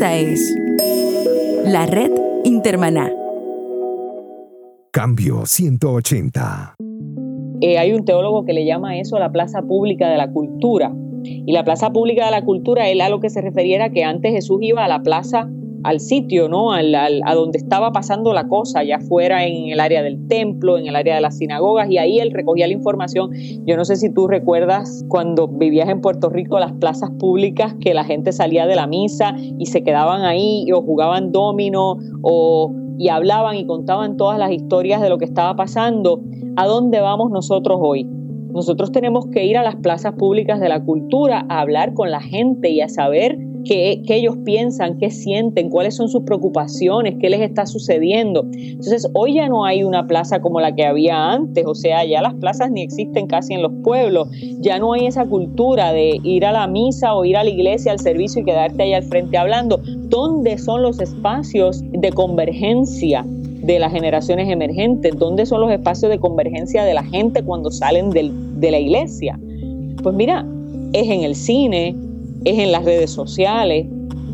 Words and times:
Esta 0.00 0.16
es 0.16 0.56
la 1.66 1.84
red 1.84 2.10
Intermaná. 2.44 3.12
Cambio 4.90 5.44
180. 5.44 6.76
Eh, 7.60 7.76
hay 7.76 7.92
un 7.92 8.06
teólogo 8.06 8.46
que 8.46 8.54
le 8.54 8.64
llama 8.64 8.98
eso 8.98 9.18
la 9.18 9.30
plaza 9.30 9.60
pública 9.60 10.08
de 10.08 10.16
la 10.16 10.32
cultura. 10.32 10.90
Y 11.22 11.52
la 11.52 11.64
plaza 11.64 11.90
pública 11.90 12.24
de 12.24 12.30
la 12.30 12.46
cultura, 12.46 12.88
él 12.88 13.02
a 13.02 13.10
lo 13.10 13.20
que 13.20 13.28
se 13.28 13.42
refería 13.42 13.76
era 13.76 13.90
que 13.90 14.02
antes 14.02 14.32
Jesús 14.32 14.60
iba 14.62 14.86
a 14.86 14.88
la 14.88 15.02
plaza 15.02 15.50
al 15.84 16.00
sitio, 16.00 16.48
¿no? 16.48 16.72
Al, 16.72 16.94
a 16.94 17.34
donde 17.34 17.58
estaba 17.58 17.92
pasando 17.92 18.32
la 18.32 18.48
cosa, 18.48 18.82
ya 18.84 19.00
fuera 19.00 19.46
en 19.46 19.70
el 19.70 19.80
área 19.80 20.02
del 20.02 20.26
templo, 20.28 20.78
en 20.78 20.86
el 20.86 20.96
área 20.96 21.14
de 21.14 21.20
las 21.20 21.38
sinagogas, 21.38 21.90
y 21.90 21.98
ahí 21.98 22.18
él 22.18 22.30
recogía 22.32 22.66
la 22.66 22.72
información. 22.72 23.30
Yo 23.66 23.76
no 23.76 23.84
sé 23.84 23.96
si 23.96 24.12
tú 24.12 24.28
recuerdas 24.28 25.04
cuando 25.08 25.48
vivías 25.48 25.88
en 25.88 26.00
Puerto 26.00 26.28
Rico 26.28 26.58
las 26.58 26.72
plazas 26.72 27.10
públicas 27.18 27.74
que 27.80 27.94
la 27.94 28.04
gente 28.04 28.32
salía 28.32 28.66
de 28.66 28.76
la 28.76 28.86
misa 28.86 29.34
y 29.58 29.66
se 29.66 29.82
quedaban 29.82 30.22
ahí 30.22 30.66
o 30.72 30.82
jugaban 30.82 31.32
domino 31.32 31.96
o 32.22 32.72
y 32.98 33.08
hablaban 33.08 33.56
y 33.56 33.64
contaban 33.64 34.18
todas 34.18 34.38
las 34.38 34.52
historias 34.52 35.00
de 35.00 35.08
lo 35.08 35.16
que 35.16 35.24
estaba 35.24 35.56
pasando. 35.56 36.20
¿A 36.56 36.66
dónde 36.66 37.00
vamos 37.00 37.30
nosotros 37.30 37.78
hoy? 37.80 38.04
Nosotros 38.52 38.92
tenemos 38.92 39.26
que 39.28 39.46
ir 39.46 39.56
a 39.56 39.62
las 39.62 39.76
plazas 39.76 40.12
públicas 40.14 40.60
de 40.60 40.68
la 40.68 40.84
cultura 40.84 41.46
a 41.48 41.60
hablar 41.60 41.94
con 41.94 42.10
la 42.10 42.20
gente 42.20 42.68
y 42.68 42.82
a 42.82 42.90
saber 42.90 43.38
qué, 43.64 44.02
ellos 44.08 44.36
piensan, 44.44 44.98
qué 44.98 45.10
sienten, 45.10 45.70
cuáles 45.70 45.96
son 45.96 46.08
sus 46.08 46.22
preocupaciones, 46.22 47.16
qué 47.20 47.30
les 47.30 47.40
está 47.40 47.66
sucediendo. 47.66 48.46
Entonces, 48.52 49.08
hoy 49.14 49.34
ya 49.34 49.48
no 49.48 49.64
hay 49.64 49.84
una 49.84 50.06
plaza 50.06 50.40
como 50.40 50.60
la 50.60 50.74
que 50.74 50.84
había 50.84 51.32
antes, 51.32 51.64
o 51.66 51.74
sea, 51.74 52.04
ya 52.04 52.22
las 52.22 52.34
plazas 52.34 52.70
ni 52.70 52.82
existen 52.82 53.26
casi 53.26 53.54
en 53.54 53.62
los 53.62 53.72
pueblos, 53.82 54.28
ya 54.60 54.78
no 54.78 54.92
hay 54.92 55.06
esa 55.06 55.24
cultura 55.26 55.92
de 55.92 56.20
ir 56.22 56.44
a 56.44 56.52
la 56.52 56.66
misa 56.66 57.14
o 57.14 57.24
ir 57.24 57.36
a 57.36 57.44
la 57.44 57.50
iglesia, 57.50 57.92
al 57.92 57.98
servicio 57.98 58.42
y 58.42 58.44
quedarte 58.44 58.82
ahí 58.82 58.94
al 58.94 59.04
frente 59.04 59.36
hablando. 59.36 59.80
¿Dónde 59.84 60.58
son 60.58 60.82
los 60.82 61.00
espacios 61.00 61.82
de 61.92 62.10
convergencia? 62.10 63.24
de 63.60 63.78
las 63.78 63.92
generaciones 63.92 64.48
emergentes, 64.48 65.18
dónde 65.18 65.44
son 65.44 65.60
los 65.60 65.70
espacios 65.70 66.10
de 66.10 66.18
convergencia 66.18 66.82
de 66.82 66.94
la 66.94 67.04
gente 67.04 67.42
cuando 67.42 67.70
salen 67.70 68.10
de 68.10 68.70
la 68.70 68.78
iglesia. 68.78 69.38
Pues 70.02 70.14
mira, 70.14 70.46
es 70.92 71.08
en 71.08 71.22
el 71.22 71.34
cine, 71.34 71.94
es 72.44 72.58
en 72.58 72.72
las 72.72 72.84
redes 72.84 73.10
sociales. 73.10 73.86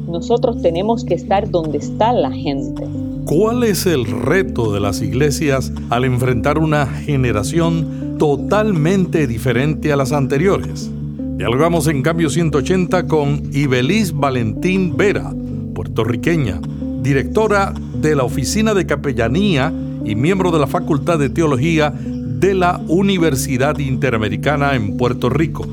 Nosotros 0.08 0.62
tenemos 0.62 1.04
que 1.04 1.14
estar 1.14 1.50
donde 1.50 1.78
está 1.78 2.12
la 2.12 2.30
gente. 2.30 2.84
¿Cuál 3.24 3.64
es 3.64 3.86
el 3.86 4.06
reto 4.06 4.72
de 4.72 4.78
las 4.78 5.02
iglesias 5.02 5.72
al 5.90 6.04
enfrentar 6.04 6.58
una 6.58 6.86
generación 6.86 8.16
totalmente 8.18 9.26
diferente 9.26 9.92
a 9.92 9.96
las 9.96 10.12
anteriores? 10.12 10.90
Dialogamos 11.36 11.88
en 11.88 12.02
Cambio 12.02 12.30
180 12.30 13.08
con 13.08 13.42
Ibeliz 13.52 14.12
Valentín 14.12 14.96
Vera, 14.96 15.34
puertorriqueña, 15.74 16.60
directora 17.02 17.74
de 18.00 18.14
la 18.14 18.22
Oficina 18.22 18.74
de 18.74 18.86
Capellanía 18.86 19.72
y 20.04 20.14
miembro 20.14 20.52
de 20.52 20.60
la 20.60 20.66
Facultad 20.68 21.18
de 21.18 21.28
Teología 21.28 21.92
de 21.92 22.54
la 22.54 22.80
Universidad 22.86 23.78
Interamericana 23.78 24.76
en 24.76 24.96
Puerto 24.96 25.28
Rico. 25.28 25.66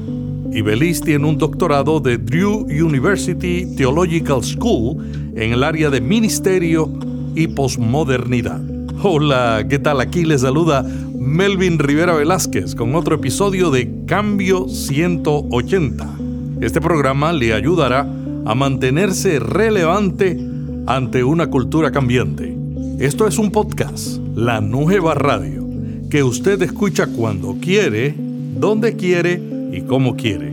Ibeliz 0.53 1.01
tiene 1.01 1.27
un 1.27 1.39
doctorado 1.39 1.99
de 1.99 2.19
Drew 2.19 2.67
University 2.67 3.65
Theological 3.75 4.43
School 4.43 5.03
en 5.35 5.51
el 5.51 5.63
área 5.63 5.89
de 5.89 5.99
ministerio 5.99 6.93
y 7.33 7.47
posmodernidad. 7.47 8.61
Hola, 9.01 9.65
¿qué 9.67 9.79
tal? 9.79 9.99
Aquí 9.99 10.25
les 10.25 10.41
saluda 10.41 10.85
Melvin 11.17 11.79
Rivera 11.79 12.13
Velázquez 12.13 12.75
con 12.75 12.93
otro 12.93 13.15
episodio 13.15 13.71
de 13.71 14.05
Cambio 14.05 14.69
180. 14.69 16.17
Este 16.61 16.79
programa 16.79 17.33
le 17.33 17.53
ayudará 17.53 18.01
a 18.45 18.53
mantenerse 18.53 19.39
relevante 19.39 20.37
ante 20.85 21.23
una 21.23 21.47
cultura 21.47 21.91
cambiante. 21.91 22.55
Esto 22.99 23.25
es 23.25 23.39
un 23.39 23.49
podcast, 23.49 24.19
La 24.35 24.61
Nueva 24.61 25.15
Radio, 25.15 25.67
que 26.11 26.21
usted 26.21 26.61
escucha 26.61 27.07
cuando 27.07 27.57
quiere, 27.59 28.13
donde 28.15 28.95
quiere 28.95 29.41
y 29.73 29.81
como 29.81 30.15
quiere. 30.15 30.52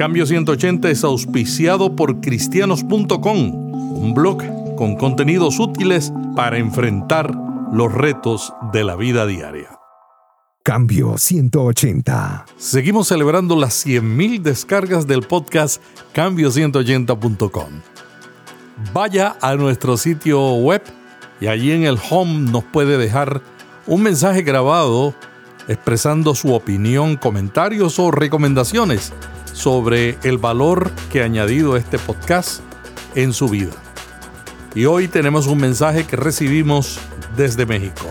Cambio 0.00 0.24
180 0.24 0.88
es 0.88 1.04
auspiciado 1.04 1.94
por 1.94 2.22
cristianos.com, 2.22 3.98
un 3.98 4.14
blog 4.14 4.42
con 4.74 4.96
contenidos 4.96 5.60
útiles 5.60 6.10
para 6.34 6.56
enfrentar 6.56 7.34
los 7.70 7.92
retos 7.92 8.54
de 8.72 8.82
la 8.82 8.96
vida 8.96 9.26
diaria. 9.26 9.78
Cambio 10.62 11.18
180. 11.18 12.46
Seguimos 12.56 13.08
celebrando 13.08 13.56
las 13.56 13.86
100.000 13.86 14.40
descargas 14.40 15.06
del 15.06 15.20
podcast 15.20 15.82
cambio180.com. 16.14 17.68
Vaya 18.94 19.36
a 19.42 19.54
nuestro 19.56 19.98
sitio 19.98 20.54
web 20.54 20.80
y 21.42 21.48
allí 21.48 21.72
en 21.72 21.84
el 21.84 21.98
home 22.08 22.50
nos 22.50 22.64
puede 22.64 22.96
dejar 22.96 23.42
un 23.86 24.02
mensaje 24.02 24.40
grabado 24.40 25.14
expresando 25.68 26.34
su 26.34 26.54
opinión, 26.54 27.16
comentarios 27.16 27.98
o 27.98 28.10
recomendaciones 28.10 29.12
sobre 29.60 30.16
el 30.22 30.38
valor 30.38 30.90
que 31.12 31.20
ha 31.20 31.26
añadido 31.26 31.76
este 31.76 31.98
podcast 31.98 32.62
en 33.14 33.34
su 33.34 33.46
vida. 33.46 33.72
Y 34.74 34.86
hoy 34.86 35.06
tenemos 35.06 35.46
un 35.48 35.58
mensaje 35.58 36.06
que 36.06 36.16
recibimos 36.16 36.98
desde 37.36 37.66
México. 37.66 38.06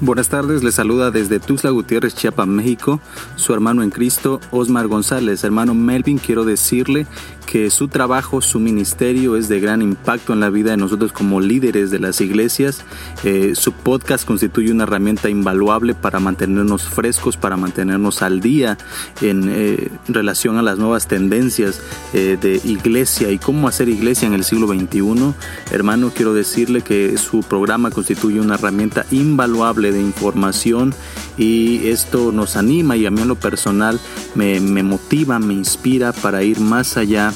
Buenas 0.00 0.30
tardes, 0.30 0.64
les 0.64 0.76
saluda 0.76 1.10
desde 1.10 1.38
Tuxtla 1.38 1.68
Gutiérrez, 1.68 2.14
Chiapas, 2.14 2.46
México, 2.46 2.98
su 3.36 3.52
hermano 3.52 3.82
en 3.82 3.90
Cristo, 3.90 4.40
Osmar 4.52 4.86
González. 4.86 5.44
Hermano 5.44 5.74
Melvin, 5.74 6.16
quiero 6.16 6.46
decirle 6.46 7.06
que 7.50 7.68
su 7.68 7.88
trabajo, 7.88 8.40
su 8.40 8.60
ministerio 8.60 9.36
es 9.36 9.48
de 9.48 9.58
gran 9.58 9.82
impacto 9.82 10.32
en 10.32 10.38
la 10.38 10.50
vida 10.50 10.70
de 10.70 10.76
nosotros 10.76 11.10
como 11.12 11.40
líderes 11.40 11.90
de 11.90 11.98
las 11.98 12.20
iglesias. 12.20 12.84
Eh, 13.24 13.54
su 13.56 13.72
podcast 13.72 14.24
constituye 14.24 14.70
una 14.70 14.84
herramienta 14.84 15.28
invaluable 15.28 15.96
para 15.96 16.20
mantenernos 16.20 16.84
frescos, 16.84 17.36
para 17.36 17.56
mantenernos 17.56 18.22
al 18.22 18.40
día 18.40 18.78
en 19.20 19.48
eh, 19.48 19.88
relación 20.06 20.58
a 20.58 20.62
las 20.62 20.78
nuevas 20.78 21.08
tendencias 21.08 21.80
eh, 22.14 22.38
de 22.40 22.60
iglesia 22.62 23.32
y 23.32 23.38
cómo 23.38 23.66
hacer 23.66 23.88
iglesia 23.88 24.28
en 24.28 24.34
el 24.34 24.44
siglo 24.44 24.68
XXI. 24.68 25.34
Hermano, 25.72 26.12
quiero 26.14 26.32
decirle 26.32 26.82
que 26.82 27.18
su 27.18 27.40
programa 27.40 27.90
constituye 27.90 28.38
una 28.38 28.54
herramienta 28.54 29.06
invaluable 29.10 29.90
de 29.90 30.00
información 30.00 30.94
y 31.36 31.88
esto 31.88 32.30
nos 32.30 32.54
anima 32.54 32.96
y 32.96 33.06
a 33.06 33.10
mí 33.10 33.22
en 33.22 33.28
lo 33.28 33.34
personal 33.34 33.98
me, 34.36 34.60
me 34.60 34.84
motiva, 34.84 35.40
me 35.40 35.54
inspira 35.54 36.12
para 36.12 36.44
ir 36.44 36.60
más 36.60 36.96
allá 36.96 37.32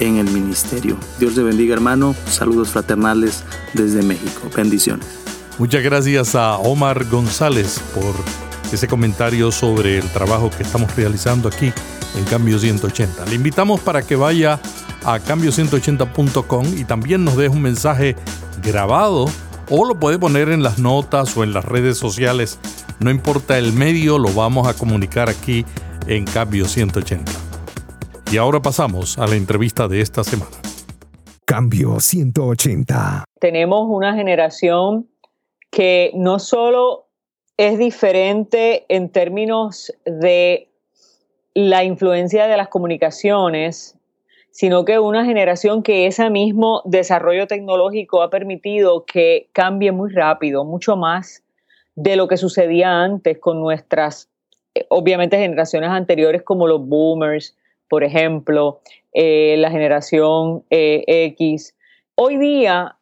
en 0.00 0.16
el 0.16 0.30
ministerio. 0.30 0.96
Dios 1.18 1.34
te 1.34 1.42
bendiga 1.42 1.74
hermano, 1.74 2.14
saludos 2.26 2.70
fraternales 2.70 3.44
desde 3.74 4.02
México, 4.02 4.48
bendiciones. 4.54 5.06
Muchas 5.58 5.82
gracias 5.82 6.34
a 6.34 6.56
Omar 6.56 7.04
González 7.04 7.80
por 7.94 8.14
ese 8.72 8.88
comentario 8.88 9.52
sobre 9.52 9.98
el 9.98 10.08
trabajo 10.10 10.50
que 10.50 10.62
estamos 10.62 10.94
realizando 10.96 11.48
aquí 11.48 11.72
en 12.16 12.24
Cambio 12.24 12.58
180. 12.58 13.26
Le 13.26 13.34
invitamos 13.34 13.80
para 13.80 14.02
que 14.02 14.16
vaya 14.16 14.58
a 15.04 15.18
cambio180.com 15.18 16.66
y 16.78 16.84
también 16.84 17.24
nos 17.24 17.36
deje 17.36 17.50
un 17.50 17.62
mensaje 17.62 18.16
grabado 18.62 19.26
o 19.68 19.84
lo 19.84 19.98
puede 19.98 20.18
poner 20.18 20.48
en 20.48 20.62
las 20.62 20.78
notas 20.78 21.36
o 21.36 21.44
en 21.44 21.52
las 21.52 21.64
redes 21.64 21.98
sociales. 21.98 22.58
No 22.98 23.10
importa 23.10 23.58
el 23.58 23.72
medio, 23.72 24.18
lo 24.18 24.32
vamos 24.32 24.66
a 24.66 24.74
comunicar 24.74 25.28
aquí 25.28 25.64
en 26.06 26.24
Cambio 26.24 26.66
180. 26.66 27.39
Y 28.32 28.36
ahora 28.36 28.62
pasamos 28.62 29.18
a 29.18 29.26
la 29.26 29.34
entrevista 29.34 29.88
de 29.88 30.00
esta 30.00 30.22
semana. 30.22 30.52
Cambio 31.44 31.98
180. 31.98 33.24
Tenemos 33.40 33.88
una 33.88 34.14
generación 34.14 35.08
que 35.68 36.12
no 36.14 36.38
solo 36.38 37.08
es 37.56 37.76
diferente 37.76 38.84
en 38.88 39.10
términos 39.10 39.92
de 40.04 40.68
la 41.54 41.82
influencia 41.82 42.46
de 42.46 42.56
las 42.56 42.68
comunicaciones, 42.68 43.96
sino 44.52 44.84
que 44.84 45.00
una 45.00 45.24
generación 45.24 45.82
que 45.82 46.06
ese 46.06 46.30
mismo 46.30 46.82
desarrollo 46.84 47.48
tecnológico 47.48 48.22
ha 48.22 48.30
permitido 48.30 49.06
que 49.06 49.48
cambie 49.52 49.90
muy 49.90 50.12
rápido, 50.12 50.64
mucho 50.64 50.94
más 50.94 51.42
de 51.96 52.14
lo 52.14 52.28
que 52.28 52.36
sucedía 52.36 53.02
antes 53.02 53.40
con 53.40 53.58
nuestras, 53.58 54.30
eh, 54.76 54.86
obviamente, 54.88 55.36
generaciones 55.36 55.90
anteriores 55.90 56.44
como 56.44 56.68
los 56.68 56.86
boomers, 56.86 57.56
por 57.90 58.02
ejemplo, 58.04 58.80
eh, 59.12 59.56
la 59.58 59.70
generación 59.72 60.64
eh, 60.70 61.02
X. 61.08 61.74
Hoy 62.14 62.38
día 62.38 62.96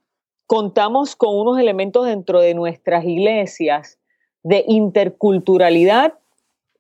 contamos 0.47 1.15
con 1.15 1.39
unos 1.39 1.61
elementos 1.61 2.07
dentro 2.07 2.41
de 2.41 2.55
nuestras 2.55 3.05
iglesias 3.05 3.99
de 4.43 4.65
interculturalidad 4.67 6.15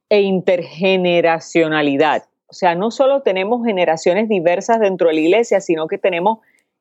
e 0.08 0.22
intergeneracionalidad. 0.22 2.24
O 2.46 2.54
sea, 2.54 2.74
no 2.74 2.90
solo 2.90 3.20
tenemos 3.20 3.66
generaciones 3.66 4.30
diversas 4.30 4.80
dentro 4.80 5.08
de 5.08 5.14
la 5.14 5.20
iglesia, 5.20 5.60
sino 5.60 5.86
que 5.86 5.98
tenemos 5.98 6.38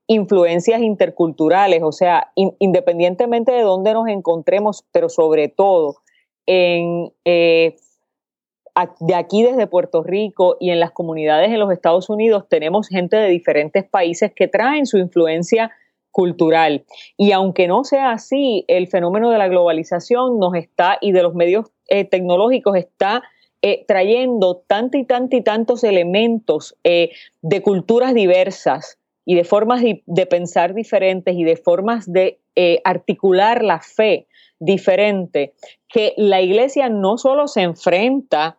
influencias 0.07 0.81
interculturales, 0.81 1.83
o 1.83 1.91
sea, 1.91 2.31
independientemente 2.35 3.51
de 3.51 3.63
dónde 3.63 3.93
nos 3.93 4.07
encontremos, 4.07 4.85
pero 4.93 5.09
sobre 5.09 5.49
todo 5.49 5.97
en 6.45 7.11
eh, 7.25 7.75
de 8.99 9.15
aquí 9.15 9.43
desde 9.43 9.67
Puerto 9.67 10.03
Rico 10.03 10.57
y 10.59 10.69
en 10.69 10.79
las 10.79 10.91
comunidades 10.91 11.49
en 11.49 11.59
los 11.59 11.71
Estados 11.71 12.09
Unidos 12.09 12.45
tenemos 12.49 12.87
gente 12.87 13.17
de 13.17 13.29
diferentes 13.29 13.83
países 13.83 14.31
que 14.35 14.47
traen 14.47 14.85
su 14.85 14.97
influencia 14.97 15.71
cultural. 16.11 16.83
Y 17.15 17.31
aunque 17.31 17.67
no 17.67 17.83
sea 17.83 18.11
así, 18.11 18.65
el 18.67 18.87
fenómeno 18.87 19.29
de 19.29 19.37
la 19.37 19.47
globalización 19.47 20.39
nos 20.39 20.55
está 20.55 20.97
y 20.99 21.11
de 21.11 21.21
los 21.21 21.35
medios 21.35 21.67
eh, 21.89 22.05
tecnológicos 22.05 22.75
está 22.75 23.21
eh, 23.61 23.85
trayendo 23.87 24.63
tantos 24.67 25.01
y 25.01 25.05
tantos 25.05 25.39
y 25.39 25.43
tantos 25.43 25.83
elementos 25.83 26.75
eh, 26.83 27.11
de 27.43 27.61
culturas 27.61 28.13
diversas 28.15 28.97
y 29.25 29.35
de 29.35 29.43
formas 29.43 29.81
de, 29.83 30.25
pensar 30.25 30.73
diferentes 30.73 31.35
y 31.35 31.43
de 31.43 31.55
formas 31.55 32.11
de 32.11 32.39
articular 32.83 33.63
la 33.63 33.79
fe 33.81 34.25
diferente, 34.59 35.53
que 35.89 36.13
la 36.17 36.41
iglesia 36.41 36.89
no 36.89 37.17
solo 37.17 37.47
se 37.47 37.61
enfrenta 37.61 38.57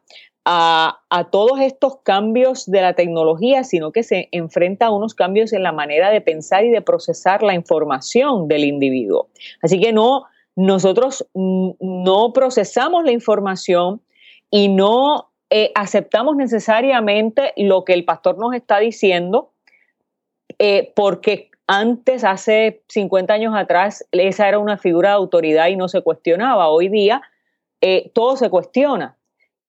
a, 0.51 1.29
todos 1.31 1.61
estos 1.61 1.99
cambios 2.03 2.65
de 2.71 2.81
la 2.81 2.95
tecnología, 2.95 3.65
sino 3.65 3.93
que 3.93 4.03
se 4.03 4.29
enfrenta 4.33 4.87
a 4.87 4.91
unos 4.91 5.15
cambios 5.15 5.53
en 5.53 5.63
la 5.63 5.73
manera 5.73 6.11
de 6.11 6.23
pensar 6.23 6.65
y 6.65 6.71
de 6.71 6.81
procesar 6.81 7.43
la 7.43 7.55
información 7.55 8.49
del 8.49 8.65
individuo. 8.65 9.29
Así 9.61 9.79
que 9.79 9.93
no, 9.93 10.25
nosotros 10.57 11.29
no 11.35 12.33
procesamos 12.33 13.05
la 13.05 13.13
información 13.13 14.01
y 14.51 14.69
no 14.69 15.31
eh, 15.51 15.71
aceptamos 15.75 16.37
necesariamente 16.37 17.53
lo 17.59 17.85
que 17.85 17.93
el 17.93 18.07
pastor 18.07 18.39
nos 18.39 18.55
está 18.55 18.79
diciendo, 18.79 19.53
eh, 20.59 20.93
porque 20.97 21.51
antes, 21.69 22.25
hace 22.25 22.83
50 22.89 23.35
años 23.35 23.55
atrás, 23.55 24.05
esa 24.11 24.49
era 24.49 24.59
una 24.59 24.79
figura 24.79 25.11
de 25.11 25.17
autoridad 25.17 25.69
y 25.69 25.77
no 25.77 25.87
se 25.89 26.01
cuestionaba. 26.01 26.71
Hoy 26.71 26.89
día, 26.89 27.21
eh, 27.83 28.11
todo 28.15 28.37
se 28.37 28.49
cuestiona. 28.49 29.19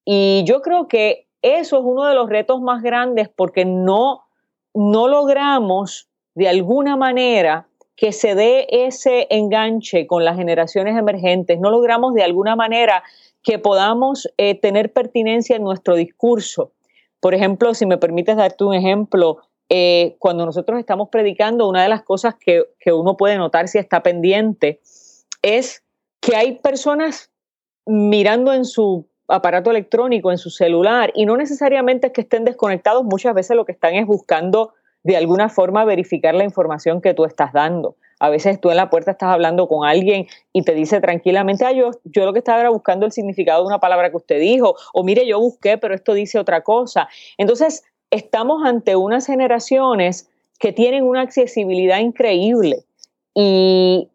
Y 0.05 0.43
yo 0.45 0.61
creo 0.61 0.87
que 0.87 1.27
eso 1.41 1.77
es 1.77 1.83
uno 1.85 2.05
de 2.05 2.15
los 2.15 2.29
retos 2.29 2.61
más 2.61 2.81
grandes 2.81 3.27
porque 3.27 3.65
no, 3.65 4.23
no 4.73 5.09
logramos 5.09 6.09
de 6.35 6.47
alguna 6.47 6.95
manera 6.95 7.67
que 7.97 8.13
se 8.13 8.33
dé 8.33 8.65
ese 8.69 9.27
enganche 9.29 10.07
con 10.07 10.23
las 10.23 10.37
generaciones 10.37 10.97
emergentes, 10.97 11.59
no 11.59 11.69
logramos 11.69 12.13
de 12.13 12.23
alguna 12.23 12.55
manera 12.55 13.03
que 13.43 13.59
podamos 13.59 14.29
eh, 14.37 14.55
tener 14.55 14.93
pertinencia 14.93 15.57
en 15.57 15.63
nuestro 15.63 15.95
discurso. 15.95 16.71
Por 17.19 17.33
ejemplo, 17.33 17.73
si 17.73 17.85
me 17.85 17.97
permites 17.97 18.37
darte 18.37 18.63
un 18.63 18.73
ejemplo, 18.73 19.39
eh, 19.69 20.15
cuando 20.19 20.45
nosotros 20.45 20.79
estamos 20.79 21.09
predicando, 21.09 21.69
una 21.69 21.83
de 21.83 21.89
las 21.89 22.03
cosas 22.03 22.35
que, 22.35 22.65
que 22.79 22.91
uno 22.91 23.15
puede 23.15 23.37
notar 23.37 23.67
si 23.67 23.77
está 23.77 24.01
pendiente 24.01 24.81
es 25.41 25.83
que 26.19 26.35
hay 26.35 26.57
personas 26.59 27.31
mirando 27.85 28.51
en 28.53 28.65
su 28.65 29.07
aparato 29.27 29.69
electrónico, 29.69 30.31
en 30.31 30.37
su 30.37 30.49
celular, 30.49 31.11
y 31.15 31.25
no 31.25 31.37
necesariamente 31.37 32.07
es 32.07 32.13
que 32.13 32.21
estén 32.21 32.45
desconectados, 32.45 33.03
muchas 33.03 33.33
veces 33.33 33.55
lo 33.55 33.65
que 33.65 33.71
están 33.71 33.93
es 33.93 34.07
buscando 34.07 34.73
de 35.03 35.15
alguna 35.15 35.49
forma 35.49 35.85
verificar 35.85 36.35
la 36.35 36.43
información 36.43 37.01
que 37.01 37.13
tú 37.13 37.25
estás 37.25 37.53
dando. 37.53 37.95
A 38.19 38.29
veces 38.29 38.59
tú 38.59 38.69
en 38.69 38.75
la 38.75 38.89
puerta 38.89 39.11
estás 39.11 39.29
hablando 39.29 39.67
con 39.67 39.87
alguien 39.87 40.27
y 40.51 40.63
te 40.63 40.73
dice 40.73 40.99
tranquilamente, 40.99 41.65
ah, 41.65 41.71
yo, 41.71 41.91
yo 42.03 42.25
lo 42.25 42.33
que 42.33 42.39
estaba 42.39 42.59
era 42.59 42.69
buscando 42.69 43.05
el 43.05 43.13
significado 43.13 43.61
de 43.61 43.67
una 43.67 43.79
palabra 43.79 44.09
que 44.09 44.17
usted 44.17 44.39
dijo, 44.39 44.75
o 44.93 45.03
mire, 45.03 45.25
yo 45.25 45.39
busqué, 45.39 45.77
pero 45.77 45.95
esto 45.95 46.13
dice 46.13 46.37
otra 46.37 46.61
cosa. 46.61 47.07
Entonces, 47.37 47.83
estamos 48.11 48.63
ante 48.65 48.95
unas 48.95 49.25
generaciones 49.25 50.29
que 50.59 50.73
tienen 50.73 51.03
una 51.03 51.21
accesibilidad 51.21 51.99
increíble 51.99 52.83
y 53.33 54.09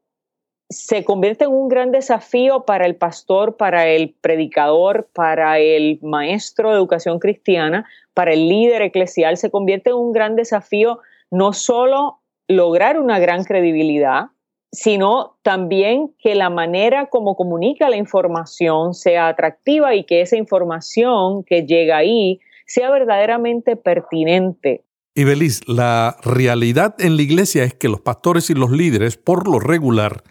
se 0.69 1.05
convierte 1.05 1.45
en 1.45 1.53
un 1.53 1.69
gran 1.69 1.93
desafío 1.93 2.65
para 2.65 2.87
el 2.87 2.97
pastor, 2.97 3.57
para 3.57 3.87
el 3.87 4.15
predicador, 4.21 5.09
para 5.15 5.59
el 5.59 5.99
maestro 6.03 6.71
de 6.71 6.77
educación 6.77 7.19
cristiana, 7.19 7.87
para 8.13 8.33
el 8.33 8.49
líder 8.49 8.83
eclesial, 8.83 9.37
se 9.37 9.51
convierte 9.51 9.91
en 9.91 9.97
un 9.97 10.13
gran 10.13 10.37
desafío 10.37 11.01
no 11.31 11.53
solo 11.53 12.19
lograr 12.49 12.99
una 12.99 13.19
gran 13.19 13.45
credibilidad, 13.45 14.27
sino 14.73 15.37
también 15.43 16.13
que 16.19 16.35
la 16.35 16.51
manera 16.51 17.07
como 17.07 17.37
comunica 17.37 17.89
la 17.89 17.97
información 17.97 18.95
sea 18.95 19.29
atractiva 19.29 19.95
y 19.95 20.05
que 20.05 20.21
esa 20.21 20.37
información 20.37 21.45
que 21.45 21.65
llega 21.65 21.97
ahí 21.97 22.41
sea 22.67 22.91
verdaderamente 22.91 23.77
pertinente. 23.77 24.85
Y 25.15 25.25
Belis, 25.25 25.67
la 25.69 26.17
realidad 26.23 26.97
en 26.99 27.17
la 27.17 27.23
iglesia 27.23 27.65
es 27.65 27.75
que 27.75 27.89
los 27.89 28.01
pastores 28.01 28.51
y 28.51 28.55
los 28.55 28.71
líderes, 28.71 29.17
por 29.17 29.49
lo 29.49 29.61
regular, 29.61 30.25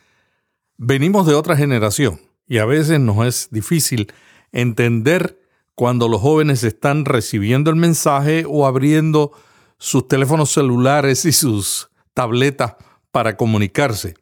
Venimos 0.77 1.27
de 1.27 1.35
otra 1.35 1.55
generación 1.55 2.19
y 2.47 2.57
a 2.57 2.65
veces 2.65 2.99
nos 2.99 3.25
es 3.25 3.49
difícil 3.51 4.11
entender 4.51 5.39
cuando 5.75 6.09
los 6.09 6.19
jóvenes 6.19 6.63
están 6.63 7.05
recibiendo 7.05 7.69
el 7.69 7.75
mensaje 7.75 8.43
o 8.47 8.65
abriendo 8.65 9.31
sus 9.77 10.07
teléfonos 10.07 10.51
celulares 10.51 11.25
y 11.25 11.31
sus 11.31 11.89
tabletas 12.13 12.75
para 13.11 13.37
comunicarse. 13.37 14.15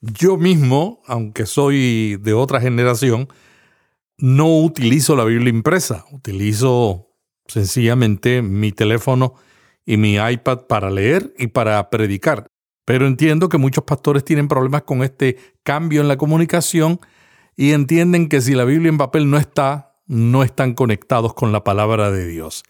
Yo 0.00 0.36
mismo, 0.36 1.00
aunque 1.06 1.46
soy 1.46 2.16
de 2.16 2.34
otra 2.34 2.60
generación, 2.60 3.28
no 4.18 4.58
utilizo 4.58 5.14
la 5.14 5.24
Biblia 5.24 5.50
impresa, 5.50 6.04
utilizo 6.10 7.05
sencillamente 7.48 8.42
mi 8.42 8.72
teléfono 8.72 9.34
y 9.84 9.96
mi 9.96 10.16
iPad 10.16 10.66
para 10.66 10.90
leer 10.90 11.32
y 11.38 11.48
para 11.48 11.88
predicar. 11.90 12.46
Pero 12.84 13.06
entiendo 13.06 13.48
que 13.48 13.58
muchos 13.58 13.84
pastores 13.84 14.24
tienen 14.24 14.48
problemas 14.48 14.82
con 14.82 15.02
este 15.02 15.36
cambio 15.62 16.00
en 16.00 16.08
la 16.08 16.16
comunicación 16.16 17.00
y 17.56 17.72
entienden 17.72 18.28
que 18.28 18.40
si 18.40 18.54
la 18.54 18.64
Biblia 18.64 18.90
en 18.90 18.98
papel 18.98 19.30
no 19.30 19.38
está, 19.38 19.96
no 20.06 20.42
están 20.42 20.74
conectados 20.74 21.34
con 21.34 21.52
la 21.52 21.64
palabra 21.64 22.10
de 22.10 22.26
Dios. 22.26 22.62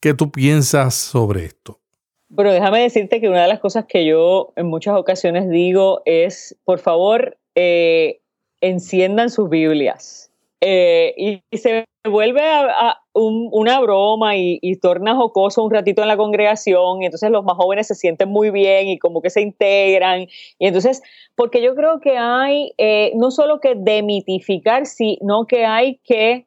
¿Qué 0.00 0.12
tú 0.12 0.30
piensas 0.30 0.94
sobre 0.94 1.44
esto? 1.44 1.80
Bueno, 2.28 2.52
déjame 2.52 2.80
decirte 2.80 3.20
que 3.20 3.28
una 3.28 3.42
de 3.42 3.48
las 3.48 3.60
cosas 3.60 3.86
que 3.88 4.04
yo 4.04 4.52
en 4.56 4.66
muchas 4.66 4.96
ocasiones 4.96 5.48
digo 5.48 6.02
es, 6.04 6.56
por 6.64 6.78
favor, 6.78 7.38
eh, 7.54 8.20
enciendan 8.60 9.30
sus 9.30 9.48
Biblias. 9.48 10.30
Eh, 10.60 11.14
y, 11.16 11.56
se 11.56 11.84
vuelve 12.04 12.42
a, 12.42 12.98
una 13.14 13.80
broma 13.80 14.36
y, 14.36 14.76
torna 14.82 15.14
jocoso 15.14 15.62
un 15.62 15.70
ratito 15.70 16.02
en 16.02 16.08
la 16.08 16.16
congregación 16.16 17.02
y 17.02 17.06
entonces 17.06 17.30
los 17.30 17.44
más 17.44 17.56
jóvenes 17.56 17.86
se 17.86 17.94
sienten 17.94 18.28
muy 18.28 18.50
bien 18.50 18.88
y 18.88 18.98
como 18.98 19.22
que 19.22 19.30
se 19.30 19.40
integran. 19.40 20.26
Y 20.58 20.66
entonces, 20.66 21.02
porque 21.34 21.62
yo 21.62 21.74
creo 21.74 22.00
que 22.00 22.18
hay 22.18 22.72
eh, 22.76 23.12
no 23.14 23.30
solo 23.30 23.60
que 23.60 23.74
demitificar, 23.76 24.86
sino 24.86 25.46
que 25.46 25.64
hay 25.64 26.00
que, 26.04 26.46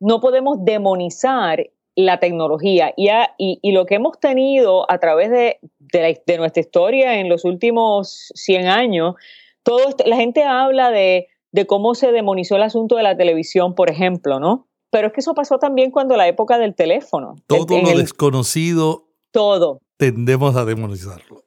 no 0.00 0.20
podemos 0.20 0.64
demonizar 0.64 1.64
la 1.94 2.18
tecnología 2.18 2.92
y, 2.96 3.08
y, 3.38 3.72
lo 3.72 3.86
que 3.86 3.96
hemos 3.96 4.18
tenido 4.18 4.90
a 4.90 4.98
través 4.98 5.30
de, 5.30 5.58
de, 5.78 6.38
nuestra 6.38 6.60
historia 6.60 7.20
en 7.20 7.28
los 7.28 7.44
últimos 7.44 8.32
100 8.34 8.66
años, 8.66 9.14
todo 9.62 9.94
la 10.06 10.16
gente 10.16 10.42
habla 10.42 10.90
de 10.90 11.28
de 11.52 11.66
cómo 11.66 11.94
se 11.94 12.10
demonizó 12.12 12.56
el 12.56 12.62
asunto 12.62 12.96
de 12.96 13.02
la 13.02 13.16
televisión, 13.16 13.74
por 13.74 13.90
ejemplo, 13.90 14.40
¿no? 14.40 14.66
Pero 14.92 15.06
es 15.06 15.14
que 15.14 15.20
eso 15.20 15.34
pasó 15.34 15.58
también 15.58 15.90
cuando 15.90 16.18
la 16.18 16.28
época 16.28 16.58
del 16.58 16.74
teléfono. 16.74 17.36
Todo 17.46 17.80
lo 17.80 17.96
desconocido. 17.96 19.08
Todo. 19.30 19.80
Tendemos 19.96 20.54
a 20.54 20.66
demonizarlo. 20.66 21.44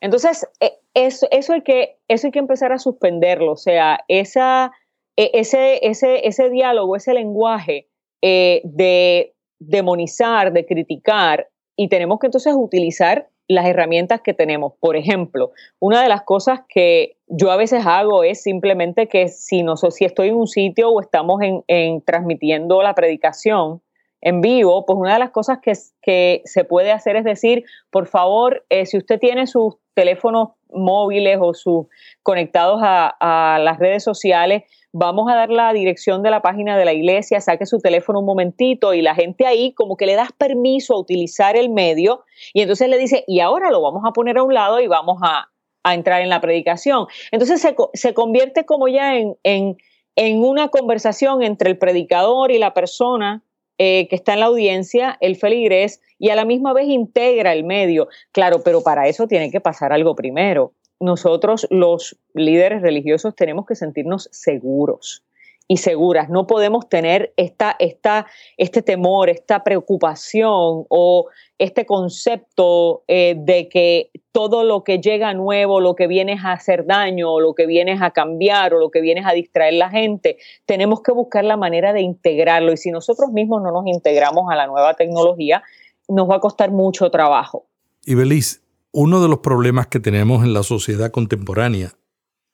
Entonces, 0.00 0.48
e, 0.60 0.78
eso, 0.94 1.26
eso, 1.30 1.52
hay 1.52 1.60
que, 1.60 1.98
eso 2.08 2.26
hay 2.26 2.30
que 2.30 2.38
empezar 2.38 2.72
a 2.72 2.78
suspenderlo. 2.78 3.52
O 3.52 3.56
sea, 3.56 4.00
esa, 4.08 4.72
e, 5.14 5.30
ese, 5.34 5.86
ese, 5.86 6.26
ese 6.26 6.48
diálogo, 6.48 6.96
ese 6.96 7.12
lenguaje 7.12 7.90
eh, 8.22 8.62
de 8.64 9.34
demonizar, 9.58 10.50
de 10.54 10.64
criticar, 10.64 11.50
y 11.76 11.88
tenemos 11.88 12.18
que 12.18 12.28
entonces 12.28 12.54
utilizar 12.56 13.28
las 13.50 13.66
herramientas 13.66 14.20
que 14.20 14.32
tenemos. 14.32 14.74
Por 14.78 14.96
ejemplo, 14.96 15.50
una 15.80 16.04
de 16.04 16.08
las 16.08 16.22
cosas 16.22 16.60
que 16.68 17.16
yo 17.26 17.50
a 17.50 17.56
veces 17.56 17.84
hago 17.84 18.22
es 18.22 18.40
simplemente 18.40 19.08
que 19.08 19.26
si 19.26 19.64
no 19.64 19.76
si 19.76 20.04
estoy 20.04 20.28
en 20.28 20.36
un 20.36 20.46
sitio 20.46 20.88
o 20.90 21.00
estamos 21.00 21.40
en, 21.66 22.02
transmitiendo 22.02 22.80
la 22.80 22.94
predicación 22.94 23.82
en 24.20 24.40
vivo, 24.40 24.86
pues 24.86 24.96
una 25.00 25.14
de 25.14 25.18
las 25.18 25.30
cosas 25.30 25.58
que, 25.60 25.72
que 26.00 26.42
se 26.44 26.62
puede 26.62 26.92
hacer 26.92 27.16
es 27.16 27.24
decir, 27.24 27.64
por 27.90 28.06
favor, 28.06 28.64
eh, 28.68 28.86
si 28.86 28.96
usted 28.96 29.18
tiene 29.18 29.48
sus 29.48 29.74
teléfonos 30.00 30.48
móviles 30.72 31.38
o 31.40 31.52
sus 31.52 31.86
conectados 32.22 32.80
a, 32.82 33.14
a 33.20 33.58
las 33.58 33.78
redes 33.78 34.02
sociales, 34.02 34.62
vamos 34.92 35.30
a 35.30 35.34
dar 35.34 35.50
la 35.50 35.72
dirección 35.72 36.22
de 36.22 36.30
la 36.30 36.42
página 36.42 36.76
de 36.76 36.84
la 36.84 36.92
iglesia, 36.92 37.40
saque 37.40 37.66
su 37.66 37.78
teléfono 37.78 38.20
un 38.20 38.26
momentito 38.26 38.94
y 38.94 39.02
la 39.02 39.14
gente 39.14 39.46
ahí 39.46 39.72
como 39.74 39.96
que 39.96 40.06
le 40.06 40.14
das 40.14 40.32
permiso 40.32 40.94
a 40.94 41.00
utilizar 41.00 41.56
el 41.56 41.70
medio 41.70 42.24
y 42.52 42.62
entonces 42.62 42.88
le 42.88 42.98
dice, 42.98 43.24
y 43.26 43.40
ahora 43.40 43.70
lo 43.70 43.80
vamos 43.82 44.02
a 44.06 44.12
poner 44.12 44.38
a 44.38 44.42
un 44.42 44.54
lado 44.54 44.80
y 44.80 44.86
vamos 44.86 45.18
a, 45.22 45.48
entrar 45.82 46.20
en 46.20 46.28
la 46.28 46.42
predicación. 46.42 47.06
Entonces 47.32 47.66
se, 47.94 48.12
convierte 48.12 48.66
como 48.66 48.86
ya 48.86 49.16
en, 49.16 49.38
en, 49.44 50.44
una 50.44 50.68
conversación 50.68 51.42
entre 51.42 51.70
el 51.70 51.78
predicador 51.78 52.50
y 52.50 52.58
la 52.58 52.74
persona 52.74 53.42
eh, 53.82 54.06
que 54.08 54.16
está 54.16 54.34
en 54.34 54.40
la 54.40 54.46
audiencia, 54.46 55.16
el 55.20 55.36
feligrés, 55.36 56.02
y 56.18 56.28
a 56.28 56.34
la 56.36 56.44
misma 56.44 56.74
vez 56.74 56.88
integra 56.88 57.54
el 57.54 57.64
medio. 57.64 58.08
Claro, 58.30 58.62
pero 58.62 58.82
para 58.82 59.08
eso 59.08 59.26
tiene 59.26 59.50
que 59.50 59.60
pasar 59.60 59.92
algo 59.92 60.14
primero 60.14 60.74
nosotros 61.00 61.66
los 61.70 62.16
líderes 62.34 62.82
religiosos 62.82 63.34
tenemos 63.34 63.66
que 63.66 63.74
sentirnos 63.74 64.28
seguros. 64.30 65.24
y 65.72 65.76
seguras. 65.76 66.28
No 66.28 66.48
podemos 66.48 66.88
tener 66.88 67.32
esta, 67.36 67.76
esta, 67.78 68.26
este 68.56 68.82
temor, 68.82 69.30
esta 69.30 69.62
preocupación 69.62 70.84
o 70.88 71.28
este 71.60 71.84
concepto 71.84 73.04
eh, 73.06 73.34
de 73.36 73.68
que 73.68 74.10
todo 74.32 74.64
lo 74.64 74.82
que 74.82 74.98
llega 74.98 75.34
nuevo, 75.34 75.80
lo 75.80 75.94
que 75.94 76.06
viene 76.06 76.32
es 76.32 76.42
a 76.42 76.52
hacer 76.52 76.86
daño, 76.86 77.30
o 77.34 77.40
lo 77.40 77.54
que 77.54 77.66
viene 77.66 77.92
es 77.92 78.00
a 78.00 78.12
cambiar, 78.12 78.72
o 78.72 78.78
lo 78.78 78.90
que 78.90 79.02
viene 79.02 79.20
es 79.20 79.26
a 79.26 79.32
distraer 79.32 79.74
la 79.74 79.90
gente, 79.90 80.38
tenemos 80.64 81.02
que 81.02 81.12
buscar 81.12 81.44
la 81.44 81.58
manera 81.58 81.92
de 81.92 82.00
integrarlo. 82.00 82.72
Y 82.72 82.78
si 82.78 82.90
nosotros 82.90 83.30
mismos 83.30 83.62
no 83.62 83.72
nos 83.72 83.86
integramos 83.86 84.50
a 84.50 84.56
la 84.56 84.66
nueva 84.66 84.94
tecnología, 84.94 85.62
nos 86.08 86.30
va 86.30 86.36
a 86.36 86.40
costar 86.40 86.70
mucho 86.70 87.10
trabajo. 87.10 87.66
Y 88.06 88.14
Belis, 88.14 88.62
uno 88.92 89.20
de 89.20 89.28
los 89.28 89.40
problemas 89.40 89.86
que 89.88 90.00
tenemos 90.00 90.42
en 90.42 90.54
la 90.54 90.62
sociedad 90.62 91.10
contemporánea 91.10 91.92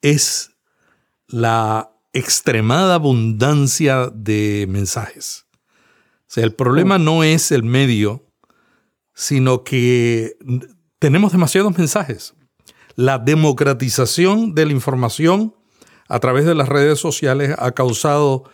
es 0.02 0.50
la 1.28 1.92
extremada 2.12 2.96
abundancia 2.96 4.10
de 4.12 4.66
mensajes. 4.68 5.46
O 6.22 6.24
sea, 6.26 6.42
el 6.42 6.54
problema 6.54 6.98
no 6.98 7.22
es 7.22 7.52
el 7.52 7.62
medio, 7.62 8.25
sino 9.16 9.64
que 9.64 10.36
tenemos 10.98 11.32
demasiados 11.32 11.76
mensajes. 11.76 12.34
La 12.94 13.18
democratización 13.18 14.54
de 14.54 14.66
la 14.66 14.72
información 14.72 15.56
a 16.08 16.20
través 16.20 16.44
de 16.44 16.54
las 16.54 16.68
redes 16.68 17.00
sociales 17.00 17.56
ha 17.58 17.72
causado 17.72 18.44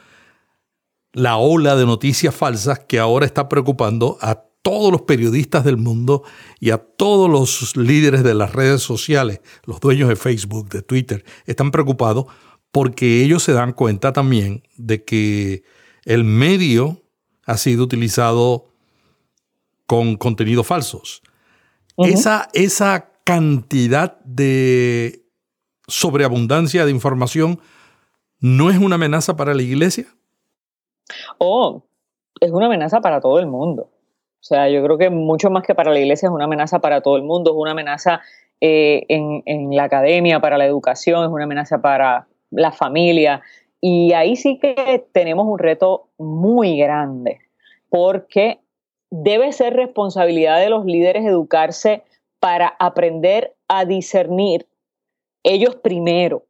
la 1.12 1.36
ola 1.36 1.76
de 1.76 1.84
noticias 1.84 2.34
falsas 2.34 2.78
que 2.78 3.00
ahora 3.00 3.26
está 3.26 3.48
preocupando 3.48 4.16
a 4.20 4.44
todos 4.62 4.92
los 4.92 5.02
periodistas 5.02 5.64
del 5.64 5.76
mundo 5.76 6.22
y 6.60 6.70
a 6.70 6.78
todos 6.78 7.28
los 7.28 7.76
líderes 7.76 8.22
de 8.22 8.34
las 8.34 8.52
redes 8.52 8.82
sociales, 8.82 9.40
los 9.64 9.80
dueños 9.80 10.08
de 10.08 10.16
Facebook, 10.16 10.68
de 10.70 10.82
Twitter, 10.82 11.24
están 11.44 11.72
preocupados 11.72 12.26
porque 12.70 13.24
ellos 13.24 13.42
se 13.42 13.52
dan 13.52 13.72
cuenta 13.72 14.12
también 14.12 14.62
de 14.76 15.04
que 15.04 15.64
el 16.04 16.22
medio 16.22 17.02
ha 17.46 17.56
sido 17.56 17.82
utilizado 17.82 18.71
con 19.86 20.16
contenidos 20.16 20.66
falsos. 20.66 21.22
esa, 21.98 22.48
esa 22.54 23.10
cantidad 23.24 24.18
de 24.24 25.24
sobreabundancia 25.86 26.84
de 26.84 26.90
información 26.90 27.60
no 28.40 28.70
es 28.70 28.78
una 28.78 28.96
amenaza 28.96 29.36
para 29.36 29.54
la 29.54 29.62
iglesia? 29.62 30.06
Oh, 31.38 31.84
es 32.40 32.50
una 32.50 32.66
amenaza 32.66 33.00
para 33.00 33.20
todo 33.20 33.38
el 33.38 33.46
mundo. 33.46 33.90
O 34.40 34.44
sea, 34.44 34.68
yo 34.68 34.82
creo 34.82 34.98
que 34.98 35.10
mucho 35.10 35.50
más 35.50 35.62
que 35.62 35.74
para 35.74 35.92
la 35.92 36.00
iglesia 36.00 36.26
es 36.26 36.32
una 36.32 36.46
amenaza 36.46 36.80
para 36.80 37.00
todo 37.00 37.16
el 37.16 37.22
mundo, 37.22 37.52
es 37.52 37.56
una 37.56 37.72
amenaza 37.72 38.20
eh, 38.60 39.04
en, 39.08 39.42
en, 39.46 39.74
la 39.76 39.84
academia, 39.84 40.40
para 40.40 40.58
la 40.58 40.66
educación, 40.66 41.24
es 41.24 41.30
una 41.30 41.44
amenaza 41.44 41.80
para, 41.80 42.26
la 42.52 42.70
familia. 42.70 43.42
Y 43.80 44.12
ahí 44.12 44.36
sí 44.36 44.58
que 44.58 45.04
tenemos 45.12 45.46
un 45.46 45.58
reto 45.58 46.10
muy 46.18 46.78
grande, 46.78 47.40
porque 47.88 48.60
debe 49.12 49.52
ser 49.52 49.74
responsabilidad 49.74 50.58
de 50.58 50.70
los 50.70 50.86
líderes 50.86 51.26
educarse 51.26 52.02
para 52.40 52.68
aprender 52.78 53.54
a 53.68 53.84
discernir 53.84 54.66
ellos 55.42 55.76
primero 55.76 56.46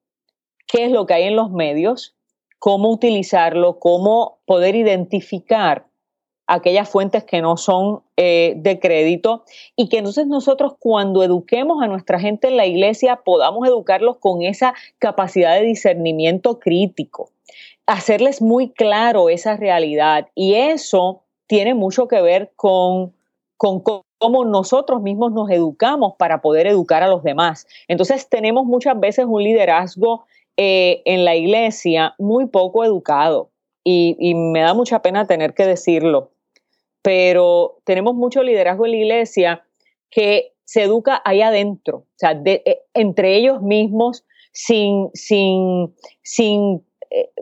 qué 0.69 0.85
es 0.85 0.93
lo 0.93 1.05
que 1.05 1.15
hay 1.15 1.25
en 1.25 1.35
los 1.35 1.51
medios, 1.51 2.15
cómo 2.61 2.91
utilizarlo, 2.93 3.81
cómo 3.81 4.39
poder 4.47 4.77
identificar 4.77 5.87
aquellas 6.47 6.89
fuentes 6.89 7.25
que 7.25 7.43
no 7.43 7.57
son 7.57 8.03
eh, 8.17 8.55
de 8.57 8.79
crédito 8.79 9.43
y 9.75 9.89
que 9.89 9.99
entonces 9.99 10.29
nosotros 10.29 10.75
cuando 10.79 11.25
eduquemos 11.25 11.83
a 11.83 11.89
nuestra 11.89 12.21
gente 12.21 12.47
en 12.47 12.57
la 12.57 12.67
iglesia 12.67 13.23
podamos 13.25 13.67
educarlos 13.67 14.19
con 14.19 14.43
esa 14.43 14.73
capacidad 15.01 15.57
de 15.59 15.67
discernimiento 15.67 16.61
crítico, 16.61 17.31
hacerles 17.87 18.41
muy 18.41 18.71
claro 18.71 19.31
esa 19.31 19.57
realidad 19.57 20.29
y 20.37 20.55
eso 20.55 21.25
tiene 21.53 21.75
mucho 21.75 22.09
que 22.09 22.23
ver 22.23 22.51
con, 22.57 23.13
con 23.59 23.81
cómo 23.81 24.47
nosotros 24.47 25.03
mismos 25.03 25.33
nos 25.33 25.51
educamos 25.51 26.15
para 26.17 26.41
poder 26.41 26.67
educar 26.67 27.03
a 27.03 27.09
los 27.09 27.23
demás. 27.23 27.67
Entonces 27.89 28.27
tenemos 28.31 28.65
muchas 28.65 28.99
veces 28.99 29.27
un 29.29 29.43
liderazgo 29.43 30.25
eh, 30.57 31.03
en 31.05 31.27
la 31.27 31.37
iglesia 31.37 32.15
muy 32.19 32.47
poco 32.47 32.85
educado. 32.85 33.51
y, 33.85 34.35
me 34.35 34.63
da 34.63 34.73
mucha 34.73 35.03
pena 35.03 35.27
tener 35.27 35.53
que 35.53 35.67
decirlo 35.67 36.31
pero 37.03 37.81
tenemos 37.85 38.15
mucho 38.15 38.43
liderazgo 38.43 38.87
en 38.87 38.93
la 38.93 38.97
iglesia 38.97 39.65
que 40.09 40.53
se 40.65 40.85
educa 40.85 41.21
ahí 41.27 41.43
adentro, 41.43 41.97
o 41.99 42.17
sea, 42.17 42.41
eh, 42.47 42.79
entre 42.95 43.37
ellos 43.37 43.61
mismos, 43.61 44.25
sin, 44.53 45.11
sin, 45.13 45.95
sin 46.23 46.83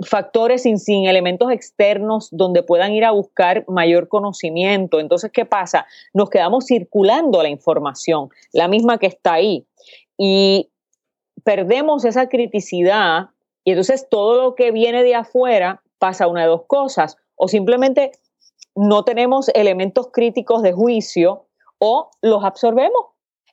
factores, 0.04 0.62
sin, 0.62 0.78
sin 0.78 1.06
elementos 1.06 1.50
externos 1.50 2.28
donde 2.32 2.62
puedan 2.62 2.92
ir 2.92 3.04
a 3.04 3.12
buscar 3.12 3.64
mayor 3.68 4.08
conocimiento. 4.08 5.00
Entonces, 5.00 5.30
¿qué 5.32 5.44
pasa? 5.44 5.86
Nos 6.12 6.30
quedamos 6.30 6.66
circulando 6.66 7.42
la 7.42 7.48
información, 7.48 8.30
la 8.52 8.68
misma 8.68 8.98
que 8.98 9.06
está 9.06 9.34
ahí, 9.34 9.66
y 10.16 10.70
perdemos 11.44 12.04
esa 12.04 12.28
criticidad 12.28 13.30
y 13.64 13.70
entonces 13.70 14.08
todo 14.08 14.42
lo 14.42 14.54
que 14.54 14.70
viene 14.72 15.02
de 15.02 15.14
afuera 15.14 15.82
pasa 15.98 16.26
una 16.26 16.42
de 16.42 16.48
dos 16.48 16.64
cosas, 16.66 17.16
o 17.36 17.48
simplemente 17.48 18.12
no 18.74 19.04
tenemos 19.04 19.48
elementos 19.54 20.08
críticos 20.12 20.62
de 20.62 20.72
juicio 20.72 21.46
o 21.78 22.10
los 22.22 22.44
absorbemos. 22.44 23.06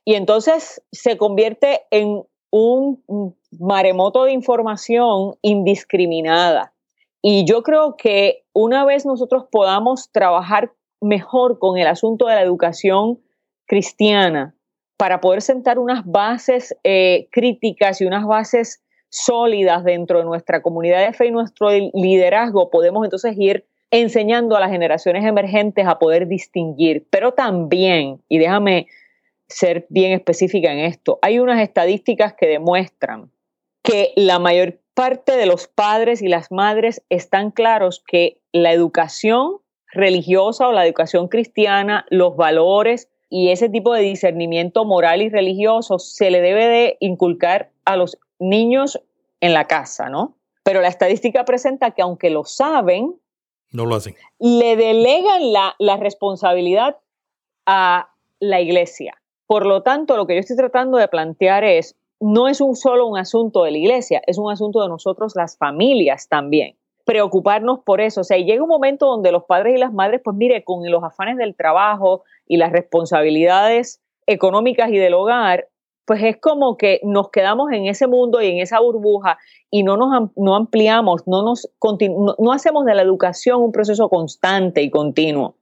Y 0.05 0.15
entonces 0.15 0.81
se 0.91 1.17
convierte 1.17 1.81
en 1.91 2.23
un 2.49 3.36
maremoto 3.51 4.25
de 4.25 4.33
información 4.33 5.35
indiscriminada. 5.41 6.73
Y 7.21 7.45
yo 7.45 7.63
creo 7.63 7.95
que 7.97 8.45
una 8.53 8.85
vez 8.85 9.05
nosotros 9.05 9.45
podamos 9.51 10.11
trabajar 10.11 10.71
mejor 11.01 11.59
con 11.59 11.77
el 11.77 11.87
asunto 11.87 12.27
de 12.27 12.35
la 12.35 12.41
educación 12.41 13.19
cristiana 13.65 14.55
para 14.97 15.21
poder 15.21 15.41
sentar 15.41 15.77
unas 15.77 16.05
bases 16.05 16.75
eh, 16.83 17.27
críticas 17.31 18.01
y 18.01 18.05
unas 18.05 18.25
bases 18.25 18.83
sólidas 19.09 19.83
dentro 19.83 20.19
de 20.19 20.25
nuestra 20.25 20.61
comunidad 20.61 21.05
de 21.05 21.13
fe 21.13 21.27
y 21.27 21.31
nuestro 21.31 21.69
liderazgo, 21.71 22.69
podemos 22.69 23.05
entonces 23.05 23.35
ir 23.37 23.65
enseñando 23.89 24.57
a 24.57 24.59
las 24.59 24.71
generaciones 24.71 25.25
emergentes 25.25 25.87
a 25.87 25.97
poder 25.97 26.27
distinguir, 26.27 27.07
pero 27.09 27.33
también, 27.33 28.21
y 28.27 28.37
déjame 28.37 28.87
ser 29.47 29.85
bien 29.89 30.11
específica 30.11 30.73
en 30.73 30.79
esto, 30.79 31.19
hay 31.21 31.39
unas 31.39 31.61
estadísticas 31.61 32.33
que 32.33 32.47
demuestran 32.47 33.31
que 33.87 34.11
la 34.17 34.37
mayor 34.37 34.81
parte 34.93 35.37
de 35.37 35.45
los 35.45 35.69
padres 35.69 36.21
y 36.21 36.27
las 36.27 36.51
madres 36.51 37.01
están 37.07 37.51
claros 37.51 38.03
que 38.05 38.41
la 38.51 38.73
educación 38.73 39.59
religiosa 39.93 40.67
o 40.67 40.73
la 40.73 40.85
educación 40.85 41.29
cristiana, 41.29 42.05
los 42.09 42.35
valores 42.35 43.07
y 43.29 43.49
ese 43.51 43.69
tipo 43.69 43.93
de 43.93 44.01
discernimiento 44.01 44.83
moral 44.83 45.21
y 45.21 45.29
religioso 45.29 45.99
se 45.99 46.31
le 46.31 46.41
debe 46.41 46.67
de 46.67 46.97
inculcar 46.99 47.71
a 47.85 47.95
los 47.95 48.17
niños 48.39 48.99
en 49.39 49.53
la 49.53 49.67
casa, 49.67 50.09
¿no? 50.09 50.35
Pero 50.63 50.81
la 50.81 50.89
estadística 50.89 51.45
presenta 51.45 51.91
que 51.91 52.01
aunque 52.01 52.29
lo 52.29 52.43
saben, 52.43 53.15
no 53.71 53.85
lo 53.85 53.95
hacen. 53.95 54.15
Le 54.37 54.75
delegan 54.75 55.53
la, 55.53 55.75
la 55.79 55.95
responsabilidad 55.95 56.97
a 57.65 58.09
la 58.39 58.59
iglesia. 58.59 59.21
Por 59.45 59.65
lo 59.65 59.81
tanto, 59.81 60.17
lo 60.17 60.27
que 60.27 60.33
yo 60.33 60.41
estoy 60.41 60.57
tratando 60.57 60.97
de 60.97 61.07
plantear 61.07 61.63
es, 61.63 61.95
no 62.19 62.47
es 62.47 62.61
un 62.61 62.75
solo 62.75 63.05
un 63.07 63.17
asunto 63.17 63.63
de 63.63 63.71
la 63.71 63.77
iglesia, 63.77 64.21
es 64.25 64.37
un 64.37 64.51
asunto 64.51 64.81
de 64.81 64.89
nosotros 64.89 65.33
las 65.35 65.57
familias 65.57 66.27
también. 66.29 66.75
Preocuparnos 67.05 67.79
por 67.85 68.01
eso. 68.01 68.21
O 68.21 68.23
sea, 68.23 68.37
llega 68.37 68.61
un 68.61 68.69
momento 68.69 69.05
donde 69.05 69.31
los 69.31 69.45
padres 69.45 69.75
y 69.75 69.79
las 69.79 69.93
madres, 69.93 70.21
pues 70.23 70.35
mire, 70.35 70.63
con 70.63 70.89
los 70.89 71.03
afanes 71.03 71.37
del 71.37 71.55
trabajo 71.55 72.23
y 72.47 72.57
las 72.57 72.71
responsabilidades 72.71 74.01
económicas 74.25 74.89
y 74.91 74.97
del 74.97 75.13
hogar, 75.13 75.69
pues 76.05 76.23
es 76.23 76.37
como 76.37 76.77
que 76.77 77.01
nos 77.03 77.29
quedamos 77.31 77.71
en 77.71 77.85
ese 77.87 78.07
mundo 78.07 78.41
y 78.41 78.47
en 78.47 78.59
esa 78.59 78.79
burbuja 78.79 79.37
y 79.69 79.83
no 79.83 79.97
nos 79.97 80.31
no 80.37 80.55
ampliamos, 80.55 81.27
no, 81.27 81.43
nos 81.43 81.69
no, 82.39 82.51
hacemos 82.53 82.85
de 82.85 82.95
la 82.95 83.01
educación 83.01 83.61
un 83.61 83.73
proceso 83.73 84.07
constante 84.07 84.81
y 84.81 84.89
continuo. 84.89 85.55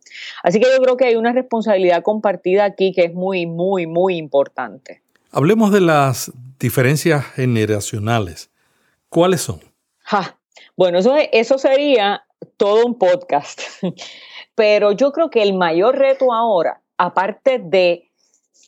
Así 0.44 0.60
que 0.60 0.68
yo 0.72 0.82
creo 0.84 0.98
que 0.98 1.06
hay 1.06 1.16
una 1.16 1.34
responsabilidad 1.34 2.04
compartida 2.04 2.64
aquí 2.64 2.94
que 2.94 3.06
es 3.06 3.14
muy, 3.14 3.48
muy, 3.48 3.88
muy 3.88 4.18
importante. 4.18 5.02
Hablemos 5.38 5.70
de 5.74 5.82
las 5.82 6.32
diferencias 6.62 7.26
generacionales. 7.26 8.50
¿Cuáles 9.10 9.42
son? 9.42 9.60
Bueno, 10.78 11.00
eso, 11.00 11.14
eso 11.34 11.58
sería 11.58 12.24
todo 12.56 12.86
un 12.86 12.98
podcast. 12.98 13.60
Pero 14.56 14.94
yo 14.94 15.12
creo 15.12 15.30
que 15.30 15.44
el 15.44 15.54
mayor 15.54 15.98
reto 15.98 16.32
ahora, 16.32 16.82
aparte 16.98 17.60
de, 17.60 18.10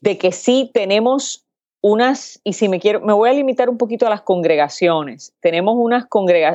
de 0.01 0.17
que 0.17 0.33
sí 0.33 0.69
tenemos 0.73 1.45
unas, 1.79 2.41
y 2.43 2.51
si 2.51 2.67
me 2.67 2.81
quiero, 2.81 2.99
me 2.99 3.13
voy 3.13 3.29
a 3.29 3.33
limitar 3.33 3.69
un 3.69 3.77
poquito 3.77 4.05
a 4.05 4.09
las 4.09 4.23
congregaciones. 4.23 5.33
Tenemos 5.39 5.75
unas 5.77 6.07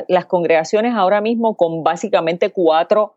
las 0.09 0.25
congregaciones 0.27 0.93
ahora 0.93 1.21
mismo 1.21 1.57
con 1.57 1.83
básicamente 1.83 2.51
cuatro, 2.51 3.15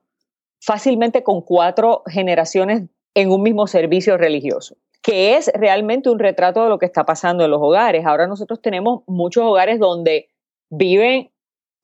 fácilmente 0.62 1.22
con 1.22 1.42
cuatro 1.42 2.04
generaciones 2.06 2.84
en 3.12 3.30
un 3.30 3.42
mismo 3.42 3.66
servicio 3.66 4.16
religioso, 4.16 4.76
que 5.06 5.36
es 5.36 5.52
realmente 5.54 6.10
un 6.10 6.18
retrato 6.18 6.64
de 6.64 6.68
lo 6.68 6.80
que 6.80 6.86
está 6.86 7.04
pasando 7.04 7.44
en 7.44 7.52
los 7.52 7.62
hogares. 7.62 8.04
Ahora 8.04 8.26
nosotros 8.26 8.60
tenemos 8.60 9.04
muchos 9.06 9.44
hogares 9.44 9.78
donde 9.78 10.30
viven 10.68 11.30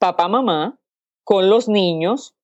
papá, 0.00 0.26
mamá, 0.26 0.80
con 1.22 1.48
los 1.48 1.68
niños, 1.68 2.34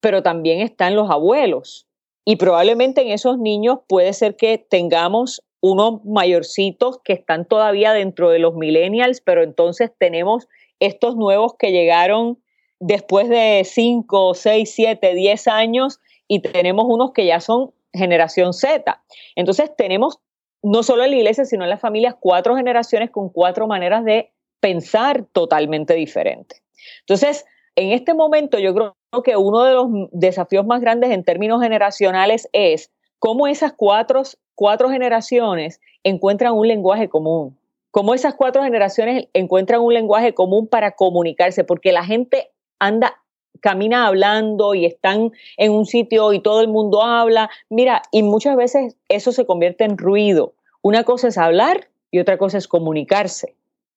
pero 0.00 0.22
también 0.22 0.60
están 0.60 0.96
los 0.96 1.10
abuelos. 1.10 1.86
Y 2.24 2.36
probablemente 2.36 3.02
en 3.02 3.08
esos 3.08 3.38
niños 3.38 3.80
puede 3.86 4.14
ser 4.14 4.36
que 4.36 4.56
tengamos 4.56 5.42
unos 5.60 6.02
mayorcitos 6.06 6.98
que 7.04 7.12
están 7.12 7.44
todavía 7.44 7.92
dentro 7.92 8.30
de 8.30 8.38
los 8.38 8.54
millennials, 8.54 9.20
pero 9.20 9.42
entonces 9.42 9.92
tenemos 9.98 10.48
estos 10.80 11.14
nuevos 11.14 11.56
que 11.58 11.72
llegaron 11.72 12.42
después 12.80 13.28
de 13.28 13.64
5, 13.66 14.32
6, 14.32 14.72
7, 14.74 15.14
10 15.14 15.48
años 15.48 16.00
y 16.26 16.40
tenemos 16.40 16.86
unos 16.88 17.12
que 17.12 17.26
ya 17.26 17.40
son 17.40 17.72
generación 17.96 18.52
Z. 18.52 19.02
Entonces 19.34 19.70
tenemos 19.76 20.18
no 20.62 20.82
solo 20.82 21.04
en 21.04 21.10
la 21.10 21.16
iglesia, 21.16 21.44
sino 21.44 21.64
en 21.64 21.70
las 21.70 21.80
familias, 21.80 22.16
cuatro 22.18 22.56
generaciones 22.56 23.10
con 23.10 23.28
cuatro 23.28 23.66
maneras 23.66 24.04
de 24.04 24.32
pensar 24.60 25.24
totalmente 25.32 25.94
diferentes. 25.94 26.62
Entonces, 27.00 27.44
en 27.76 27.92
este 27.92 28.14
momento 28.14 28.58
yo 28.58 28.74
creo 28.74 28.96
que 29.22 29.36
uno 29.36 29.64
de 29.64 29.74
los 29.74 29.88
desafíos 30.12 30.66
más 30.66 30.80
grandes 30.80 31.10
en 31.10 31.24
términos 31.24 31.62
generacionales 31.62 32.48
es 32.52 32.90
cómo 33.18 33.46
esas 33.46 33.72
cuatro, 33.74 34.22
cuatro 34.54 34.90
generaciones 34.90 35.80
encuentran 36.02 36.54
un 36.54 36.66
lenguaje 36.66 37.08
común, 37.08 37.58
cómo 37.90 38.14
esas 38.14 38.34
cuatro 38.34 38.62
generaciones 38.62 39.28
encuentran 39.34 39.80
un 39.80 39.94
lenguaje 39.94 40.34
común 40.34 40.66
para 40.66 40.92
comunicarse, 40.92 41.64
porque 41.64 41.92
la 41.92 42.04
gente 42.04 42.50
anda 42.78 43.22
camina 43.60 44.06
hablando 44.06 44.74
y 44.74 44.84
están 44.84 45.32
en 45.56 45.72
un 45.72 45.86
sitio 45.86 46.32
y 46.32 46.40
todo 46.40 46.60
el 46.60 46.68
mundo 46.68 47.02
habla. 47.02 47.50
Mira, 47.68 48.02
y 48.10 48.22
muchas 48.22 48.56
veces 48.56 48.96
eso 49.08 49.32
se 49.32 49.46
convierte 49.46 49.84
en 49.84 49.98
ruido. 49.98 50.54
Una 50.82 51.04
cosa 51.04 51.28
es 51.28 51.38
hablar 51.38 51.88
y 52.10 52.20
otra 52.20 52.38
cosa 52.38 52.58
es 52.58 52.68
comunicarse. 52.68 53.54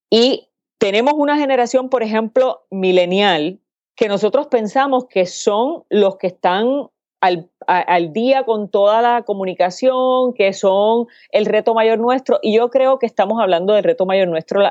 Y 0.10 0.48
tenemos 0.78 1.13
una 1.16 1.38
generación, 1.38 1.89
por 1.89 2.04
ejemplo, 2.04 2.63
milenial, 2.72 3.60
que 3.96 4.08
nosotros 4.08 4.48
pensamos 4.48 5.06
que 5.06 5.25
son 5.25 5.84
los 5.89 6.18
que 6.18 6.28
están 6.28 6.89
al, 7.22 8.13
día 8.13 8.44
con 8.44 8.70
toda 8.70 9.01
la 9.01 9.24
comunicación, 9.24 10.34
que 10.34 10.54
son 10.54 11.08
el 11.32 11.46
reto 11.46 11.74
mayor 11.74 12.00
nuestro. 12.00 12.39
Y 12.42 12.56
yo 12.56 12.70
creo 12.70 12.98
que 12.98 13.06
estamos 13.06 13.42
hablando 13.42 13.74
del 13.74 13.84
reto 13.84 14.06
mayor 14.06 14.30
nuestro, 14.30 14.62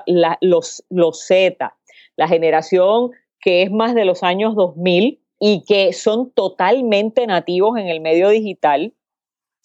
los, 0.40 0.84
los 0.88 1.20
Z, 1.26 1.76
la 2.16 2.28
generación 2.28 3.10
que 3.48 3.62
es 3.62 3.70
más 3.70 3.94
de 3.94 4.04
los 4.04 4.22
años 4.22 4.54
2000 4.56 5.22
y 5.40 5.64
que 5.64 5.94
son 5.94 6.30
totalmente 6.32 7.26
nativos 7.26 7.78
en 7.78 7.88
el 7.88 8.02
medio 8.02 8.28
digital, 8.28 8.92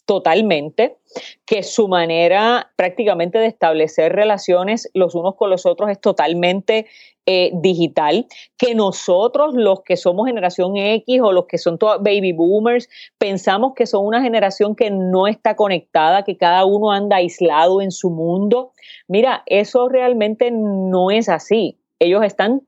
totalmente, 0.06 1.00
que 1.46 1.64
su 1.64 1.90
manera 1.90 2.72
prácticamente 2.78 3.40
de 3.40 3.48
establecer 3.48 4.14
relaciones 4.14 4.90
los 4.94 5.16
unos 5.16 5.36
con 5.36 5.50
los 5.50 5.66
otros 5.66 5.90
es 5.90 6.00
totalmente 6.00 6.86
eh, 7.26 7.52
digital, 7.56 8.26
que 8.58 8.74
nosotros 8.74 9.54
los 9.54 9.82
que 9.82 9.98
somos 9.98 10.28
generación 10.28 10.78
X 10.78 11.20
o 11.22 11.34
los 11.34 11.48
que 11.48 11.58
son 11.58 11.78
baby 11.78 12.32
boomers, 12.32 12.88
pensamos 13.18 13.74
que 13.76 13.86
son 13.86 14.06
una 14.06 14.22
generación 14.22 14.78
que 14.78 14.92
no 14.92 15.28
está 15.28 15.58
conectada, 15.58 16.24
que 16.24 16.38
cada 16.38 16.64
uno 16.64 16.94
anda 16.94 17.18
aislado 17.18 17.82
en 17.82 17.92
su 17.92 18.12
mundo. 18.12 18.72
Mira, 19.10 19.44
eso 19.46 19.90
realmente 19.90 20.52
no 20.52 21.12
es 21.12 21.28
así. 21.28 21.82
Ellos 22.00 22.24
están 22.24 22.62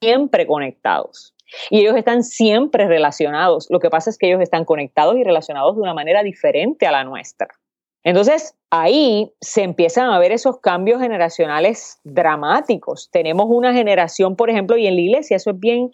siempre 0.00 0.46
conectados. 0.46 1.34
Y 1.68 1.80
ellos 1.80 1.96
están 1.96 2.22
siempre 2.22 2.86
relacionados. 2.86 3.66
Lo 3.70 3.80
que 3.80 3.90
pasa 3.90 4.10
es 4.10 4.18
que 4.18 4.28
ellos 4.28 4.40
están 4.40 4.64
conectados 4.64 5.16
y 5.16 5.24
relacionados 5.24 5.76
de 5.76 5.82
una 5.82 5.94
manera 5.94 6.22
diferente 6.22 6.86
a 6.86 6.92
la 6.92 7.04
nuestra. 7.04 7.48
Entonces, 8.02 8.54
ahí 8.70 9.32
se 9.40 9.62
empiezan 9.62 10.10
a 10.10 10.18
ver 10.18 10.32
esos 10.32 10.58
cambios 10.60 11.02
generacionales 11.02 11.98
dramáticos. 12.04 13.10
Tenemos 13.10 13.46
una 13.48 13.74
generación, 13.74 14.36
por 14.36 14.48
ejemplo, 14.48 14.78
y 14.78 14.86
en 14.86 14.94
la 14.94 15.02
iglesia 15.02 15.36
eso 15.36 15.50
es 15.50 15.58
bien, 15.58 15.90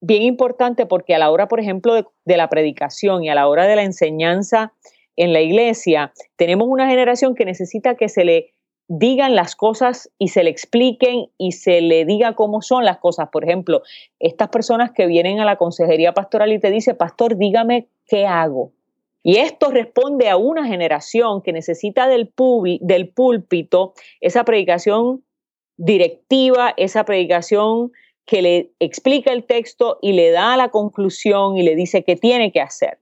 bien 0.00 0.22
importante 0.22 0.86
porque 0.86 1.14
a 1.14 1.18
la 1.18 1.30
hora, 1.30 1.48
por 1.48 1.60
ejemplo, 1.60 1.92
de, 1.94 2.06
de 2.24 2.36
la 2.38 2.48
predicación 2.48 3.24
y 3.24 3.28
a 3.28 3.34
la 3.34 3.46
hora 3.46 3.66
de 3.66 3.76
la 3.76 3.82
enseñanza 3.82 4.72
en 5.16 5.32
la 5.32 5.42
iglesia, 5.42 6.12
tenemos 6.36 6.66
una 6.68 6.88
generación 6.88 7.34
que 7.34 7.44
necesita 7.44 7.94
que 7.94 8.08
se 8.08 8.24
le 8.24 8.54
digan 8.88 9.34
las 9.34 9.56
cosas 9.56 10.10
y 10.18 10.28
se 10.28 10.44
le 10.44 10.50
expliquen 10.50 11.30
y 11.38 11.52
se 11.52 11.80
le 11.80 12.04
diga 12.04 12.34
cómo 12.34 12.62
son 12.62 12.84
las 12.84 12.98
cosas. 12.98 13.28
Por 13.30 13.44
ejemplo, 13.44 13.82
estas 14.18 14.48
personas 14.48 14.92
que 14.92 15.06
vienen 15.06 15.40
a 15.40 15.44
la 15.44 15.56
consejería 15.56 16.12
pastoral 16.12 16.52
y 16.52 16.60
te 16.60 16.70
dice, 16.70 16.94
pastor, 16.94 17.36
dígame 17.36 17.88
qué 18.06 18.26
hago. 18.26 18.72
Y 19.22 19.36
esto 19.36 19.70
responde 19.70 20.28
a 20.28 20.36
una 20.36 20.66
generación 20.66 21.40
que 21.40 21.52
necesita 21.52 22.08
del, 22.08 22.30
del 22.80 23.08
púlpito 23.08 23.94
esa 24.20 24.44
predicación 24.44 25.24
directiva, 25.78 26.74
esa 26.76 27.04
predicación 27.04 27.90
que 28.26 28.42
le 28.42 28.70
explica 28.80 29.32
el 29.32 29.44
texto 29.44 29.98
y 30.02 30.12
le 30.12 30.30
da 30.30 30.56
la 30.56 30.68
conclusión 30.68 31.56
y 31.56 31.62
le 31.62 31.74
dice 31.74 32.04
qué 32.04 32.16
tiene 32.16 32.52
que 32.52 32.60
hacer. 32.60 32.98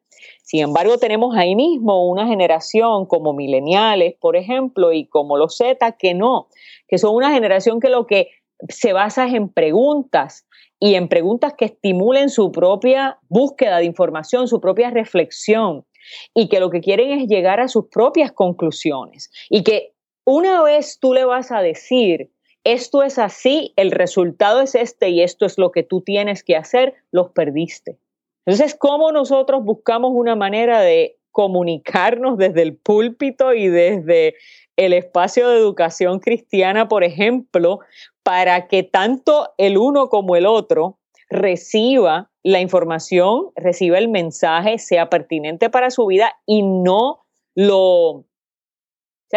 Sin 0.52 0.60
embargo, 0.60 0.98
tenemos 0.98 1.34
ahí 1.34 1.56
mismo 1.56 2.06
una 2.10 2.26
generación 2.26 3.06
como 3.06 3.32
mileniales, 3.32 4.16
por 4.20 4.36
ejemplo, 4.36 4.92
y 4.92 5.06
como 5.06 5.38
los 5.38 5.56
Z, 5.56 5.92
que 5.92 6.12
no, 6.12 6.48
que 6.86 6.98
son 6.98 7.14
una 7.14 7.32
generación 7.32 7.80
que 7.80 7.88
lo 7.88 8.06
que 8.06 8.28
se 8.68 8.92
basa 8.92 9.26
en 9.26 9.48
preguntas 9.48 10.46
y 10.78 10.96
en 10.96 11.08
preguntas 11.08 11.54
que 11.56 11.64
estimulen 11.64 12.28
su 12.28 12.52
propia 12.52 13.18
búsqueda 13.30 13.78
de 13.78 13.86
información, 13.86 14.46
su 14.46 14.60
propia 14.60 14.90
reflexión, 14.90 15.86
y 16.34 16.50
que 16.50 16.60
lo 16.60 16.68
que 16.68 16.82
quieren 16.82 17.18
es 17.18 17.28
llegar 17.28 17.58
a 17.58 17.68
sus 17.68 17.86
propias 17.86 18.30
conclusiones. 18.30 19.30
Y 19.48 19.62
que 19.62 19.94
una 20.26 20.62
vez 20.62 20.98
tú 21.00 21.14
le 21.14 21.24
vas 21.24 21.50
a 21.50 21.62
decir, 21.62 22.30
esto 22.62 23.02
es 23.02 23.18
así, 23.18 23.72
el 23.76 23.90
resultado 23.90 24.60
es 24.60 24.74
este 24.74 25.08
y 25.08 25.22
esto 25.22 25.46
es 25.46 25.56
lo 25.56 25.72
que 25.72 25.82
tú 25.82 26.02
tienes 26.02 26.44
que 26.44 26.56
hacer, 26.56 26.92
los 27.10 27.30
perdiste. 27.30 28.01
Entonces, 28.44 28.74
¿cómo 28.74 29.12
nosotros 29.12 29.62
buscamos 29.64 30.12
una 30.14 30.34
manera 30.34 30.80
de 30.80 31.18
comunicarnos 31.30 32.36
desde 32.36 32.62
el 32.62 32.76
púlpito 32.76 33.54
y 33.54 33.68
desde 33.68 34.34
el 34.76 34.92
espacio 34.92 35.48
de 35.48 35.58
educación 35.58 36.18
cristiana, 36.20 36.88
por 36.88 37.04
ejemplo, 37.04 37.80
para 38.22 38.68
que 38.68 38.82
tanto 38.82 39.52
el 39.58 39.78
uno 39.78 40.08
como 40.08 40.36
el 40.36 40.46
otro 40.46 40.98
reciba 41.28 42.30
la 42.42 42.60
información, 42.60 43.50
reciba 43.56 43.98
el 43.98 44.08
mensaje, 44.08 44.78
sea 44.78 45.08
pertinente 45.08 45.70
para 45.70 45.90
su 45.90 46.06
vida 46.06 46.34
y 46.46 46.62
no 46.62 47.24
lo, 47.54 48.24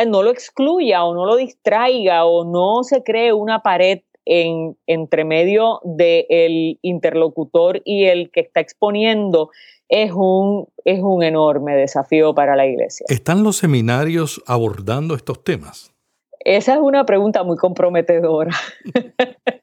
no 0.07 0.23
lo 0.23 0.29
excluya 0.29 1.03
o 1.05 1.13
no 1.13 1.25
lo 1.25 1.35
distraiga 1.35 2.25
o 2.25 2.43
no 2.43 2.83
se 2.83 3.03
cree 3.03 3.33
una 3.33 3.61
pared 3.61 4.01
en, 4.25 4.77
entre 4.87 5.23
medio 5.23 5.79
del 5.83 6.79
interlocutor 6.81 7.81
y 7.85 8.05
el 8.05 8.31
que 8.31 8.41
está 8.41 8.59
exponiendo 8.59 9.51
es 9.87 10.11
un, 10.11 10.67
es 10.83 10.99
un 11.01 11.23
enorme 11.23 11.75
desafío 11.75 12.33
para 12.33 12.55
la 12.55 12.65
iglesia. 12.65 13.05
¿Están 13.09 13.43
los 13.43 13.57
seminarios 13.57 14.41
abordando 14.47 15.15
estos 15.15 15.43
temas? 15.43 15.93
Esa 16.39 16.73
es 16.73 16.79
una 16.81 17.05
pregunta 17.05 17.43
muy 17.43 17.57
comprometedora. 17.57 18.51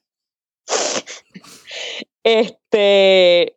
este, 2.24 3.56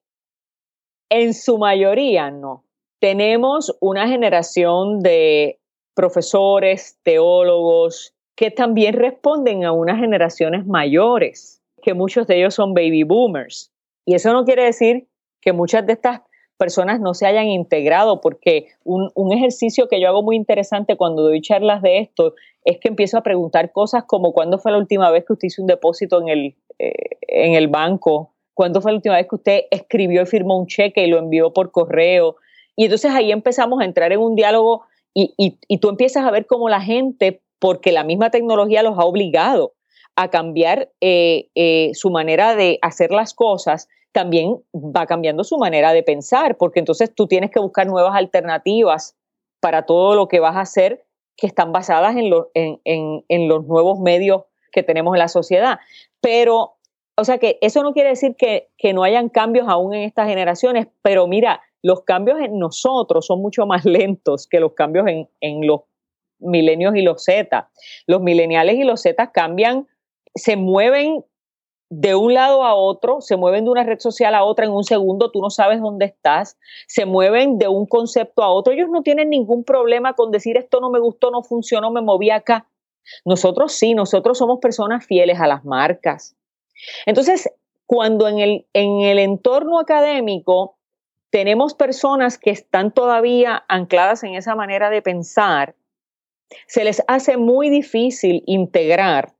en 1.09 1.33
su 1.33 1.57
mayoría 1.57 2.31
no. 2.31 2.63
Tenemos 2.99 3.75
una 3.79 4.07
generación 4.07 5.01
de 5.01 5.59
profesores, 5.95 6.97
teólogos, 7.03 8.14
que 8.35 8.51
también 8.51 8.93
responden 8.95 9.63
a 9.63 9.71
unas 9.71 9.99
generaciones 9.99 10.65
mayores, 10.65 11.61
que 11.81 11.93
muchos 11.93 12.27
de 12.27 12.37
ellos 12.37 12.53
son 12.53 12.73
baby 12.73 13.03
boomers. 13.03 13.71
Y 14.05 14.15
eso 14.15 14.33
no 14.33 14.43
quiere 14.45 14.63
decir 14.63 15.07
que 15.41 15.53
muchas 15.53 15.85
de 15.85 15.93
estas 15.93 16.21
personas 16.57 16.99
no 16.99 17.13
se 17.13 17.25
hayan 17.25 17.47
integrado, 17.47 18.21
porque 18.21 18.67
un, 18.83 19.11
ejercicio 19.31 19.87
que 19.87 19.99
yo 19.99 20.07
hago 20.07 20.23
muy 20.23 20.35
interesante 20.35 20.95
cuando 20.95 21.23
doy 21.23 21.41
charlas 21.41 21.81
de 21.81 21.99
esto 21.99 22.33
es 22.63 22.79
que 22.79 22.87
empiezo 22.87 23.17
a 23.17 23.23
preguntar 23.23 23.71
cosas 23.71 24.05
como 24.05 24.33
cuándo 24.33 24.57
fue 24.57 24.71
la 24.71 24.77
última 24.77 25.11
vez 25.11 25.25
que 25.25 25.33
usted 25.33 25.47
hizo 25.47 25.61
un 25.61 25.67
depósito 25.67 26.21
en 26.21 26.29
el, 26.29 26.55
eh, 26.79 26.93
en 27.27 27.53
el 27.53 27.67
banco, 27.67 28.33
cuándo 28.53 28.81
fue 28.81 28.91
la 28.91 28.97
última 28.97 29.15
vez 29.15 29.27
que 29.27 29.35
usted 29.35 29.61
escribió 29.69 30.23
y 30.23 30.25
firmó 30.25 30.57
un 30.57 30.67
cheque 30.67 31.03
y 31.03 31.07
lo 31.07 31.19
envió 31.19 31.53
por 31.53 31.71
correo. 31.71 32.37
Y 32.75 32.85
entonces 32.85 33.11
ahí 33.11 33.31
empezamos 33.31 33.81
a 33.81 33.85
entrar 33.85 34.11
en 34.11 34.19
un 34.19 34.35
diálogo 34.35 34.83
y, 35.13 35.33
y 35.37 35.77
tú 35.77 35.89
empiezas 35.89 36.25
a 36.25 36.31
ver 36.31 36.45
cómo 36.45 36.67
la 36.67 36.81
gente 36.81 37.41
porque 37.65 37.91
la 37.91 38.03
misma 38.03 38.29
tecnología 38.29 38.83
los 38.83 38.99
ha 38.99 39.05
obligado 39.05 39.73
a 40.15 40.29
cambiar 40.29 40.91
eh, 41.01 41.49
eh, 41.55 41.89
su 41.95 42.11
manera 42.11 42.55
de 42.55 42.77
hacer 42.83 43.09
las 43.09 43.33
cosas, 43.33 43.89
también 44.11 44.57
va 44.71 45.07
cambiando 45.07 45.43
su 45.43 45.57
manera 45.57 45.91
de 45.91 46.03
pensar, 46.03 46.57
porque 46.57 46.77
entonces 46.77 47.15
tú 47.15 47.25
tienes 47.25 47.49
que 47.49 47.59
buscar 47.59 47.87
nuevas 47.87 48.13
alternativas 48.13 49.17
para 49.61 49.87
todo 49.87 50.13
lo 50.13 50.27
que 50.27 50.39
vas 50.39 50.55
a 50.57 50.61
hacer 50.61 51.07
que 51.35 51.47
están 51.47 51.71
basadas 51.71 52.15
en, 52.15 52.29
los 53.49 53.65
nuevos 53.65 53.99
medios 53.99 54.43
que 54.71 54.83
tenemos 54.83 55.15
en 55.15 55.19
la 55.19 55.27
sociedad. 55.27 55.79
Pero, 56.21 56.75
o 57.17 57.23
sea 57.23 57.39
que 57.39 57.57
eso 57.61 57.81
no 57.81 57.93
quiere 57.93 58.09
decir 58.09 58.35
que, 58.37 58.69
que 58.77 58.93
no 58.93 59.01
hayan 59.01 59.27
cambios 59.27 59.67
aún 59.67 59.95
en 59.95 60.03
estas 60.03 60.27
generaciones, 60.27 60.85
pero 61.01 61.25
mira, 61.25 61.63
los 61.81 62.03
cambios 62.03 62.39
en 62.41 62.59
nosotros 62.59 63.25
son 63.25 63.41
mucho 63.41 63.65
más 63.65 63.85
lentos 63.85 64.45
que 64.45 64.59
los 64.59 64.73
cambios 64.73 65.07
en, 65.07 65.27
en 65.41 65.65
los 65.65 65.81
milenios 66.45 66.95
y 66.95 67.01
los 67.01 67.23
Z. 67.23 67.69
Los 68.07 68.21
mileniales 68.21 68.75
y 68.75 68.83
los 68.83 69.01
Z 69.01 69.31
cambian, 69.31 69.87
se 70.33 70.55
mueven 70.55 71.23
de 71.89 72.15
un 72.15 72.33
lado 72.33 72.63
a 72.63 72.73
otro, 72.73 73.21
se 73.21 73.37
mueven 73.37 73.65
de 73.65 73.71
una 73.71 73.83
red 73.83 73.99
social 73.99 74.33
a 74.33 74.43
otra 74.43 74.65
en 74.65 74.71
un 74.71 74.83
segundo, 74.83 75.31
tú 75.31 75.41
no 75.41 75.49
sabes 75.49 75.79
dónde 75.81 76.05
estás, 76.05 76.57
se 76.87 77.05
mueven 77.05 77.57
de 77.57 77.67
un 77.67 77.85
concepto 77.85 78.43
a 78.43 78.49
otro. 78.49 78.73
Ellos 78.73 78.89
no 78.89 79.03
tienen 79.03 79.29
ningún 79.29 79.63
problema 79.63 80.13
con 80.13 80.31
decir 80.31 80.57
esto 80.57 80.79
no 80.79 80.89
me 80.89 80.99
gustó, 80.99 81.31
no 81.31 81.43
funcionó, 81.43 81.91
me 81.91 82.01
moví 82.01 82.31
acá. 82.31 82.67
Nosotros 83.23 83.73
sí, 83.73 83.93
nosotros 83.93 84.37
somos 84.37 84.59
personas 84.59 85.05
fieles 85.05 85.39
a 85.39 85.47
las 85.47 85.63
marcas. 85.63 86.35
Entonces, 87.05 87.51
cuando 87.85 88.27
en 88.27 88.39
el, 88.39 88.65
en 88.73 89.01
el 89.01 89.19
entorno 89.19 89.79
académico 89.79 90.77
tenemos 91.29 91.73
personas 91.73 92.37
que 92.37 92.49
están 92.49 92.91
todavía 92.91 93.63
ancladas 93.67 94.23
en 94.23 94.35
esa 94.35 94.55
manera 94.55 94.89
de 94.89 95.01
pensar, 95.01 95.75
se 96.67 96.83
les 96.83 97.03
hace 97.07 97.37
muy 97.37 97.69
difícil 97.69 98.43
integrar 98.45 99.33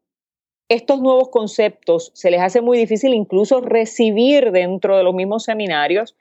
estos 0.68 1.00
nuevos 1.00 1.30
conceptos, 1.30 2.12
se 2.16 2.32
les 2.32 2.42
hace 2.42 2.62
muy 2.62 2.78
difícil 2.78 3.14
incluso 3.14 3.62
recibir 3.62 4.52
dentro 4.52 4.98
de 4.98 5.04
los 5.04 5.14
mismos 5.14 5.44
seminarios 5.44 6.16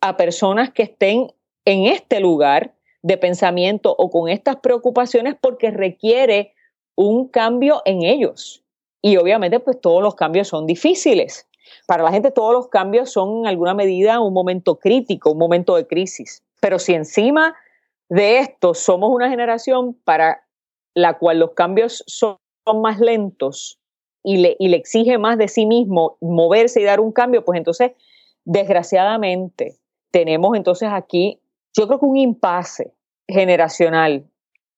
a 0.00 0.16
personas 0.16 0.72
que 0.72 0.82
estén 0.82 1.32
en 1.64 1.86
este 1.86 2.20
lugar 2.20 2.74
de 3.02 3.16
pensamiento 3.16 3.94
o 3.96 4.10
con 4.10 4.28
estas 4.28 4.56
preocupaciones 4.56 5.36
porque 5.40 5.70
requiere 5.70 6.54
un 6.96 7.28
cambio 7.28 7.82
en 7.84 8.02
ellos. 8.02 8.64
Y 9.02 9.16
obviamente 9.18 9.60
pues 9.60 9.80
todos 9.80 10.02
los 10.02 10.16
cambios 10.16 10.48
son 10.48 10.66
difíciles. 10.66 11.46
Para 11.86 12.02
la 12.02 12.10
gente 12.10 12.32
todos 12.32 12.52
los 12.52 12.68
cambios 12.68 13.10
son 13.12 13.40
en 13.40 13.46
alguna 13.46 13.74
medida 13.74 14.20
un 14.20 14.34
momento 14.34 14.80
crítico, 14.80 15.30
un 15.30 15.38
momento 15.38 15.76
de 15.76 15.86
crisis. 15.86 16.42
Pero 16.60 16.80
si 16.80 16.94
encima 16.94 17.54
de 18.08 18.38
esto 18.38 18.74
somos 18.74 19.10
una 19.10 19.28
generación 19.28 19.94
para 20.04 20.42
la 20.94 21.18
cual 21.18 21.40
los 21.40 21.52
cambios 21.52 22.04
son 22.06 22.38
más 22.80 23.00
lentos 23.00 23.78
y 24.22 24.38
le, 24.38 24.56
y 24.58 24.68
le 24.68 24.76
exige 24.76 25.18
más 25.18 25.38
de 25.38 25.48
sí 25.48 25.66
mismo 25.66 26.16
moverse 26.20 26.80
y 26.80 26.84
dar 26.84 27.00
un 27.00 27.12
cambio, 27.12 27.44
pues 27.44 27.58
entonces, 27.58 27.92
desgraciadamente, 28.44 29.76
tenemos 30.10 30.56
entonces 30.56 30.88
aquí, 30.90 31.40
yo 31.76 31.86
creo 31.86 32.00
que 32.00 32.06
un 32.06 32.16
impasse 32.16 32.92
generacional, 33.28 34.26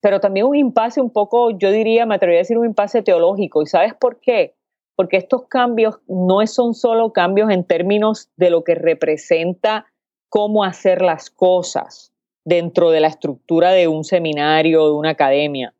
pero 0.01 0.19
también 0.19 0.45
un 0.45 0.55
impasse 0.55 1.01
un 1.01 1.11
poco, 1.11 1.51
yo 1.51 1.71
diría, 1.71 2.05
me 2.05 2.15
atrevería 2.15 2.39
a 2.39 2.43
decir 2.43 2.57
un 2.57 2.65
impasse 2.65 3.01
teológico. 3.01 3.61
¿Y 3.61 3.67
sabes 3.67 3.93
por 3.93 4.19
qué? 4.19 4.55
Porque 4.95 5.17
estos 5.17 5.47
cambios 5.47 5.99
no 6.07 6.45
son 6.47 6.73
solo 6.73 7.11
cambios 7.11 7.49
en 7.49 7.63
términos 7.63 8.29
de 8.37 8.49
lo 8.49 8.63
que 8.63 8.75
representa 8.75 9.87
cómo 10.29 10.63
hacer 10.63 11.01
las 11.01 11.29
cosas 11.29 12.08
dentro 12.49 12.89
de 12.89 12.99
la 12.99 13.07
estructura 13.07 13.71
de 13.71 13.87
un 13.87 14.03
seminario, 14.03 14.85
de 14.85 14.93
una 14.93 15.11
academia. 15.11 15.73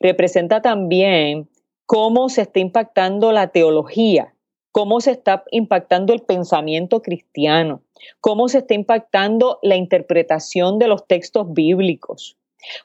Representa 0.00 0.60
también 0.60 1.48
cómo 1.86 2.28
se 2.28 2.42
está 2.42 2.58
impactando 2.58 3.30
la 3.32 3.48
teología, 3.48 4.34
cómo 4.72 5.00
se 5.00 5.12
está 5.12 5.44
impactando 5.52 6.12
el 6.12 6.22
pensamiento 6.22 7.02
cristiano, 7.02 7.82
cómo 8.20 8.48
se 8.48 8.58
está 8.58 8.74
impactando 8.74 9.60
la 9.62 9.76
interpretación 9.76 10.78
de 10.78 10.88
los 10.88 11.06
textos 11.06 11.52
bíblicos, 11.52 12.36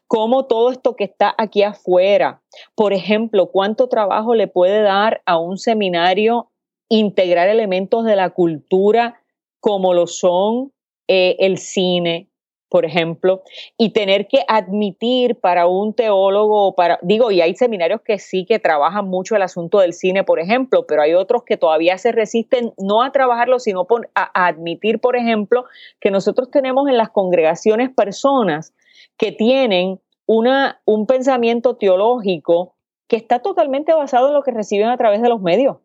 cómo 0.07 0.45
todo 0.45 0.71
esto 0.71 0.95
que 0.95 1.03
está 1.05 1.33
aquí 1.37 1.63
afuera, 1.63 2.41
por 2.75 2.93
ejemplo, 2.93 3.47
cuánto 3.47 3.89
trabajo 3.89 4.35
le 4.35 4.47
puede 4.47 4.81
dar 4.81 5.23
a 5.25 5.39
un 5.39 5.57
seminario 5.57 6.51
integrar 6.87 7.49
elementos 7.49 8.05
de 8.05 8.15
la 8.15 8.29
cultura 8.29 9.19
como 9.59 9.95
lo 9.95 10.05
son 10.05 10.71
eh, 11.07 11.35
el 11.39 11.57
cine, 11.57 12.29
por 12.73 12.85
ejemplo, 12.85 13.43
y 13.77 13.91
tener 13.91 14.27
que 14.27 14.39
admitir 14.47 15.35
para 15.35 15.67
un 15.67 15.93
teólogo, 15.93 16.73
para, 16.73 16.97
digo, 17.03 17.29
y 17.29 17.39
hay 17.39 17.53
seminarios 17.53 18.01
que 18.01 18.17
sí 18.17 18.45
que 18.45 18.57
trabajan 18.57 19.05
mucho 19.05 19.35
el 19.35 19.43
asunto 19.43 19.77
del 19.77 19.93
cine, 19.93 20.23
por 20.23 20.39
ejemplo, 20.39 20.87
pero 20.87 21.03
hay 21.03 21.13
otros 21.13 21.43
que 21.43 21.55
todavía 21.55 21.99
se 21.99 22.11
resisten 22.11 22.73
no 22.79 23.03
a 23.03 23.11
trabajarlo, 23.11 23.59
sino 23.59 23.85
a, 24.15 24.47
admitir, 24.47 24.99
por 24.99 25.15
ejemplo, 25.15 25.65
que 25.99 26.09
nosotros 26.09 26.49
tenemos 26.49 26.89
en 26.89 26.97
las 26.97 27.11
congregaciones 27.11 27.91
personas 27.91 28.73
que 29.17 29.31
tienen 29.31 29.99
una, 30.25 30.81
un 30.83 31.05
pensamiento 31.05 31.75
teológico 31.75 32.73
que 33.07 33.17
está 33.17 33.37
totalmente 33.37 33.93
basado 33.93 34.29
en 34.29 34.33
lo 34.33 34.41
que 34.41 34.49
reciben 34.49 34.87
a 34.87 34.97
través 34.97 35.21
de 35.21 35.29
los 35.29 35.41
medios 35.41 35.77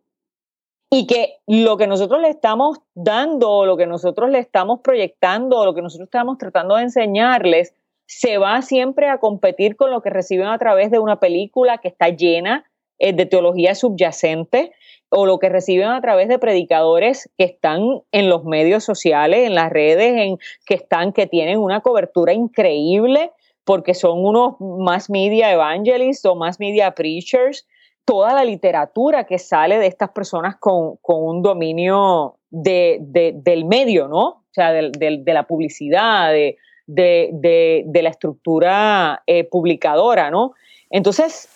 y 0.91 1.07
que 1.07 1.37
lo 1.47 1.77
que 1.77 1.87
nosotros 1.87 2.21
le 2.21 2.31
estamos 2.31 2.79
dando, 2.95 3.67
lo 3.67 3.77
que 3.77 3.87
nosotros 3.87 4.31
le 4.31 4.39
estamos 4.39 4.81
proyectando, 4.81 5.65
lo 5.65 5.75
que 5.75 5.83
nosotros 5.83 6.07
estamos 6.07 6.39
tratando 6.39 6.77
de 6.77 6.85
enseñarles, 6.85 7.75
se 8.07 8.39
va 8.39 8.63
siempre 8.63 9.09
a 9.09 9.19
competir 9.19 9.77
con 9.77 9.91
lo 9.91 10.01
que 10.01 10.09
reciben 10.09 10.47
a 10.47 10.59
través 10.59 10.91
de 10.91 10.99
una 10.99 11.21
película 11.21 11.79
que 11.79 11.89
está 11.89 12.09
llena 12.09 12.65
eh, 12.99 13.13
de 13.13 13.27
teología 13.27 13.75
subyacente 13.75 14.73
o 15.11 15.27
lo 15.27 15.39
que 15.39 15.51
reciben 15.51 15.89
a 15.89 16.01
través 16.01 16.29
de 16.29 16.39
predicadores 16.39 17.31
que 17.37 17.45
están 17.45 17.83
en 18.13 18.29
los 18.31 18.45
medios 18.45 18.83
sociales, 18.83 19.47
en 19.47 19.55
las 19.55 19.71
redes, 19.71 20.15
en, 20.17 20.39
que 20.65 20.75
están, 20.75 21.13
que 21.13 21.27
tienen 21.27 21.59
una 21.59 21.81
cobertura 21.81 22.33
increíble 22.33 23.31
porque 23.65 23.93
son 23.93 24.25
unos 24.25 24.55
más 24.59 25.11
media 25.11 25.53
evangelists 25.53 26.25
o 26.25 26.35
más 26.35 26.59
media 26.59 26.93
preachers 26.93 27.67
toda 28.09 28.33
la 28.33 28.43
literatura 28.43 29.25
que 29.25 29.39
sale 29.39 29.77
de 29.77 29.87
estas 29.87 30.09
personas 30.09 30.57
con, 30.57 30.99
un 31.03 31.43
dominio 31.43 32.39
del 32.49 33.65
medio, 33.67 34.09
¿no? 34.09 34.25
O 34.29 34.45
sea, 34.51 34.73
de, 34.73 35.23
la 35.27 35.47
publicidad, 35.47 36.33
de, 36.33 36.57
la 36.87 38.09
estructura 38.09 39.23
eh, 39.27 39.45
publicadora, 39.45 40.31
¿no? 40.31 40.55
Entonces, 40.89 41.51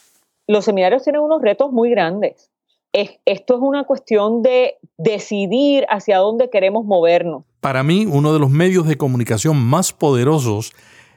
los 0.46 0.66
seminarios 0.66 1.02
tienen 1.04 1.22
unos 1.22 1.40
retos 1.40 1.72
muy 1.72 1.88
grandes. 1.88 2.50
esto 2.92 3.54
es 3.54 3.60
una 3.62 3.84
cuestión 3.84 4.42
de 4.42 4.74
decidir 4.98 5.86
hacia 5.88 6.18
dónde 6.18 6.50
queremos 6.50 6.84
movernos. 6.84 7.44
Para 7.60 7.82
mí, 7.82 8.04
uno 8.04 8.34
de 8.34 8.38
los 8.38 8.50
medios 8.50 8.86
de 8.86 8.98
comunicación 8.98 9.56
más 9.56 9.94
poderosos 9.94 10.74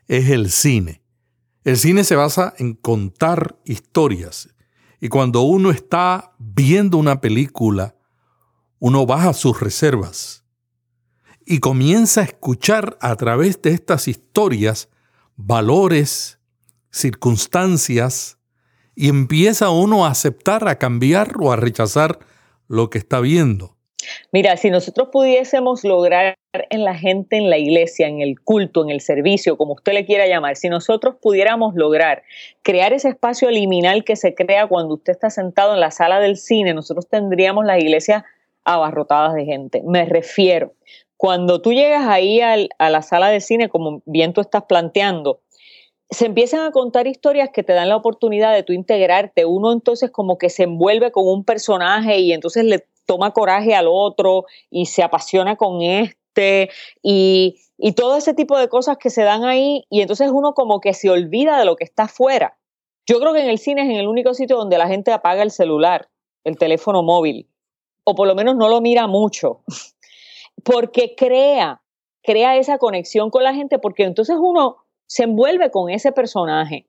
es 0.08 0.30
el 0.30 0.50
cine. 0.50 1.02
El 1.66 1.76
cine 1.76 2.06
se 2.06 2.16
basa 2.16 2.54
en 2.58 2.76
contar 2.76 3.56
historias, 3.66 4.55
y 5.06 5.08
cuando 5.08 5.42
uno 5.42 5.70
está 5.70 6.34
viendo 6.40 6.98
una 6.98 7.22
película, 7.22 7.94
uno 8.80 9.06
baja 9.06 9.34
sus 9.34 9.60
reservas 9.60 10.46
y 11.46 11.60
comienza 11.60 12.22
a 12.22 12.24
escuchar 12.24 12.98
a 13.00 13.16
través 13.16 13.62
de 13.62 13.70
estas 13.70 14.08
historias 14.08 14.90
valores, 15.36 16.40
circunstancias, 16.90 18.40
y 18.96 19.10
empieza 19.10 19.70
uno 19.70 20.08
a 20.08 20.10
aceptar, 20.10 20.68
a 20.68 20.80
cambiar 20.80 21.36
o 21.40 21.52
a 21.52 21.56
rechazar 21.56 22.18
lo 22.68 22.90
que 22.90 22.98
está 22.98 23.20
viendo. 23.20 23.75
Mira, 24.32 24.58
si 24.58 24.70
nosotros 24.70 25.10
pudiésemos 25.12 25.84
lograr 25.84 26.36
en 26.70 26.84
la 26.84 26.96
gente, 26.96 27.38
en 27.38 27.50
la 27.50 27.58
iglesia, 27.58 28.08
en 28.08 28.22
el 28.22 28.40
culto, 28.40 28.84
en 28.84 28.90
el 28.90 29.02
servicio, 29.02 29.58
como 29.58 29.74
usted 29.74 29.94
le 29.94 30.06
quiera 30.06 30.28
llamar, 30.28 30.56
si 30.56 30.70
nosotros 30.70 31.16
pudiéramos 31.22 31.76
lograr 31.76 32.24
crear 32.62 32.94
ese 32.94 33.10
espacio 33.10 33.50
liminal 33.52 34.04
que 34.04 34.16
se 34.16 34.36
crea 34.36 34.68
cuando 34.68 34.96
usted 34.96 35.14
está 35.14 35.30
sentado 35.30 35.74
en 35.74 35.80
la 35.80 35.92
sala 35.92 36.20
del 36.20 36.38
cine, 36.38 36.74
nosotros 36.74 37.08
tendríamos 37.08 37.66
las 37.66 37.80
iglesias 37.80 38.24
abarrotadas 38.64 39.34
de 39.36 39.46
gente. 39.46 39.84
Me 39.86 40.06
refiero, 40.06 40.74
cuando 41.18 41.62
tú 41.62 41.74
llegas 41.74 42.08
ahí 42.08 42.42
a 42.42 42.90
la 42.90 43.02
sala 43.02 43.30
de 43.30 43.42
cine, 43.42 43.70
como 43.70 44.02
bien 44.06 44.34
tú 44.34 44.42
estás 44.42 44.64
planteando, 44.64 45.42
se 46.10 46.28
empiezan 46.28 46.66
a 46.66 46.72
contar 46.72 47.08
historias 47.08 47.50
que 47.52 47.64
te 47.64 47.74
dan 47.74 47.90
la 47.90 47.96
oportunidad 47.96 48.54
de 48.54 48.64
tú 48.64 48.74
integrarte. 48.74 49.46
Uno 49.46 49.72
entonces 49.72 50.12
como 50.12 50.38
que 50.38 50.50
se 50.50 50.64
envuelve 50.64 51.12
con 51.12 51.28
un 51.28 51.44
personaje 51.44 52.20
y 52.20 52.32
entonces 52.32 52.64
le 52.66 52.86
toma 53.06 53.32
coraje 53.32 53.76
al 53.76 53.88
otro 53.90 54.46
y 54.70 54.88
se 54.88 55.04
apasiona 55.04 55.56
con 55.56 55.82
este 55.82 56.70
y, 57.02 57.62
todo 57.96 58.18
ese 58.18 58.34
tipo 58.34 58.58
de 58.58 58.70
cosas 58.70 58.98
que 58.98 59.10
se 59.10 59.24
dan 59.24 59.44
ahí 59.44 59.86
y 59.90 60.02
entonces 60.02 60.30
uno 60.32 60.54
como 60.54 60.80
que 60.80 60.94
se 60.94 61.10
olvida 61.10 61.58
de 61.60 61.66
lo 61.66 61.76
que 61.76 61.84
está 61.84 62.04
afuera. 62.04 62.58
Yo 63.08 63.20
creo 63.20 63.34
que 63.34 63.42
en 63.42 63.50
el 63.50 63.60
cine 63.60 63.84
es 63.84 63.90
en 63.90 63.98
el 63.98 64.08
único 64.08 64.34
sitio 64.34 64.58
donde 64.58 64.78
la 64.78 64.88
gente 64.88 65.12
apaga 65.12 65.44
el 65.44 65.52
celular, 65.52 66.10
el 66.44 66.58
teléfono 66.58 67.04
móvil, 67.04 67.50
o 68.04 68.16
por 68.16 68.28
lo 68.28 68.36
menos 68.36 68.56
no 68.56 68.70
lo 68.70 68.82
mira 68.82 69.08
mucho, 69.08 69.62
porque 70.64 71.16
crea, 71.16 71.82
crea 72.24 72.58
esa 72.58 72.78
conexión 72.78 73.30
con 73.30 73.44
la 73.44 73.54
gente, 73.54 73.78
porque 73.78 74.04
entonces 74.04 74.38
uno 74.40 74.78
se 75.06 75.24
envuelve 75.24 75.70
con 75.70 75.90
ese 75.90 76.12
personaje, 76.12 76.88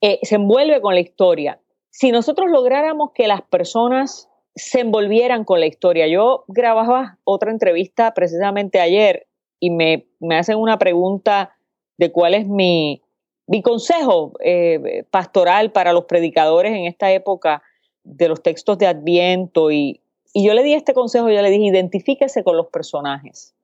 eh, 0.00 0.20
se 0.22 0.36
envuelve 0.36 0.80
con 0.80 0.94
la 0.94 1.00
historia. 1.00 1.60
Si 1.90 2.12
nosotros 2.12 2.50
lográramos 2.50 3.10
que 3.12 3.26
las 3.26 3.42
personas 3.42 4.28
se 4.56 4.80
envolvieran 4.80 5.44
con 5.44 5.60
la 5.60 5.66
historia. 5.66 6.08
Yo 6.08 6.44
grababa 6.48 7.18
otra 7.24 7.50
entrevista 7.50 8.14
precisamente 8.14 8.80
ayer 8.80 9.26
y 9.60 9.70
me, 9.70 10.06
hacen 10.30 10.56
una 10.56 10.78
pregunta 10.78 11.54
de 11.98 12.10
cuál 12.10 12.34
es 12.34 12.46
mi, 12.46 13.02
mi 13.46 13.62
consejo 13.62 14.32
eh, 14.42 15.04
pastoral 15.10 15.72
para 15.72 15.92
los 15.92 16.06
predicadores 16.06 16.72
en 16.72 16.86
esta 16.86 17.12
época 17.12 17.62
de 18.02 18.28
los 18.28 18.42
textos 18.42 18.78
de 18.78 18.86
Adviento 18.86 19.70
y, 19.70 20.00
yo 20.38 20.52
le 20.52 20.62
di 20.62 20.74
este 20.74 20.92
consejo, 20.92 21.30
yo 21.30 21.40
le 21.40 21.48
dije, 21.48 21.64
identifíquese 21.64 22.44
con 22.44 22.58
los 22.58 22.66
personajes. 22.66 23.54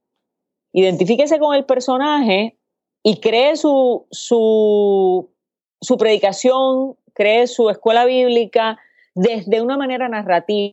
Identifíquese 0.73 1.39
con 1.39 1.55
el 1.55 1.67
personaje 1.67 2.57
y 3.03 3.21
cree 3.21 3.57
su, 3.57 4.07
su, 4.11 5.29
su 5.83 5.97
predicación, 5.99 6.97
cree 7.13 7.47
su 7.47 7.69
escuela 7.69 8.07
bíblica 8.07 8.79
desde 9.15 9.61
una 9.61 9.77
manera 9.77 10.09
narrativa 10.09 10.73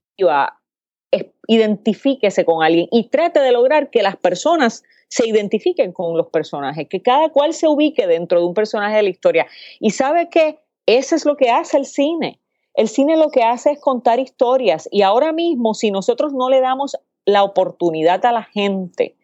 identifíquese 1.48 2.46
con 2.46 2.64
alguien 2.64 2.88
y 2.92 3.10
trate 3.10 3.40
de 3.40 3.52
lograr 3.52 3.90
que 3.90 4.04
las 4.04 4.16
personas 4.18 4.84
se 5.08 5.28
identifiquen 5.28 5.92
con 5.92 6.16
los 6.16 6.28
personajes, 6.28 6.88
que 6.88 7.02
cada 7.02 7.30
cual 7.30 7.54
se 7.54 7.68
ubique 7.68 8.06
dentro 8.06 8.40
de 8.40 8.46
un 8.46 8.54
personaje 8.54 8.98
de 8.98 9.04
la 9.04 9.10
historia. 9.10 9.48
Y 9.80 9.90
sabe 9.90 10.30
que 10.30 10.60
eso 10.86 11.16
es 11.16 11.26
lo 11.26 11.36
que 11.36 11.50
hace 11.50 11.78
el 11.78 11.86
cine. 11.86 12.40
El 12.76 12.88
cine 12.88 13.18
lo 13.18 13.30
que 13.30 13.44
hace 13.44 13.72
es 13.72 13.80
contar 13.80 14.20
historias 14.20 14.88
y 14.92 15.02
ahora 15.02 15.34
mismo 15.34 15.74
si 15.74 15.92
nosotros 15.92 16.34
no 16.34 16.50
le 16.50 16.62
damos 16.62 16.96
la 17.26 17.44
oportunidad 17.44 18.24
a 18.26 18.32
la 18.32 18.44
gente 18.44 19.16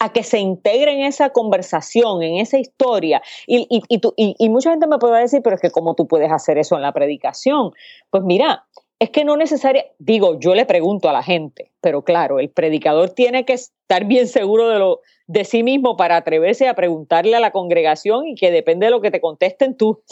a 0.00 0.12
que 0.12 0.22
se 0.22 0.38
integre 0.38 0.94
en 0.94 1.02
esa 1.02 1.28
conversación, 1.28 2.22
en 2.22 2.36
esa 2.36 2.58
historia. 2.58 3.20
Y, 3.46 3.66
y, 3.68 4.48
mucha 4.48 4.70
gente 4.70 4.86
me 4.86 4.98
puede 4.98 5.20
decir, 5.20 5.42
pero 5.42 5.56
es 5.56 5.62
que 5.62 5.70
¿cómo 5.70 5.94
tú 5.94 6.08
puedes 6.08 6.32
hacer 6.32 6.56
eso 6.56 6.74
en 6.74 6.82
la 6.82 6.92
predicación? 6.92 7.72
Pues 8.08 8.22
mira, 8.24 8.64
es 9.00 9.10
que 9.10 9.24
no 9.24 9.36
necesariamente, 9.36 9.94
digo, 9.98 10.38
yo 10.38 10.54
le 10.54 10.66
pregunto 10.66 11.08
a 11.08 11.12
la 11.12 11.24
gente, 11.24 11.72
pero 11.80 12.04
claro, 12.04 12.38
el 12.38 12.50
predicador 12.50 13.10
tiene 13.10 13.44
que 13.44 13.54
estar 13.54 14.04
bien 14.04 14.28
seguro 14.28 14.68
de, 14.68 14.78
lo, 14.78 15.00
de 15.26 15.44
sí 15.44 15.64
mismo 15.64 15.96
para 15.96 16.16
atreverse 16.16 16.68
a 16.68 16.74
preguntarle 16.74 17.34
a 17.34 17.40
la 17.40 17.50
congregación 17.50 18.28
y 18.28 18.36
que 18.36 18.52
depende 18.52 18.86
de 18.86 18.92
lo 18.92 19.00
que 19.00 19.10
te 19.10 19.20
contesten 19.20 19.76
tú. 19.76 20.02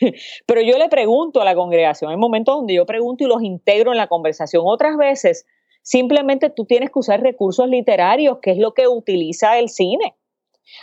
pero 0.46 0.62
yo 0.62 0.76
le 0.78 0.88
pregunto 0.88 1.40
a 1.40 1.44
la 1.44 1.54
congregación, 1.54 2.10
hay 2.10 2.16
momentos 2.16 2.56
donde 2.56 2.74
yo 2.74 2.86
pregunto 2.86 3.22
y 3.22 3.28
los 3.28 3.42
integro 3.42 3.92
en 3.92 3.98
la 3.98 4.08
conversación. 4.08 4.64
Otras 4.66 4.96
veces 4.96 5.46
Simplemente 5.82 6.50
tú 6.50 6.66
tienes 6.66 6.90
que 6.90 6.98
usar 6.98 7.20
recursos 7.22 7.68
literarios, 7.68 8.38
que 8.42 8.52
es 8.52 8.58
lo 8.58 8.74
que 8.74 8.86
utiliza 8.88 9.58
el 9.58 9.68
cine. 9.68 10.14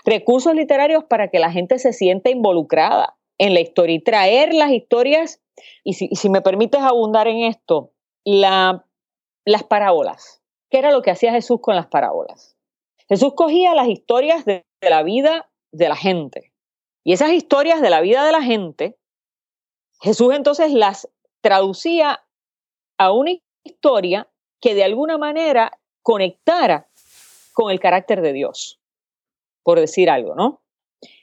Recursos 0.04 0.54
literarios 0.54 1.04
para 1.06 1.30
que 1.30 1.40
la 1.40 1.52
gente 1.52 1.80
se 1.80 1.94
sienta 1.94 2.30
involucrada 2.30 3.16
en 3.38 3.54
la 3.54 3.62
historia 3.62 3.96
y 3.96 4.04
traer 4.04 4.54
las 4.54 4.72
historias, 4.72 5.40
y 5.84 5.94
si, 5.94 6.30
me 6.30 6.42
permites 6.42 6.82
abundar 6.82 7.28
en 7.28 7.44
esto, 7.44 7.94
las 8.26 8.84
parábolas. 9.70 10.42
¿Qué 10.70 10.80
era 10.80 10.92
lo 10.92 11.02
que 11.02 11.12
hacía 11.12 11.32
Jesús 11.32 11.60
con 11.62 11.76
las 11.76 11.88
parábolas? 11.88 12.58
Jesús 13.08 13.34
cogía 13.36 13.74
las 13.74 13.88
historias 13.88 14.46
de 14.46 14.66
la 14.82 15.04
vida 15.04 15.50
de 15.72 15.90
la 15.90 15.96
gente. 15.96 16.52
Y 17.04 17.14
esas 17.14 17.32
historias 17.32 17.82
de 17.82 17.90
la 17.90 18.02
vida 18.02 18.26
de 18.26 18.34
la 18.34 18.42
gente, 18.42 18.98
Jesús 20.02 20.34
entonces 20.34 20.74
las 20.74 21.10
traducía 21.42 22.26
a 22.98 23.12
una 23.12 23.32
historia 23.64 24.30
que 24.60 24.76
de 24.76 24.84
alguna 24.84 25.18
manera 25.18 25.80
conectara 26.02 26.90
con 27.54 27.72
el 27.72 27.80
carácter 27.80 28.22
de 28.22 28.34
Dios, 28.34 28.80
por 29.64 29.80
decir 29.80 30.10
algo, 30.10 30.36
¿no? 30.36 30.62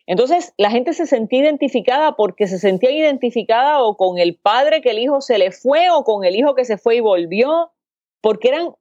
Entonces 0.07 0.53
la 0.59 0.71
gente 0.71 0.93
se 0.93 1.07
sentía 1.07 1.41
identificada 1.41 2.15
porque 2.17 2.47
se 2.47 2.59
sentía 2.59 2.91
identificada 2.91 3.83
o 3.83 3.97
con 3.97 4.19
el 4.19 4.37
padre 4.37 4.83
que 4.83 4.91
el 4.91 4.99
hijo 4.99 5.21
se 5.21 5.39
le 5.39 5.51
fue 5.51 5.91
o 5.91 6.05
con 6.05 6.25
el 6.25 6.37
hijo 6.37 6.55
que 6.55 6.65
se 6.65 6.77
fue 6.77 6.97
y 6.97 7.01
volvió, 7.01 7.73
porque 8.21 8.49
eran 8.49 8.75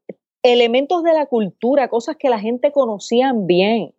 elementos 0.43 1.03
de 1.03 1.13
la 1.13 1.25
cultura, 1.25 1.87
cosas 1.87 2.17
que 2.17 2.29
la 2.29 2.39
gente 2.39 2.71
conocían 2.71 3.47
bien. 3.47 3.95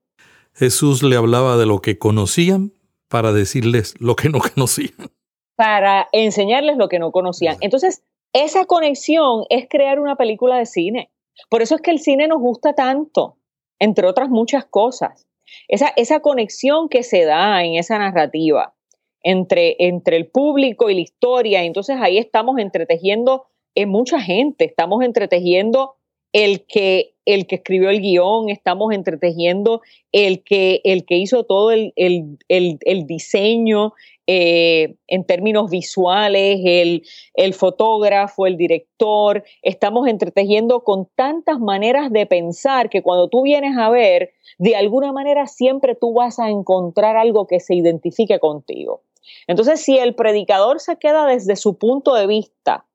Jesús 0.53 1.03
le 1.03 1.17
hablaba 1.17 1.57
de 1.57 1.67
lo 1.67 1.81
que 1.81 1.99
conocían 1.99 2.73
para 3.09 3.33
decirles 3.33 3.95
lo 3.99 4.17
que 4.17 4.29
no 4.29 4.41
conocían. 4.55 5.11
Para 5.57 6.09
enseñarles 6.13 6.77
lo 6.77 6.89
que 6.89 6.99
no 6.99 7.11
conocían. 7.11 7.57
Entonces, 7.61 8.03
esa 8.33 8.65
conexión 8.67 9.45
es 9.49 9.67
crear 9.69 9.99
una 9.99 10.17
película 10.17 10.59
de 10.59 10.67
cine. 10.67 11.11
Por 11.49 11.63
eso 11.63 11.77
es 11.77 11.81
que 11.81 11.91
el 11.91 12.01
cine 12.01 12.29
nos 12.29 12.41
gusta 12.41 12.75
tanto, 12.75 13.39
entre 13.79 14.07
otras 14.07 14.29
muchas 14.29 14.65
cosas. 14.65 15.27
Esa, 15.69 15.93
esa 15.97 16.21
conexión 16.21 16.89
que 16.89 17.03
se 17.03 17.25
da 17.25 17.65
en 17.65 17.75
esa 17.75 17.99
narrativa 17.99 18.75
entre, 19.23 19.77
entre 19.79 20.17
el 20.17 20.27
público 20.27 20.91
y 20.91 20.95
la 20.95 21.01
historia. 21.01 21.65
Entonces 21.65 21.97
ahí 22.01 22.19
estamos 22.19 22.59
entretejiendo 22.59 23.47
en 23.75 23.89
mucha 23.89 24.21
gente, 24.21 24.65
estamos 24.65 25.03
entretejiendo 25.03 25.97
el 26.33 26.65
que, 26.67 27.15
el 27.25 27.47
que 27.47 27.57
escribió 27.57 27.91
el 27.91 28.01
guion, 28.01 28.51
estamos 28.51 28.93
entretejiendo 28.93 29.83
el 30.13 30.43
que, 30.43 30.81
el 30.85 31.05
que 31.05 31.17
hizo 31.17 31.45
todo 31.45 31.71
el, 31.71 31.93
el, 31.97 32.39
el 32.49 33.07
diseño, 33.07 33.95
eh, 34.27 34.97
en 35.07 35.25
términos 35.25 35.71
visuales, 35.71 36.61
el, 36.65 37.03
el, 37.35 37.55
fotógrafo, 37.55 38.47
el 38.47 38.57
director, 38.57 39.45
estamos 39.63 40.09
entretejiendo 40.09 40.83
con 40.83 41.07
tantas 41.15 41.61
maneras 41.61 42.11
de 42.11 42.25
pensar 42.27 42.89
que 42.89 43.03
cuando 43.03 43.29
tú 43.29 43.43
vienes 43.43 43.77
a 43.77 43.91
ver, 43.91 44.33
de 44.59 44.77
alguna 44.77 45.13
manera 45.13 45.47
siempre 45.47 45.95
tú 45.95 46.15
vas 46.15 46.39
a 46.39 46.49
encontrar 46.49 47.17
algo 47.17 47.47
que 47.47 47.61
se 47.61 47.75
identifique 47.75 48.39
contigo. 48.39 49.03
Entonces, 49.47 49.81
si 49.81 49.99
el 49.99 50.15
predicador 50.15 50.81
se 50.81 50.97
queda 50.97 51.27
desde 51.27 51.57
su 51.57 51.77
punto 51.77 52.15
de 52.15 52.27
vista, 52.27 52.87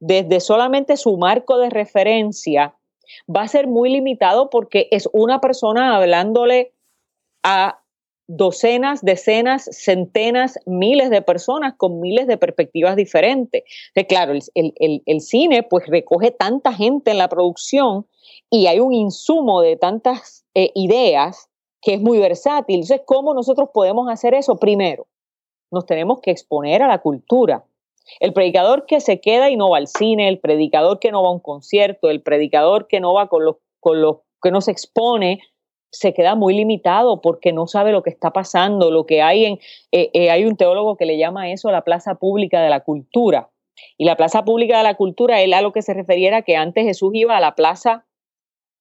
desde 0.00 0.40
solamente 0.40 0.96
su 0.96 1.16
marco 1.16 1.58
de 1.58 1.70
referencia, 1.70 2.74
va 3.28 3.42
a 3.42 3.48
ser 3.48 3.66
muy 3.66 3.90
limitado 3.90 4.50
porque 4.50 4.88
es 4.90 5.08
una 5.12 5.40
persona 5.40 5.96
hablándole 5.96 6.72
a 7.42 7.81
docenas, 8.36 9.02
decenas, 9.02 9.68
centenas, 9.72 10.58
miles 10.64 11.10
de 11.10 11.20
personas 11.20 11.74
con 11.76 12.00
miles 12.00 12.26
de 12.26 12.38
perspectivas 12.38 12.96
diferentes. 12.96 13.62
claro, 14.08 14.32
el, 14.32 15.20
cine 15.20 15.62
pues 15.62 15.86
recoge 15.86 16.30
tanta 16.30 16.72
gente 16.72 17.10
en 17.10 17.18
la 17.18 17.28
producción 17.28 18.06
y 18.48 18.66
hay 18.68 18.80
un 18.80 18.94
insumo 18.94 19.60
de 19.60 19.76
tantas 19.76 20.46
eh, 20.54 20.70
ideas 20.74 21.50
que 21.82 21.94
es 21.94 22.00
muy 22.00 22.18
versátil. 22.18 22.76
Entonces, 22.76 23.02
¿cómo 23.04 23.34
nosotros 23.34 23.68
podemos 23.74 24.08
hacer 24.08 24.32
eso? 24.32 24.56
Primero, 24.56 25.06
nos 25.70 25.84
tenemos 25.84 26.20
que 26.20 26.30
exponer 26.30 26.82
a 26.82 26.88
la 26.88 26.98
cultura. 26.98 27.66
El 28.18 28.32
predicador 28.32 28.86
que 28.86 29.00
se 29.00 29.20
queda 29.20 29.50
y 29.50 29.56
no 29.56 29.70
va 29.70 29.76
al 29.76 29.88
cine, 29.88 30.28
el 30.28 30.40
predicador 30.40 31.00
que 31.00 31.12
no 31.12 31.22
va 31.22 31.28
a 31.28 31.32
un 31.32 31.40
concierto, 31.40 32.08
el 32.08 32.22
predicador 32.22 32.86
que 32.86 33.00
no 33.00 33.12
va 33.12 33.28
con 33.28 33.44
los, 33.44 33.56
con 33.78 34.00
los 34.00 34.18
que 34.42 34.50
no 34.50 34.62
se 34.62 34.70
expone 34.70 35.40
se 35.92 36.14
queda 36.14 36.34
muy 36.34 36.54
limitado 36.54 37.20
porque 37.20 37.52
no 37.52 37.66
sabe 37.66 37.92
lo 37.92 38.02
que 38.02 38.10
está 38.10 38.32
pasando, 38.32 38.90
lo 38.90 39.04
que 39.06 39.22
hay 39.22 39.44
en, 39.44 39.58
eh, 39.92 40.10
eh, 40.14 40.30
hay 40.30 40.44
un 40.44 40.56
teólogo 40.56 40.96
que 40.96 41.04
le 41.04 41.18
llama 41.18 41.50
eso 41.50 41.70
la 41.70 41.82
plaza 41.82 42.16
pública 42.16 42.60
de 42.62 42.70
la 42.70 42.80
cultura. 42.80 43.50
Y 43.98 44.04
la 44.04 44.16
plaza 44.16 44.44
pública 44.44 44.78
de 44.78 44.84
la 44.84 44.94
cultura, 44.94 45.40
él 45.40 45.54
a 45.54 45.60
lo 45.60 45.72
que 45.72 45.82
se 45.82 45.94
referiera 45.94 46.42
que 46.42 46.56
antes 46.56 46.84
Jesús 46.84 47.12
iba 47.14 47.36
a 47.36 47.40
la 47.40 47.54
plaza, 47.54 48.06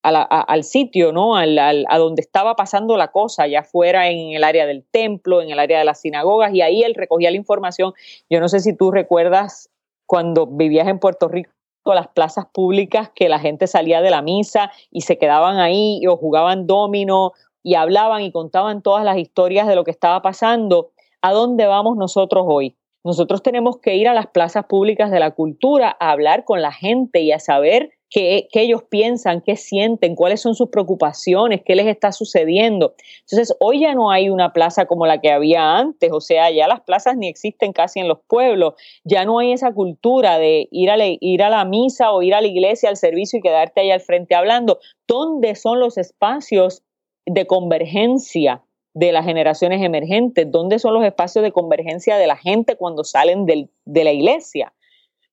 al 0.04 0.64
sitio, 0.64 1.12
¿no? 1.12 1.36
Al, 1.36 1.58
a 1.60 1.98
donde 1.98 2.22
estaba 2.22 2.56
pasando 2.56 2.98
la 2.98 3.10
cosa, 3.10 3.46
ya 3.46 3.64
fuera 3.64 4.10
en 4.10 4.34
el 4.34 4.44
área 4.44 4.66
del 4.66 4.84
templo, 4.84 5.42
en 5.42 5.52
el 5.52 5.60
área 5.60 5.80
de 5.80 5.86
las 5.86 6.02
sinagogas, 6.02 6.54
y 6.54 6.62
ahí 6.62 6.82
él 6.82 6.96
recogía 6.96 7.30
la 7.30 7.38
información. 7.38 7.94
Yo 8.30 8.40
no 8.40 8.50
sé 8.50 8.62
si 8.62 8.76
tú 8.76 8.90
recuerdas 8.92 9.70
cuando 10.08 10.48
vivías 10.48 10.88
en 10.88 11.00
Puerto 11.00 11.28
Rico, 11.28 11.52
las 11.86 12.08
plazas 12.08 12.46
públicas 12.54 13.10
que 13.14 13.30
la 13.30 13.40
gente 13.40 13.68
salía 13.68 14.02
de 14.02 14.12
la 14.12 14.22
misa 14.22 14.72
y 14.92 15.02
se 15.02 15.18
quedaban 15.18 15.60
ahí 15.60 16.02
o 16.08 16.16
jugaban 16.16 16.68
domino 16.68 17.34
y 17.64 17.76
hablaban 17.76 18.22
y 18.22 18.32
contaban 18.32 18.82
todas 18.82 19.04
las 19.04 19.18
historias 19.18 19.68
de 19.68 19.76
lo 19.76 19.84
que 19.84 19.92
estaba 19.92 20.22
pasando. 20.22 20.92
¿A 21.22 21.32
dónde 21.34 21.66
vamos 21.66 21.98
nosotros 21.98 22.46
hoy? 22.48 22.76
Nosotros 23.04 23.42
tenemos 23.42 23.80
que 23.80 23.96
ir 23.96 24.08
a 24.08 24.14
las 24.14 24.28
plazas 24.28 24.66
públicas 24.66 25.10
de 25.12 25.20
la 25.20 25.32
cultura 25.32 25.96
a 26.00 26.12
hablar 26.12 26.46
con 26.46 26.62
la 26.62 26.72
gente 26.72 27.22
y 27.22 27.32
a 27.32 27.40
saber 27.40 27.92
qué, 28.12 28.50
ellos 28.52 28.84
piensan, 28.84 29.42
qué 29.42 29.56
sienten, 29.56 30.16
cuáles 30.16 30.42
son 30.42 30.54
sus 30.54 30.70
preocupaciones, 30.70 31.62
qué 31.66 31.76
les 31.76 31.88
está 31.88 32.12
sucediendo. 32.12 32.94
Entonces, 33.22 33.56
hoy 33.60 33.80
ya 33.80 33.96
no 33.96 34.12
hay 34.12 34.30
una 34.30 34.54
plaza 34.54 34.86
como 34.86 35.08
la 35.08 35.22
que 35.22 35.32
había 35.32 35.78
antes, 35.78 36.12
o 36.12 36.20
sea, 36.20 36.52
ya 36.52 36.68
las 36.68 36.82
plazas 36.82 37.16
ni 37.18 37.28
existen 37.28 37.72
casi 37.72 38.02
en 38.02 38.10
los 38.10 38.20
pueblos, 38.28 38.76
ya 39.04 39.26
no 39.26 39.40
hay 39.40 39.54
esa 39.54 39.74
cultura 39.74 40.38
de 40.38 40.68
ir 40.72 40.92
a, 40.92 40.98
ir 41.00 41.42
a 41.42 41.50
la 41.50 41.66
misa 41.66 42.12
o 42.12 42.22
ir 42.22 42.36
a 42.36 42.42
la 42.42 42.48
iglesia 42.48 42.90
al 42.90 42.98
servicio 42.98 43.40
y 43.40 43.42
quedarte 43.42 43.82
ahí 43.82 43.92
al 43.92 44.02
frente 44.02 44.36
hablando. 44.36 44.80
¿Dónde 45.08 45.56
son 45.56 45.80
los 45.80 45.98
espacios 45.98 46.84
de 47.26 47.48
convergencia? 47.48 48.62
de 48.94 49.14
las 49.14 49.24
generaciones 49.24 49.82
emergentes, 49.82 50.52
dónde 50.52 50.78
son 50.78 50.94
los 50.94 51.06
espacios 51.06 51.44
de 51.44 51.54
convergencia 51.54 52.18
de 52.18 52.28
la 52.28 52.36
gente 52.36 52.76
cuando 52.76 53.06
salen 53.06 53.46
de 53.46 54.04
la 54.04 54.12
iglesia. 54.12 54.74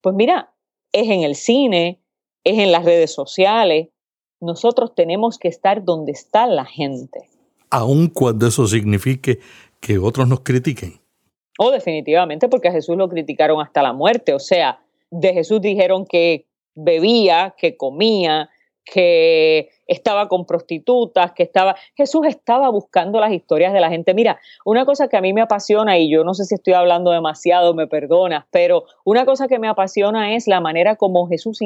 Pues 0.01 0.15
mira, 0.15 0.53
es 0.93 1.09
en 1.09 1.23
el 1.23 1.35
cine, 1.35 2.01
es 2.51 2.59
en 2.59 2.73
las 2.73 2.85
redes 2.85 3.13
sociales. 3.13 3.89
Nosotros 4.41 4.95
tenemos 4.95 5.39
que 5.39 5.49
estar 5.49 5.85
donde 5.85 6.13
está 6.13 6.47
la 6.47 6.65
gente. 6.65 7.29
Aun 7.71 8.09
cuando 8.09 8.47
eso 8.47 8.67
signifique 8.67 9.41
que 9.81 9.99
otros 9.99 10.29
nos 10.29 10.41
critiquen. 10.41 11.01
Oh, 11.59 11.71
definitivamente, 11.71 12.49
porque 12.49 12.69
a 12.69 12.73
Jesús 12.73 12.97
lo 12.97 13.09
criticaron 13.09 13.61
hasta 13.61 13.83
la 13.83 13.93
muerte. 13.93 14.33
O 14.33 14.39
sea, 14.39 14.81
de 15.11 15.35
Jesús 15.35 15.61
dijeron 15.61 16.07
que 16.07 16.47
bebía, 16.75 17.55
que 17.59 17.77
comía, 17.77 18.49
que 18.85 19.69
estaba 19.87 20.29
con 20.29 20.47
prostitutas, 20.47 21.33
que 21.33 21.43
estaba... 21.43 21.77
Jesús 21.97 22.27
estaba 22.27 22.71
buscando 22.71 23.21
las 23.21 23.33
historias 23.33 23.73
de 23.73 23.81
la 23.81 23.91
gente. 23.91 24.15
Mira, 24.15 24.39
una 24.65 24.87
cosa 24.87 25.09
que 25.09 25.17
a 25.17 25.21
mí 25.21 25.33
me 25.33 25.43
apasiona, 25.43 25.99
y 25.99 26.11
yo 26.11 26.25
no 26.25 26.35
sé 26.35 26.45
si 26.45 26.55
estoy 26.55 26.75
hablando 26.75 27.11
demasiado, 27.11 27.75
me 27.75 27.87
perdonas, 27.87 28.45
pero 28.51 28.85
una 29.05 29.27
cosa 29.27 29.49
que 29.49 29.59
me 29.59 29.69
apasiona 29.69 30.37
es 30.37 30.47
la 30.47 30.61
manera 30.61 30.97
como 30.97 31.29
Jesús 31.29 31.61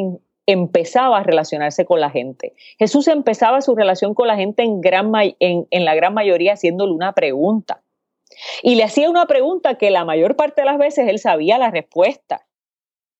empezaba 0.46 1.18
a 1.18 1.22
relacionarse 1.22 1.84
con 1.84 2.00
la 2.00 2.10
gente. 2.10 2.54
Jesús 2.78 3.08
empezaba 3.08 3.60
su 3.60 3.74
relación 3.74 4.14
con 4.14 4.26
la 4.28 4.36
gente 4.36 4.62
en, 4.62 4.80
gran 4.80 5.12
en, 5.38 5.84
la 5.84 5.94
gran 5.94 6.14
mayoría 6.14 6.54
haciéndole 6.54 6.92
una 6.92 7.12
pregunta. 7.12 7.82
Y 8.62 8.74
le 8.74 8.84
hacía 8.84 9.10
una 9.10 9.26
pregunta 9.26 9.76
que 9.76 9.90
la 9.90 10.04
mayor 10.04 10.36
parte 10.36 10.62
de 10.62 10.66
las 10.66 10.78
veces 10.78 11.08
él 11.08 11.18
sabía 11.18 11.58
la 11.58 11.70
respuesta. 11.70 12.46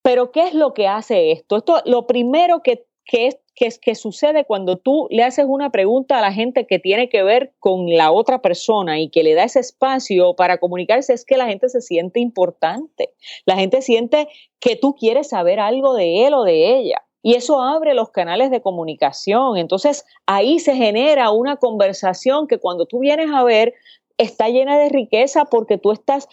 Pero 0.03 0.33
¿qué 0.33 0.49
es 0.49 0.55
lo 0.55 0.75
que 0.75 0.89
hace 0.89 1.31
esto? 1.31 1.59
Esto 1.59 1.81
lo 1.85 2.07
primero 2.07 2.63
que 2.63 2.87
que, 3.05 3.27
es, 3.27 3.39
que, 3.55 3.69
que 3.81 3.95
sucede 3.95 4.45
cuando 4.45 4.79
tú 4.79 5.09
le 5.11 5.25
haces 5.25 5.47
una 5.49 5.71
pregunta 5.71 6.19
a 6.19 6.23
la 6.23 6.33
gente 6.33 6.67
que 6.67 6.79
tiene 6.79 7.09
que 7.09 7.23
ver 7.23 7.53
con 7.59 7.87
la 7.89 8.13
otra 8.13 8.41
persona 8.41 9.01
y 9.01 9.11
que 9.11 9.23
le 9.23 9.35
da 9.35 9.45
ese 9.45 9.61
espacio 9.61 10.35
para 10.35 10.59
comunicarse, 10.59 11.13
es 11.13 11.25
que 11.25 11.37
la 11.37 11.47
gente 11.47 11.69
se 11.69 11.81
siente 11.81 12.21
importante. 12.21 13.11
La 13.45 13.57
gente 13.57 13.83
siente 13.83 14.29
que 14.61 14.77
tú 14.77 14.95
quieres 14.95 15.29
saber 15.31 15.61
algo 15.61 15.95
de 15.95 16.27
él 16.27 16.35
o 16.35 16.45
de 16.45 16.79
ella. 16.79 17.03
Y 17.23 17.35
eso 17.35 17.63
abre 17.63 17.95
los 17.95 18.11
canales 18.11 18.51
de 18.51 18.61
comunicación. 18.61 19.57
Entonces 19.57 20.05
ahí 20.27 20.59
se 20.59 20.75
genera 20.75 21.31
una 21.31 21.57
conversación 21.57 22.47
que 22.49 22.59
cuando 22.59 22.87
tú 22.87 22.99
vienes 22.99 23.31
a 23.33 23.45
ver 23.45 23.75
está 24.19 24.49
llena 24.49 24.79
de 24.79 24.89
riqueza 24.89 25.45
porque 25.45 25.79
tú 25.79 25.93
estás 25.93 26.29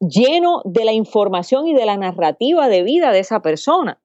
lleno 0.00 0.60
de 0.64 0.84
la 0.84 0.92
información 0.92 1.66
y 1.66 1.74
de 1.74 1.86
la 1.86 1.96
narrativa 1.96 2.68
de 2.68 2.82
vida 2.82 3.12
de 3.12 3.20
esa 3.20 3.40
persona. 3.40 4.00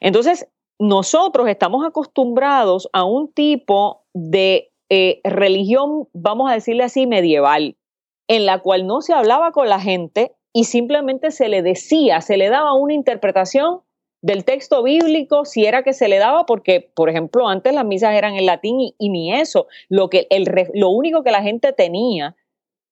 Entonces, 0.00 0.48
nosotros 0.78 1.48
estamos 1.48 1.84
acostumbrados 1.86 2.88
a 2.92 3.04
un 3.04 3.32
tipo 3.32 4.04
de 4.14 4.70
eh, 4.90 5.20
religión, 5.24 6.08
vamos 6.12 6.50
a 6.50 6.54
decirle 6.54 6.84
así, 6.84 7.06
medieval, 7.06 7.76
en 8.28 8.46
la 8.46 8.60
cual 8.60 8.86
no 8.86 9.00
se 9.00 9.12
hablaba 9.12 9.52
con 9.52 9.68
la 9.68 9.80
gente 9.80 10.34
y 10.52 10.64
simplemente 10.64 11.30
se 11.30 11.48
le 11.48 11.62
decía, 11.62 12.20
se 12.20 12.36
le 12.36 12.48
daba 12.48 12.74
una 12.74 12.94
interpretación 12.94 13.80
del 14.20 14.44
texto 14.44 14.82
bíblico, 14.82 15.44
si 15.44 15.64
era 15.64 15.82
que 15.82 15.92
se 15.92 16.08
le 16.08 16.18
daba, 16.18 16.44
porque, 16.46 16.90
por 16.94 17.08
ejemplo, 17.08 17.48
antes 17.48 17.72
las 17.72 17.84
misas 17.84 18.14
eran 18.14 18.34
en 18.34 18.46
latín 18.46 18.80
y, 18.80 19.08
ni 19.08 19.32
eso. 19.32 19.68
Lo, 19.88 20.10
que 20.10 20.26
el, 20.30 20.46
lo 20.74 20.90
único 20.90 21.22
que 21.22 21.30
la 21.30 21.42
gente 21.42 21.72
tenía 21.72 22.36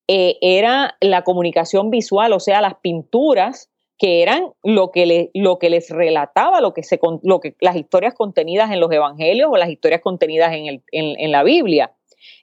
eh, 0.08 0.38
era 0.40 0.96
la 1.00 1.24
comunicación 1.24 1.90
visual, 1.90 2.32
o 2.32 2.40
sea, 2.40 2.60
las 2.60 2.76
pinturas 2.76 3.70
que 3.98 4.22
eran 4.22 4.52
lo 4.62 4.90
que, 4.90 5.06
le, 5.06 5.30
lo 5.34 5.58
que 5.58 5.70
les 5.70 5.90
relataba, 5.90 6.60
lo 6.60 6.74
que, 6.74 6.82
se, 6.82 7.00
lo 7.22 7.40
que, 7.40 7.56
las 7.60 7.76
historias 7.76 8.14
contenidas 8.14 8.70
en 8.70 8.78
los 8.78 8.92
evangelios 8.92 9.50
o 9.50 9.56
las 9.56 9.70
historias 9.70 10.02
contenidas 10.02 10.52
en, 10.52 10.66
el, 10.66 10.82
en, 10.92 11.32
la 11.32 11.42
Biblia. 11.42 11.92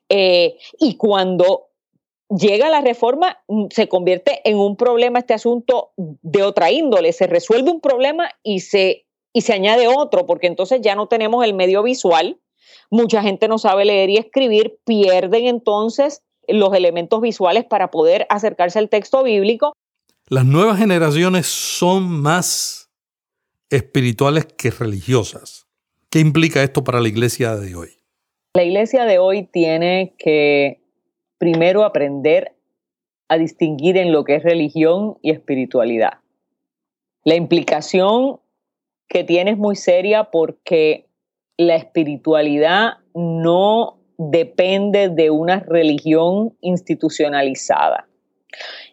Eh, 0.09 0.57
y 0.79 0.97
cuando 0.97 1.67
llega 2.29 2.69
la 2.69 2.81
reforma, 2.81 3.38
mm, 3.47 3.65
se 3.69 3.88
convierte 3.88 4.41
en 4.49 4.57
un 4.57 4.75
problema 4.75 5.19
este 5.19 5.33
asunto 5.33 5.91
de 5.97 6.43
otra 6.43 6.71
índole, 6.71 7.13
se 7.13 7.27
resuelve 7.27 7.71
un 7.71 7.81
problema 7.81 8.29
y 8.43 8.62
se, 8.62 9.05
y 9.33 9.41
se 9.41 9.53
añade 9.53 9.88
otro, 9.88 10.25
porque 10.25 10.47
entonces 10.47 10.81
ya 10.81 10.95
no 10.95 11.07
tenemos 11.07 11.43
el 11.43 11.53
medio 11.53 11.83
visual, 11.83 12.39
mucha 12.89 13.21
gente 13.21 13.47
no 13.47 13.57
sabe 13.57 13.86
leer 13.86 14.09
y 14.09 14.17
escribir, 14.17 14.79
pierden 14.86 15.47
entonces 15.47 16.21
los 16.47 16.73
elementos 16.73 17.21
visuales 17.21 17.65
para 17.65 17.89
poder 17.89 18.25
acercarse 18.29 18.79
al 18.79 18.89
texto 18.89 19.23
bíblico. 19.23 19.73
Las 20.27 20.45
nuevas 20.45 20.77
generaciones 20.77 21.47
son 21.47 22.03
más 22.03 22.91
espirituales 23.69 24.45
que 24.45 24.71
religiosas. 24.71 25.67
¿Qué 26.09 26.19
implica 26.19 26.62
esto 26.63 26.83
para 26.83 27.01
la 27.01 27.07
iglesia 27.07 27.55
de 27.55 27.75
hoy? 27.75 27.89
La 28.55 28.63
iglesia 28.63 29.05
de 29.05 29.17
hoy 29.17 29.47
tiene 29.51 30.13
que 30.19 30.82
primero 31.43 31.84
aprender 31.84 32.53
a 33.27 33.38
distinguir 33.38 33.97
en 33.97 34.13
lo 34.13 34.23
que 34.23 34.36
es 34.36 34.43
religión 34.43 35.17
y 35.21 35.32
espiritualidad. 35.32 36.19
La 37.25 37.36
implicación 37.36 38.39
que 39.10 39.25
tiene 39.25 39.51
es 39.51 39.58
muy 39.58 39.75
seria 39.75 40.32
porque 40.32 41.10
la 41.58 41.75
espiritualidad 41.75 42.93
no 43.13 43.97
depende 44.17 45.10
de 45.10 45.32
una 45.32 45.60
religión 45.60 46.56
institucionalizada. 46.62 48.08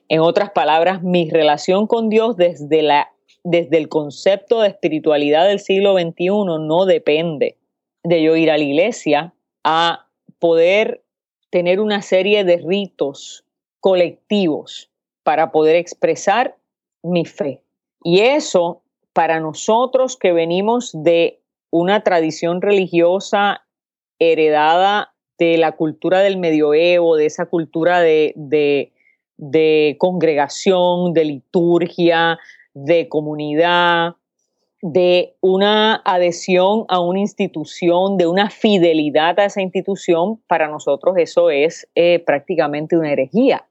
En 0.08 0.18
otras 0.18 0.50
palabras, 0.50 1.04
mi 1.04 1.30
relación 1.30 1.86
con 1.86 2.08
Dios 2.08 2.36
desde, 2.36 2.82
la, 2.82 3.12
desde 3.44 3.78
el 3.78 3.88
concepto 3.88 4.62
de 4.62 4.70
espiritualidad 4.70 5.46
del 5.46 5.60
siglo 5.60 5.96
XXI 5.96 6.30
no 6.58 6.84
depende 6.84 7.58
de 8.02 8.24
yo 8.24 8.34
ir 8.34 8.50
a 8.50 8.58
la 8.58 8.64
iglesia 8.64 9.34
a 9.62 10.08
poder 10.40 11.04
tener 11.50 11.80
una 11.80 12.02
serie 12.02 12.44
de 12.44 12.58
ritos 12.58 13.44
colectivos 13.80 14.90
para 15.22 15.50
poder 15.50 15.76
expresar 15.76 16.56
mi 17.02 17.24
fe. 17.24 17.62
Y 18.02 18.20
eso, 18.20 18.82
para 19.12 19.40
nosotros 19.40 20.16
que 20.16 20.32
venimos 20.32 20.90
de 20.92 21.40
una 21.70 22.02
tradición 22.02 22.62
religiosa 22.62 23.64
heredada 24.18 25.12
de 25.38 25.56
la 25.56 25.72
cultura 25.72 26.20
del 26.20 26.36
medioevo, 26.36 27.16
de 27.16 27.26
esa 27.26 27.46
cultura 27.46 28.00
de, 28.00 28.34
de 29.36 29.96
congregación, 29.98 31.14
de 31.14 31.24
liturgia, 31.24 32.38
de 32.74 33.08
comunidad, 33.08 34.16
de 34.82 35.36
una 35.40 36.02
adhesión 36.04 36.84
a 36.88 37.00
una 37.00 37.20
institución, 37.20 38.16
de 38.16 38.26
una 38.26 38.50
fidelidad 38.50 39.38
a 39.38 39.44
esa 39.44 39.60
institución, 39.60 40.40
para 40.46 40.68
nosotros 40.68 41.16
eso 41.18 41.50
es 41.50 41.88
eh, 41.94 42.18
prácticamente 42.20 42.96
una 42.96 43.12
herejía. 43.12 43.66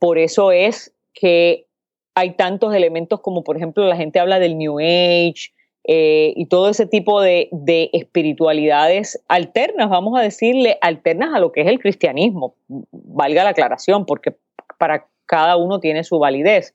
Por 0.00 0.18
eso 0.18 0.52
es 0.52 0.94
que 1.12 1.66
hay 2.14 2.32
tantos 2.32 2.74
elementos 2.74 3.20
como, 3.20 3.44
por 3.44 3.56
ejemplo, 3.56 3.84
la 3.86 3.96
gente 3.96 4.20
habla 4.20 4.38
del 4.38 4.56
New 4.56 4.78
Age 4.78 5.52
eh, 5.84 6.32
y 6.34 6.46
todo 6.46 6.68
ese 6.68 6.86
tipo 6.86 7.20
de, 7.20 7.48
de 7.52 7.90
espiritualidades 7.92 9.22
alternas, 9.28 9.88
vamos 9.88 10.18
a 10.18 10.22
decirle, 10.22 10.78
alternas 10.80 11.34
a 11.34 11.40
lo 11.40 11.52
que 11.52 11.60
es 11.60 11.66
el 11.66 11.78
cristianismo, 11.78 12.56
valga 12.68 13.44
la 13.44 13.50
aclaración, 13.50 14.06
porque 14.06 14.34
para 14.78 15.08
cada 15.26 15.56
uno 15.56 15.78
tiene 15.78 16.04
su 16.04 16.18
validez. 16.18 16.74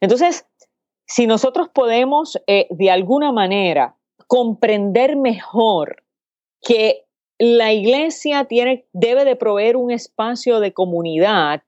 Entonces, 0.00 0.46
si 1.06 1.26
nosotros 1.26 1.68
podemos 1.68 2.38
eh, 2.46 2.66
de 2.70 2.90
alguna 2.90 3.32
manera 3.32 3.96
comprender 4.26 5.16
mejor 5.16 6.02
que 6.62 7.04
la 7.38 7.72
iglesia 7.72 8.44
tiene, 8.44 8.86
debe 8.92 9.24
de 9.24 9.36
proveer 9.36 9.76
un 9.76 9.90
espacio 9.90 10.60
de 10.60 10.72
comunidad, 10.72 11.62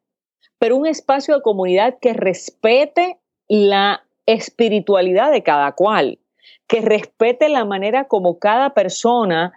pero 0.58 0.76
un 0.76 0.86
espacio 0.86 1.34
de 1.34 1.42
comunidad 1.42 1.98
que 2.00 2.12
respete 2.12 3.18
la 3.48 4.04
espiritualidad 4.26 5.30
de 5.30 5.42
cada 5.42 5.72
cual, 5.72 6.18
que 6.66 6.80
respete 6.80 7.48
la 7.48 7.64
manera 7.64 8.04
como 8.04 8.38
cada 8.38 8.74
persona 8.74 9.52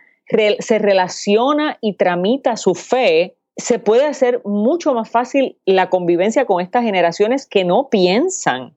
se 0.59 0.77
relaciona 0.77 1.77
y 1.81 1.93
tramita 1.93 2.55
su 2.55 2.75
fe, 2.75 3.35
se 3.57 3.79
puede 3.79 4.05
hacer 4.05 4.41
mucho 4.45 4.93
más 4.93 5.09
fácil 5.09 5.57
la 5.65 5.89
convivencia 5.89 6.45
con 6.45 6.61
estas 6.61 6.83
generaciones 6.83 7.47
que 7.47 7.65
no 7.65 7.89
piensan 7.89 8.75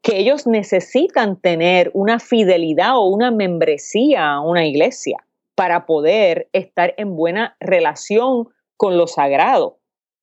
que 0.00 0.18
ellos 0.18 0.46
necesitan 0.46 1.40
tener 1.40 1.90
una 1.94 2.18
fidelidad 2.18 2.96
o 2.96 3.06
una 3.06 3.30
membresía 3.30 4.32
a 4.32 4.40
una 4.40 4.66
iglesia 4.66 5.24
para 5.54 5.86
poder 5.86 6.48
estar 6.52 6.94
en 6.96 7.14
buena 7.14 7.56
relación 7.60 8.48
con 8.76 8.96
lo 8.96 9.06
sagrado. 9.06 9.78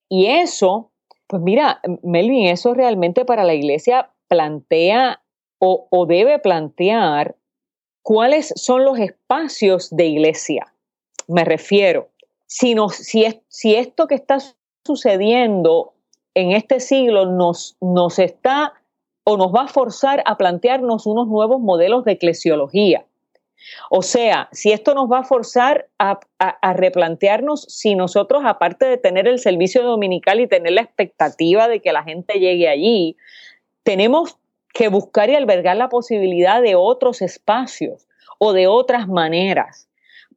Y 0.10 0.28
eso, 0.28 0.92
pues 1.28 1.42
mira, 1.42 1.82
Melvin, 2.04 2.48
eso 2.48 2.74
realmente 2.74 3.26
para 3.26 3.44
la 3.44 3.54
iglesia 3.54 4.10
plantea 4.28 5.22
o, 5.60 6.06
debe 6.08 6.40
plantear 6.40 7.36
cuáles 8.02 8.54
son 8.56 8.86
los 8.86 8.98
espacios 8.98 9.90
de 9.92 10.06
iglesia. 10.06 10.74
Me 11.28 11.44
refiero, 11.44 12.10
si, 12.48 12.76
si, 12.92 13.42
si 13.50 13.76
esto 13.76 14.08
que 14.08 14.16
está 14.16 14.38
sucediendo 14.86 15.94
en 16.34 16.52
este 16.52 16.80
siglo 16.80 17.26
nos, 17.26 17.76
nos 17.82 18.20
está 18.20 18.74
o 19.30 19.38
nos 19.38 19.54
va 19.54 19.66
a 19.66 19.68
forzar 19.68 20.24
a 20.26 20.38
plantearnos 20.38 21.06
unos 21.06 21.28
nuevos 21.28 21.62
modelos 21.62 22.04
de 22.04 22.14
eclesiología. 22.14 23.06
O 23.92 24.02
sea, 24.02 24.50
si 24.52 24.72
esto 24.72 24.96
nos 24.96 25.12
va 25.12 25.20
a 25.20 25.24
forzar 25.24 25.88
a, 26.00 26.20
replantearnos 26.74 27.62
si 27.68 27.94
nosotros, 27.94 28.42
aparte 28.44 28.88
de 28.88 28.98
tener 28.98 29.28
el 29.28 29.38
servicio 29.38 29.84
dominical 29.84 30.40
y 30.40 30.48
tener 30.48 30.72
la 30.72 30.82
expectativa 30.82 31.68
de 31.68 31.80
que 31.80 31.94
la 31.94 32.04
gente 32.04 32.40
llegue 32.40 32.70
allí, 32.70 33.18
tenemos 33.84 34.38
que 34.74 34.88
buscar 34.88 35.30
y 35.30 35.36
albergar 35.36 35.78
la 35.78 35.90
posibilidad 35.90 36.60
de 36.60 36.74
otros 36.74 37.22
espacios 37.22 38.08
o 38.40 38.54
de 38.54 38.66
otras 38.66 39.08
maneras. 39.08 39.88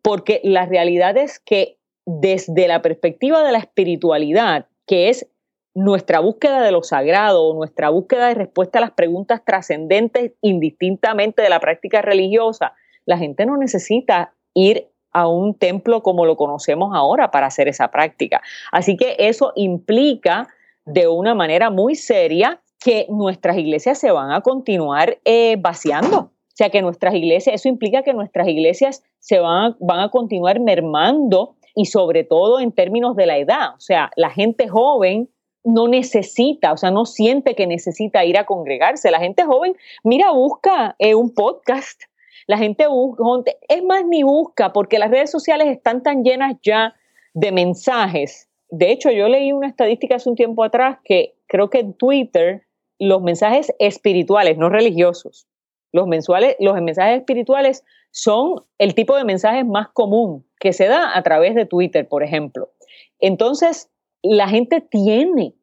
Porque 0.02 0.42
la 0.44 0.66
realidad 0.66 1.16
es 1.16 1.38
que 1.38 1.78
desde 2.04 2.68
la 2.68 2.82
perspectiva 2.82 3.42
de 3.42 3.52
la 3.52 3.58
espiritualidad, 3.58 4.66
que 4.86 5.08
es 5.08 5.26
nuestra 5.74 6.20
búsqueda 6.20 6.62
de 6.62 6.70
lo 6.70 6.82
sagrado, 6.82 7.54
nuestra 7.54 7.88
búsqueda 7.88 8.28
de 8.28 8.34
respuesta 8.34 8.78
a 8.78 8.82
las 8.82 8.92
preguntas 8.92 9.42
trascendentes 9.44 10.32
indistintamente 10.40 11.42
de 11.42 11.48
la 11.48 11.60
práctica 11.60 12.02
religiosa, 12.02 12.74
la 13.06 13.18
gente 13.18 13.46
no 13.46 13.56
necesita 13.56 14.34
ir 14.54 14.88
a 15.12 15.28
un 15.28 15.54
templo 15.54 16.02
como 16.02 16.26
lo 16.26 16.36
conocemos 16.36 16.90
ahora 16.94 17.30
para 17.30 17.46
hacer 17.46 17.68
esa 17.68 17.90
práctica. 17.90 18.42
Así 18.70 18.96
que 18.96 19.16
eso 19.18 19.52
implica 19.56 20.48
de 20.84 21.08
una 21.08 21.34
manera 21.34 21.70
muy 21.70 21.94
seria 21.94 22.60
que 22.82 23.06
nuestras 23.08 23.56
iglesias 23.56 23.98
se 23.98 24.10
van 24.10 24.32
a 24.32 24.40
continuar 24.40 25.18
eh, 25.24 25.56
vaciando. 25.58 26.18
O 26.18 26.54
sea, 26.54 26.70
que 26.70 26.82
nuestras 26.82 27.14
iglesias, 27.14 27.54
eso 27.54 27.68
implica 27.68 28.02
que 28.02 28.12
nuestras 28.12 28.46
iglesias 28.48 29.02
se 29.20 29.38
van 29.38 29.76
van 29.80 30.00
a 30.00 30.10
continuar 30.10 30.60
mermando 30.60 31.56
y 31.74 31.86
sobre 31.86 32.24
todo 32.24 32.60
en 32.60 32.72
términos 32.72 33.16
de 33.16 33.26
la 33.26 33.38
edad. 33.38 33.74
O 33.76 33.80
sea, 33.80 34.10
la 34.16 34.30
gente 34.30 34.68
joven 34.68 35.30
no 35.64 35.88
necesita, 35.88 36.72
o 36.72 36.76
sea, 36.76 36.90
no 36.90 37.06
siente 37.06 37.54
que 37.54 37.66
necesita 37.66 38.24
ir 38.24 38.38
a 38.38 38.46
congregarse. 38.46 39.10
La 39.10 39.20
gente 39.20 39.44
joven, 39.44 39.76
mira, 40.02 40.30
busca 40.32 40.96
eh, 40.98 41.14
un 41.14 41.34
podcast 41.34 42.02
La 42.46 42.58
gente 42.58 42.86
busca, 42.86 43.52
es 43.68 43.84
más, 43.84 44.04
ni 44.04 44.22
busca, 44.22 44.72
porque 44.72 44.98
las 44.98 45.10
redes 45.10 45.30
sociales 45.30 45.68
están 45.68 46.02
tan 46.02 46.24
llenas 46.24 46.56
ya 46.62 46.94
de 47.34 47.52
mensajes. 47.52 48.48
De 48.68 48.90
hecho, 48.90 49.10
yo 49.10 49.28
leí 49.28 49.52
una 49.52 49.68
estadística 49.68 50.16
hace 50.16 50.28
un 50.28 50.36
tiempo 50.36 50.64
atrás 50.64 50.98
que 51.04 51.34
creo 51.46 51.70
que 51.70 51.80
en 51.80 51.94
Twitter 51.94 52.62
los 52.98 53.22
mensajes 53.22 53.72
espirituales, 53.78 54.56
no 54.58 54.68
religiosos, 54.68 55.46
los, 55.92 56.08
mensuales, 56.08 56.56
los 56.58 56.80
mensajes 56.80 57.18
espirituales 57.18 57.84
son 58.10 58.64
el 58.78 58.94
tipo 58.94 59.16
de 59.16 59.24
mensajes 59.24 59.66
más 59.66 59.88
común 59.88 60.46
que 60.58 60.72
se 60.72 60.86
da 60.86 61.16
a 61.16 61.22
través 61.22 61.54
de 61.54 61.66
Twitter, 61.66 62.08
por 62.08 62.22
ejemplo. 62.22 62.70
Entonces, 63.18 63.90
la 64.22 64.48
gente 64.48 64.80
tiene, 64.80 65.54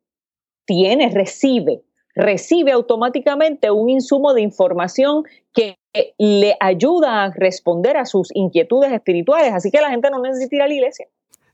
tiene, 0.65 1.09
recibe, 1.09 1.83
recibe 2.15 2.71
automáticamente 2.71 3.71
un 3.71 3.89
insumo 3.89 4.33
de 4.33 4.41
información 4.41 5.23
que 5.53 5.77
le 6.17 6.55
ayuda 6.59 7.23
a 7.23 7.31
responder 7.31 7.97
a 7.97 8.05
sus 8.05 8.29
inquietudes 8.33 8.91
espirituales. 8.91 9.53
Así 9.53 9.71
que 9.71 9.81
la 9.81 9.89
gente 9.89 10.09
no 10.11 10.21
necesita 10.21 10.55
ir 10.57 10.61
a 10.61 10.67
la 10.67 10.73
iglesia. 10.73 11.07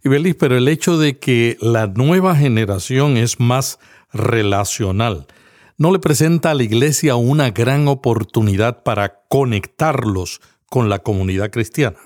Y 0.03 0.34
pero 0.34 0.56
el 0.56 0.68
hecho 0.68 0.99
de 0.99 1.18
que 1.18 1.58
la 1.62 1.88
nueva 1.88 2.36
generación 2.36 3.18
es 3.18 3.39
más 3.39 3.80
relacional, 4.14 5.26
¿no 5.78 5.91
le 5.91 5.99
presenta 5.99 6.51
a 6.51 6.53
la 6.53 6.62
iglesia 6.62 7.16
una 7.16 7.49
gran 7.49 7.88
oportunidad 7.88 8.84
para 8.84 9.24
conectarlos 9.30 10.41
con 10.70 10.89
la 10.89 10.99
comunidad 10.99 11.49
cristiana? 11.49 11.97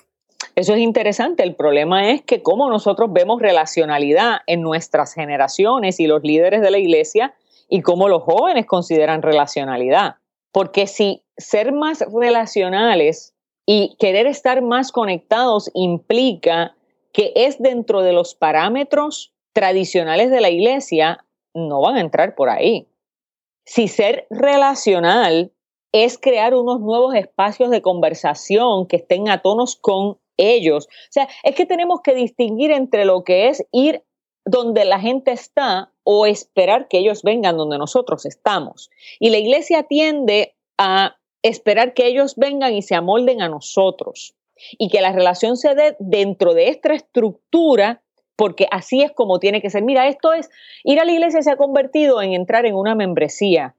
Eso 0.56 0.74
es 0.74 0.80
interesante. 0.80 1.44
El 1.44 1.56
problema 1.56 2.12
es 2.12 2.22
que 2.22 2.42
como 2.42 2.70
nosotros 2.70 3.14
vemos 3.14 3.42
relacionalidad 3.42 4.40
en 4.46 4.62
nuestras 4.62 5.14
generaciones 5.14 6.00
y 6.00 6.08
los 6.08 6.22
líderes 6.22 6.62
de 6.62 6.72
la 6.72 6.78
iglesia 6.78 7.34
y 7.70 7.82
cómo 7.82 8.10
los 8.10 8.24
jóvenes 8.24 8.66
consideran 8.66 9.22
relacionalidad. 9.22 10.16
Porque 10.52 10.86
si 10.88 11.24
ser 11.38 11.72
más 11.72 12.04
relacionales 12.14 13.36
y 13.66 13.96
querer 14.00 14.28
estar 14.28 14.62
más 14.62 14.92
conectados 14.92 15.72
implica 15.74 16.76
que 17.14 17.32
es 17.36 17.62
dentro 17.62 18.02
de 18.02 18.14
los 18.14 18.36
parámetros 18.36 19.34
tradicionales 19.54 20.30
de 20.32 20.42
la 20.42 20.50
iglesia, 20.50 21.26
no 21.54 21.82
van 21.82 21.96
a 21.96 22.02
entrar 22.02 22.36
por 22.36 22.50
ahí. 22.50 22.88
Si 23.66 23.88
ser 23.88 24.28
relacional 24.30 25.52
es 25.92 26.18
crear 26.18 26.54
unos 26.54 26.80
nuevos 26.82 27.16
espacios 27.16 27.70
de 27.70 27.82
conversación 27.82 28.88
que 28.88 28.98
estén 28.98 29.30
a 29.30 29.42
tonos 29.42 29.76
con 29.76 30.18
ellos. 30.40 30.88
O 30.88 31.12
sea, 31.12 31.28
es 31.44 31.56
que 31.56 31.66
tenemos 31.66 32.02
que 32.02 32.16
distinguir 32.16 32.72
entre 32.72 33.06
lo 33.06 33.24
que 33.24 33.50
es 33.50 33.66
ir 33.72 34.04
donde 34.46 34.86
la 34.86 35.00
gente 35.00 35.32
está 35.32 35.92
o 36.04 36.26
esperar 36.26 36.88
que 36.88 36.98
ellos 36.98 37.22
vengan 37.24 37.58
donde 37.58 37.78
nosotros 37.78 38.26
estamos. 38.26 38.90
Y 39.20 39.30
la 39.30 39.38
iglesia 39.38 39.84
tiende 39.84 40.56
a 40.78 41.18
esperar 41.44 41.94
que 41.94 42.08
ellos 42.08 42.36
vengan 42.36 42.74
y 42.74 42.82
se 42.82 42.96
amolden 42.96 43.42
a 43.42 43.50
nosotros 43.50 44.34
y 44.78 44.90
que 44.90 45.02
la 45.02 45.12
relación 45.12 45.56
se 45.56 45.76
dé 45.76 45.96
dentro 46.00 46.54
de 46.54 46.70
esta 46.70 46.94
estructura 46.94 48.02
porque 48.36 48.68
así 48.72 49.02
es 49.02 49.12
como 49.12 49.40
tiene 49.40 49.62
que 49.62 49.70
ser. 49.70 49.84
Mira, 49.84 50.08
esto 50.08 50.32
es, 50.32 50.50
ir 50.86 51.00
a 51.00 51.06
la 51.06 51.12
iglesia 51.12 51.42
se 51.42 51.52
ha 51.52 51.58
convertido 51.58 52.22
en 52.22 52.32
entrar 52.32 52.66
en 52.66 52.74
una 52.74 52.96
membresía. 52.96 53.76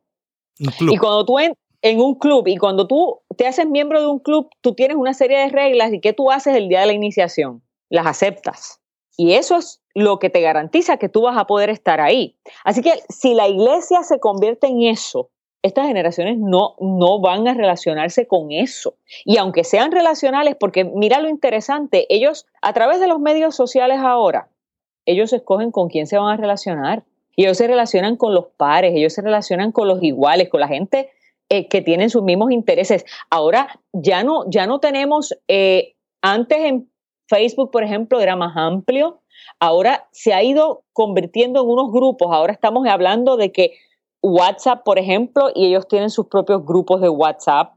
Y 0.59 0.99
cuando 0.99 1.25
tú 1.25 1.39
en, 1.39 1.55
en 1.83 2.01
un 2.01 2.15
club 2.15 2.47
y 2.49 2.57
cuando 2.57 2.87
tú 2.87 3.21
te 3.37 3.47
haces 3.47 3.67
miembro 3.67 4.01
de 4.01 4.09
un 4.09 4.19
club, 4.19 4.51
tú 4.61 4.75
tienes 4.75 4.97
una 4.97 5.15
serie 5.15 5.39
de 5.39 5.49
reglas 5.49 5.93
y 5.93 6.01
¿qué 6.01 6.13
tú 6.13 6.31
haces 6.31 6.57
el 6.57 6.69
día 6.69 6.81
de 6.81 6.87
la 6.87 6.93
iniciación? 6.93 7.63
Las 7.89 8.07
aceptas. 8.07 8.81
Y 9.17 9.35
eso 9.35 9.57
es 9.59 9.83
lo 9.95 10.19
que 10.19 10.31
te 10.31 10.41
garantiza 10.41 10.97
que 10.97 11.09
tú 11.09 11.23
vas 11.23 11.37
a 11.37 11.47
poder 11.47 11.71
estar 11.71 12.01
ahí. 12.01 12.37
Así 12.65 12.83
que 12.83 12.93
si 13.09 13.35
la 13.35 13.49
iglesia 13.49 14.03
se 14.03 14.19
convierte 14.19 14.67
en 14.67 14.83
eso, 14.83 15.31
estas 15.63 15.89
generaciones 15.89 16.39
no, 16.39 16.75
no 16.81 17.21
van 17.21 17.47
a 17.47 17.55
relacionarse 17.55 18.27
con 18.27 18.51
eso. 18.51 18.95
Y 19.25 19.37
aunque 19.37 19.65
sean 19.65 19.93
relacionales, 19.93 20.57
porque 20.59 20.85
mira 20.85 21.21
lo 21.21 21.29
interesante, 21.29 22.07
ellos 22.09 22.47
a 22.63 22.73
través 22.73 23.01
de 23.01 23.09
los 23.09 23.21
medios 23.21 23.55
sociales 23.55 23.99
ahora, 23.99 24.49
ellos 25.05 25.33
escogen 25.33 25.71
con 25.71 25.89
quién 25.89 26.07
se 26.07 26.19
van 26.19 26.33
a 26.33 26.37
relacionar. 26.37 27.05
Y 27.37 27.45
ellos 27.45 27.59
se 27.59 27.67
relacionan 27.67 28.17
con 28.17 28.35
los 28.35 28.47
pares, 28.57 28.93
ellos 28.95 29.13
se 29.13 29.23
relacionan 29.23 29.73
con 29.73 29.89
los 29.89 30.03
iguales, 30.03 30.49
con 30.49 30.61
la 30.61 30.69
gente 30.69 31.11
eh, 31.53 31.67
que 31.67 31.83
tienen 31.83 32.11
sus 32.11 32.23
mismos 32.23 32.53
intereses. 32.53 33.05
Ahora 33.29 33.81
ya 33.93 34.23
no, 34.23 34.49
ya 34.49 34.69
no 34.69 34.79
tenemos, 34.79 35.35
eh, 35.49 35.95
antes 36.23 36.59
en 36.59 36.89
Facebook, 37.29 37.73
por 37.73 37.83
ejemplo, 37.83 38.21
era 38.21 38.37
más 38.37 38.57
amplio, 38.57 39.21
ahora 39.59 40.09
se 40.13 40.33
ha 40.33 40.45
ido 40.45 40.85
convirtiendo 40.93 41.63
en 41.63 41.69
unos 41.69 41.91
grupos, 41.91 42.29
ahora 42.31 42.53
estamos 42.53 42.87
hablando 42.87 43.37
de 43.37 43.51
que 43.51 43.73
WhatsApp, 44.23 44.85
por 44.85 45.01
ejemplo, 45.01 45.51
y 45.53 45.67
ellos 45.67 45.89
tienen 45.89 46.11
sus 46.11 46.27
propios 46.29 46.65
grupos 46.65 47.01
de 47.01 47.09
WhatsApp. 47.09 47.73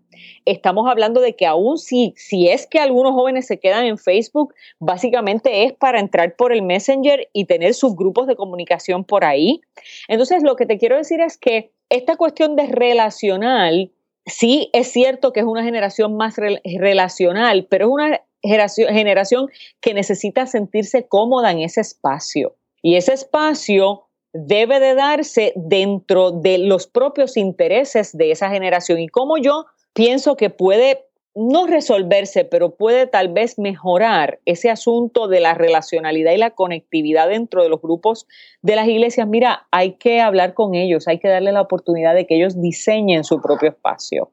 Estamos 0.46 0.88
hablando 0.88 1.20
de 1.20 1.36
que 1.36 1.48
aún 1.48 1.80
si, 1.80 2.14
si 2.16 2.50
es 2.50 2.68
que 2.68 2.80
algunos 2.80 3.14
jóvenes 3.14 3.48
se 3.48 3.60
quedan 3.60 3.86
en 3.86 3.98
Facebook, 3.98 4.54
básicamente 4.80 5.64
es 5.64 5.74
para 5.74 6.00
entrar 6.00 6.36
por 6.36 6.54
el 6.54 6.62
Messenger 6.62 7.28
y 7.34 7.46
tener 7.46 7.74
sus 7.74 7.96
grupos 7.96 8.28
de 8.28 8.36
comunicación 8.36 9.04
por 9.04 9.26
ahí. 9.26 9.62
Entonces, 10.08 10.44
lo 10.44 10.56
que 10.56 10.68
te 10.68 10.78
quiero 10.78 10.98
decir 10.98 11.22
es 11.22 11.38
que 11.38 11.72
esta 11.94 12.18
cuestión 12.18 12.56
de 12.56 12.66
relacional, 12.66 13.92
sí 14.26 14.70
es 14.74 14.92
cierto 14.92 15.32
que 15.32 15.42
es 15.42 15.46
una 15.46 15.64
generación 15.64 16.18
más 16.18 16.36
relacional, 16.38 17.68
pero 17.70 17.86
es 17.86 17.92
una 17.92 18.22
generación 18.42 19.50
que 19.80 19.94
necesita 19.94 20.48
sentirse 20.48 21.08
cómoda 21.08 21.52
en 21.52 21.60
ese 21.60 21.82
espacio. 21.82 22.56
Y 22.82 22.96
ese 22.96 23.14
espacio 23.14 24.08
debe 24.34 24.80
de 24.80 24.96
darse 24.96 25.54
dentro 25.56 26.32
de 26.32 26.58
los 26.58 26.88
propios 26.88 27.38
intereses 27.38 28.18
de 28.18 28.32
esa 28.32 28.50
generación 28.50 29.00
y 29.00 29.08
como 29.08 29.38
yo 29.38 29.68
pienso 29.94 30.36
que 30.36 30.50
puede 30.50 31.06
no 31.36 31.66
resolverse, 31.66 32.46
pero 32.46 32.76
puede 32.76 33.08
tal 33.08 33.30
vez 33.30 33.58
mejorar 33.58 34.40
ese 34.46 34.70
asunto 34.70 35.28
de 35.28 35.40
la 35.40 35.56
relacionalidad 35.56 36.32
y 36.32 36.38
la 36.38 36.52
conectividad 36.52 37.28
dentro 37.28 37.64
de 37.64 37.70
los 37.70 37.82
grupos 37.82 38.28
de 38.62 38.76
las 38.76 38.88
iglesias. 38.88 39.28
Mira, 39.28 39.68
hay 39.72 39.94
que 39.94 40.22
hablar 40.22 40.54
con 40.54 40.76
ellos, 40.76 41.08
hay 41.08 41.20
que 41.20 41.28
darle 41.28 41.52
la 41.52 41.62
oportunidad 41.62 42.14
de 42.14 42.28
que 42.28 42.36
ellos 42.36 42.62
diseñen 42.62 43.24
su 43.24 43.42
propio 43.42 43.70
espacio, 43.70 44.30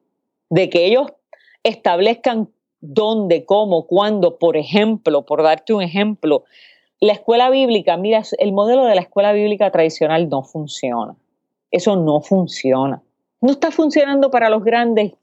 de 0.51 0.68
que 0.68 0.86
ellos 0.86 1.09
establezcan 1.62 2.51
dónde, 2.80 3.44
cómo, 3.44 3.86
cuándo, 3.86 4.38
por 4.38 4.57
ejemplo, 4.57 5.24
por 5.24 5.42
darte 5.42 5.72
un 5.72 5.82
ejemplo, 5.82 6.44
la 7.01 7.14
escuela 7.14 7.48
bíblica, 7.48 7.96
mira, 7.96 8.22
el 8.38 8.53
modelo 8.53 8.84
de 8.84 8.94
la 8.94 9.01
escuela 9.01 9.32
bíblica 9.32 9.70
tradicional 9.70 10.28
no 10.28 10.42
funciona. 10.42 11.16
Eso 11.70 11.96
no 11.96 12.20
funciona. 12.20 13.03
No 13.40 13.53
está 13.53 13.70
funcionando 13.70 14.30
para 14.30 14.51
los 14.51 14.62
grandes, 14.62 15.14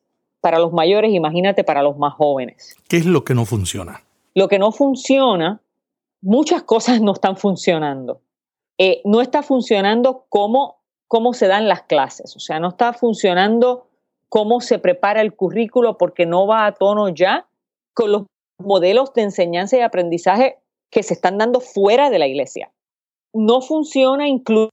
para 0.42 0.60
los 0.60 0.74
mayores, 0.74 1.14
imagínate 1.14 1.64
para 1.64 1.84
los 1.84 1.98
más 1.98 2.14
jóvenes. 2.14 2.76
¿Qué 2.88 2.98
es 2.98 3.06
lo 3.06 3.24
que 3.24 3.34
no 3.34 3.46
funciona? 3.46 4.04
Lo 4.34 4.48
que 4.48 4.60
no 4.60 4.72
funciona, 4.72 5.62
muchas 6.22 6.64
cosas 6.64 7.02
no 7.02 7.14
están 7.14 7.38
funcionando. 7.38 8.22
Eh, 8.78 9.02
no 9.06 9.22
está 9.22 9.42
funcionando 9.42 10.26
cómo, 10.30 10.78
cómo 11.08 11.34
se 11.34 11.48
dan 11.48 11.68
las 11.68 11.84
clases, 11.84 12.36
o 12.36 12.40
sea, 12.40 12.60
no 12.60 12.70
está 12.70 12.94
funcionando 12.94 13.88
cómo 14.30 14.62
se 14.62 14.78
prepara 14.78 15.22
el 15.22 15.34
currículo 15.34 15.98
porque 15.98 16.26
no 16.26 16.46
va 16.46 16.66
a 16.66 16.74
tono 16.74 17.10
ya 17.10 17.48
con 17.94 18.12
los 18.12 18.24
modelos 18.60 19.14
de 19.14 19.24
enseñanza 19.24 19.78
y 19.78 19.82
aprendizaje 19.82 20.60
que 20.92 21.04
se 21.04 21.14
están 21.14 21.38
dando 21.38 21.60
fuera 21.60 22.10
de 22.10 22.20
la 22.20 22.28
iglesia. 22.28 22.72
No 23.34 23.62
funciona 23.62 24.28
incluso 24.28 24.72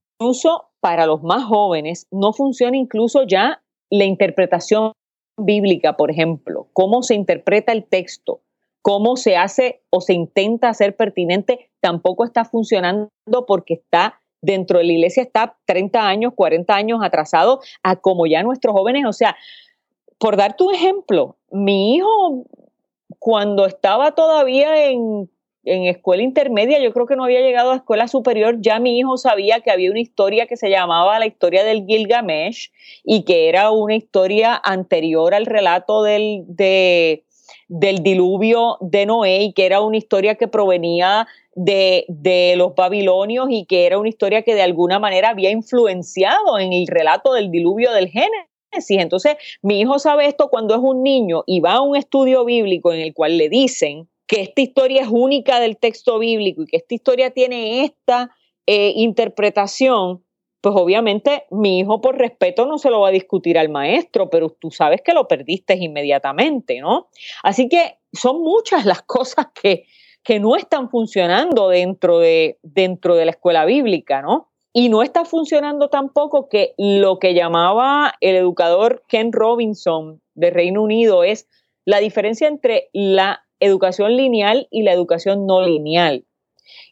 para 0.81 1.07
los 1.07 1.23
más 1.23 1.45
jóvenes, 1.45 2.07
no 2.11 2.33
funciona 2.33 2.77
incluso 2.77 3.25
ya 3.27 3.63
la 3.91 4.05
interpretación 4.05 4.93
bíblica, 5.37 5.97
por 5.97 6.11
ejemplo, 6.11 6.69
cómo 6.73 7.03
se 7.03 7.15
interpreta 7.15 7.73
el 7.73 7.85
texto, 7.85 8.41
cómo 8.83 9.17
se 9.17 9.37
hace 9.37 9.83
o 9.91 10.01
se 10.01 10.13
intenta 10.13 10.69
hacer 10.69 10.97
pertinente, 10.97 11.71
tampoco 11.81 12.25
está 12.25 12.45
funcionando 12.45 13.11
porque 13.47 13.75
está 13.75 14.21
dentro 14.43 14.79
de 14.79 14.85
la 14.85 14.93
iglesia, 14.93 15.23
está 15.23 15.57
30 15.65 16.07
años, 16.07 16.33
40 16.35 16.75
años 16.75 17.01
atrasado 17.03 17.61
a 17.83 17.97
como 17.97 18.27
ya 18.27 18.43
nuestros 18.43 18.75
jóvenes, 18.75 19.05
o 19.07 19.13
sea, 19.13 19.37
por 20.19 20.37
darte 20.37 20.65
un 20.65 20.75
ejemplo, 20.75 21.37
mi 21.51 21.97
hijo 21.97 22.45
cuando 23.19 23.67
estaba 23.67 24.13
todavía 24.13 24.91
en 24.91 25.31
en 25.65 25.85
escuela 25.85 26.23
intermedia, 26.23 26.79
yo 26.79 26.93
creo 26.93 27.07
que 27.07 27.17
no 27.17 27.25
había 27.25 27.41
llegado 27.41 27.73
a 27.73 27.77
escuela 27.77 28.09
superior, 28.09 28.57
ya 28.61 28.79
mi 28.79 28.99
hijo 28.99 29.17
sabía 29.17 29.61
que 29.61 29.71
había 29.71 29.91
una 29.91 30.01
historia 30.01 30.47
que 30.47 30.57
se 30.57 30.71
llamaba 30.71 31.19
la 31.19 31.27
historia 31.27 31.65
del 31.65 31.87
Gilgamesh 31.87 32.71
y 33.05 33.25
que 33.25 33.49
era 33.49 33.71
una 33.71 33.95
historia 33.95 34.61
anterior 34.63 35.35
al 35.35 35.47
relato 35.47 36.03
del, 36.03 36.45
del 36.47 38.03
diluvio 38.03 38.77
de 38.81 39.07
Noé 39.07 39.43
y 39.43 39.53
que 39.53 39.67
era 39.67 39.81
una 39.81 39.97
historia 39.97 40.35
que 40.35 40.49
provenía 40.49 41.27
de, 41.55 42.05
de, 42.09 42.55
los 42.57 42.75
babilonios 42.75 43.47
y 43.49 43.65
que 43.65 43.87
era 43.87 43.99
una 43.99 44.09
historia 44.09 44.43
que 44.43 44.55
de 44.55 44.63
alguna 44.63 44.99
manera 44.99 45.31
había 45.31 45.51
influenciado 45.51 46.59
en 46.59 46.73
el 46.73 46.87
relato 46.87 47.33
del 47.33 47.51
diluvio 47.51 47.93
del 47.93 48.09
Génesis. 48.09 48.99
Entonces, 48.99 49.37
mi 49.63 49.81
hijo 49.81 50.01
sabe 50.01 50.27
esto 50.27 50.49
cuando 50.49 50.75
es 50.75 50.81
un 50.83 51.03
niño 51.03 51.45
y 51.47 51.61
va 51.61 51.75
a 51.75 51.81
un 51.81 51.97
estudio 51.97 52.45
bíblico 52.45 52.93
en 52.93 53.01
el 53.01 53.15
cual 53.15 53.39
le 53.39 53.49
dicen 53.49 54.09
que 54.35 54.41
esta 54.41 54.63
historia 54.63 55.03
es 55.03 55.09
única 55.09 55.61
del 55.61 55.77
texto 55.77 56.19
bíblico 56.19 56.63
y 56.63 56.67
que 56.67 56.79
esta 56.79 56.93
historia 56.93 57.31
tiene 57.31 57.85
esta 57.85 58.35
eh, 58.67 58.93
interpretación, 58.97 60.25
pues 60.61 60.75
obviamente 60.77 61.45
mi 61.53 61.79
hijo 61.79 62.01
por 62.01 62.19
respeto 62.19 62.67
no 62.67 62.79
se 62.79 62.91
lo 62.91 62.99
va 62.99 63.11
a 63.11 63.13
discutir 63.13 63.57
al 63.57 63.69
maestro, 63.69 64.31
pero 64.31 64.51
tú 64.51 64.73
sabes 64.73 65.03
que 65.03 65.13
lo 65.13 65.29
perdiste 65.29 65.77
inmediatamente, 65.77 66.81
¿no? 66.81 67.11
Así 67.45 67.69
que 67.69 67.99
son 68.13 68.43
muchas 68.43 68.85
las 68.85 69.03
cosas 69.07 69.47
que, 69.55 69.85
que 70.25 70.41
no 70.41 70.57
están 70.57 70.91
funcionando 70.91 71.69
dentro 71.69 72.19
de, 72.19 72.59
dentro 72.65 73.15
de 73.15 73.27
la 73.27 73.31
escuela 73.31 73.65
bíblica, 73.65 74.21
¿no? 74.21 74.51
Y 74.73 74.89
no 74.89 75.05
está 75.05 75.25
funcionando 75.25 75.91
tampoco 75.91 76.49
que 76.49 76.75
lo 76.77 77.21
que 77.21 77.35
llamaba 77.35 78.15
el 78.21 78.35
educador 78.35 79.05
Ken 79.07 79.33
Robinson 79.33 80.21
de 80.35 80.51
Reino 80.51 80.83
Unido 80.83 81.23
es 81.23 81.47
la 81.85 82.01
diferencia 82.01 82.49
entre 82.49 82.89
la 82.93 83.44
educación 83.65 84.17
lineal 84.17 84.69
y 84.71 84.83
la 84.83 84.93
educación 84.93 85.47
no 85.47 85.63
lineal. 85.63 86.25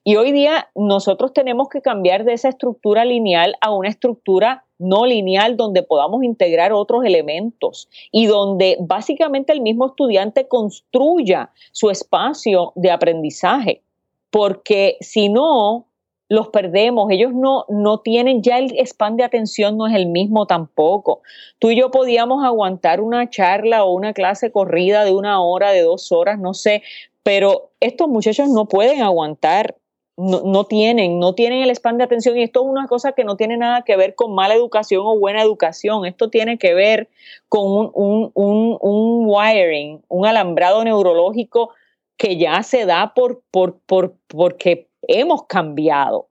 Y 0.04 0.16
hoy 0.16 0.32
día 0.32 0.68
nosotros 0.74 1.32
tenemos 1.32 1.68
que 1.68 1.80
cambiar 1.80 2.24
de 2.24 2.32
esa 2.32 2.48
estructura 2.48 3.04
lineal 3.04 3.54
a 3.60 3.70
una 3.70 3.88
estructura 3.88 4.64
no 4.78 5.06
lineal 5.06 5.56
donde 5.56 5.84
podamos 5.84 6.24
integrar 6.24 6.72
otros 6.72 7.04
elementos 7.04 7.88
y 8.10 8.26
donde 8.26 8.76
básicamente 8.80 9.52
el 9.52 9.60
mismo 9.60 9.86
estudiante 9.86 10.48
construya 10.48 11.50
su 11.70 11.88
espacio 11.90 12.72
de 12.74 12.90
aprendizaje. 12.90 13.82
Porque 14.30 14.96
si 15.00 15.28
no, 15.28 15.86
los 16.28 16.48
perdemos, 16.48 17.10
ellos 17.10 17.32
no, 17.34 17.66
no 17.68 18.00
tienen, 18.00 18.42
ya 18.42 18.58
el 18.58 18.74
span 18.86 19.16
de 19.16 19.24
atención 19.24 19.76
no 19.76 19.86
es 19.86 19.94
el 19.94 20.06
mismo 20.06 20.46
tampoco. 20.46 21.22
Tú 21.58 21.70
y 21.70 21.76
yo 21.76 21.90
podíamos 21.90 22.44
aguantar 22.44 23.00
una 23.00 23.28
charla 23.28 23.84
o 23.84 23.92
una 23.92 24.14
clase 24.14 24.50
corrida 24.50 25.04
de 25.04 25.12
una 25.12 25.42
hora, 25.42 25.72
de 25.72 25.82
dos 25.82 26.10
horas, 26.10 26.38
no 26.38 26.54
sé, 26.54 26.82
pero 27.22 27.70
estos 27.80 28.08
muchachos 28.08 28.48
no 28.48 28.66
pueden 28.66 29.02
aguantar 29.02 29.76
no, 30.16 30.64
tienen, 30.64 31.18
no 31.18 31.34
tienen 31.34 31.62
el 31.62 31.70
span 31.70 31.98
de 31.98 32.04
atención. 32.04 32.36
Y 32.36 32.42
esto 32.42 32.62
es 32.62 32.66
una 32.68 32.86
cosa 32.86 33.12
que 33.12 33.24
no 33.24 33.36
tiene 33.36 33.56
nada 33.56 33.82
que 33.82 33.96
ver 33.96 34.14
con 34.14 34.34
mala 34.34 34.54
educación 34.54 35.02
o 35.04 35.18
buena 35.18 35.42
educación, 35.42 36.04
esto 36.04 36.30
tiene 36.30 36.58
que 36.58 36.74
ver 36.74 37.08
con 37.48 37.90
un, 37.94 38.30
un 38.34 39.24
wiring, 39.26 40.02
un 40.08 40.26
alambrado 40.26 40.84
neurológico 40.84 41.70
que 42.16 42.36
ya 42.36 42.62
se 42.62 42.86
da 42.86 43.14
por, 43.14 43.42
por, 43.50 43.78
por, 43.80 44.14
porque 44.28 44.88
hemos 45.08 45.46
cambiado 45.46 46.28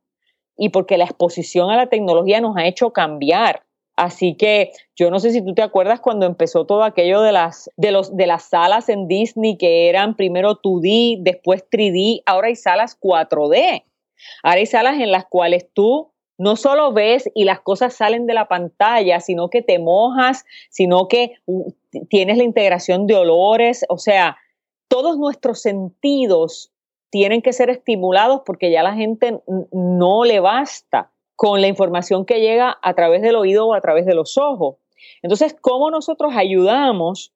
y 0.57 0.69
porque 0.69 0.97
la 0.97 1.05
exposición 1.05 1.69
a 1.71 1.77
la 1.77 1.87
tecnología 1.87 2.41
nos 2.41 2.57
ha 2.57 2.65
hecho 2.65 2.91
cambiar. 2.91 3.63
Así 3.95 4.35
que 4.35 4.71
yo 4.95 5.11
no 5.11 5.19
sé 5.19 5.31
si 5.31 5.43
tú 5.43 5.53
te 5.53 5.61
acuerdas 5.61 5.99
cuando 5.99 6.25
empezó 6.25 6.65
todo 6.65 6.83
aquello 6.83 7.21
de 7.21 7.31
las, 7.31 7.69
de 7.77 7.91
los, 7.91 8.15
de 8.15 8.25
las 8.25 8.43
salas 8.43 8.89
en 8.89 9.07
Disney 9.07 9.57
que 9.57 9.89
eran 9.89 10.15
primero 10.15 10.61
2D, 10.61 11.17
después 11.21 11.65
3D, 11.69 12.23
ahora 12.25 12.47
hay 12.47 12.55
salas 12.55 12.99
4D. 12.99 13.83
Ahora 14.43 14.59
hay 14.59 14.65
salas 14.65 14.99
en 14.99 15.11
las 15.11 15.25
cuales 15.25 15.67
tú 15.73 16.11
no 16.37 16.55
solo 16.55 16.91
ves 16.93 17.29
y 17.35 17.43
las 17.43 17.59
cosas 17.59 17.93
salen 17.93 18.25
de 18.25 18.33
la 18.33 18.47
pantalla, 18.47 19.19
sino 19.19 19.49
que 19.49 19.61
te 19.61 19.77
mojas, 19.77 20.45
sino 20.69 21.07
que 21.07 21.35
tienes 22.09 22.37
la 22.37 22.43
integración 22.43 23.05
de 23.05 23.15
olores, 23.15 23.85
o 23.89 23.99
sea, 23.99 24.37
todos 24.87 25.17
nuestros 25.17 25.61
sentidos 25.61 26.70
tienen 27.11 27.41
que 27.41 27.53
ser 27.53 27.69
estimulados 27.69 28.41
porque 28.45 28.71
ya 28.71 28.81
la 28.81 28.95
gente 28.95 29.41
no 29.71 30.23
le 30.25 30.39
basta 30.39 31.11
con 31.35 31.61
la 31.61 31.67
información 31.67 32.25
que 32.25 32.39
llega 32.39 32.77
a 32.81 32.93
través 32.93 33.21
del 33.21 33.35
oído 33.35 33.67
o 33.67 33.73
a 33.73 33.81
través 33.81 34.05
de 34.05 34.15
los 34.15 34.37
ojos. 34.37 34.77
Entonces, 35.21 35.55
¿cómo 35.59 35.91
nosotros 35.91 36.33
ayudamos 36.35 37.33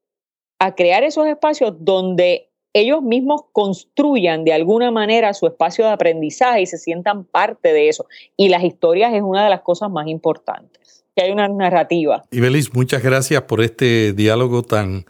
a 0.60 0.74
crear 0.76 1.04
esos 1.04 1.28
espacios 1.28 1.74
donde 1.80 2.50
ellos 2.74 3.02
mismos 3.02 3.42
construyan 3.52 4.44
de 4.44 4.54
alguna 4.54 4.92
manera 4.92 5.34
su 5.34 5.48
espacio 5.48 5.86
de 5.86 5.92
aprendizaje 5.92 6.62
y 6.62 6.66
se 6.66 6.78
sientan 6.78 7.26
parte 7.26 7.74
de 7.74 7.90
eso? 7.90 8.06
Y 8.38 8.50
las 8.50 8.64
historias 8.64 9.14
es 9.14 9.22
una 9.22 9.44
de 9.44 9.50
las 9.50 9.62
cosas 9.62 9.90
más 9.92 10.08
importantes, 10.08 11.04
que 11.16 11.24
hay 11.24 11.32
una 11.32 11.48
narrativa. 11.50 12.24
Y 12.32 12.40
Belis, 12.40 12.74
muchas 12.74 13.04
gracias 13.04 13.42
por 13.44 13.62
este 13.62 14.14
diálogo 14.14 14.64
tan 14.64 15.06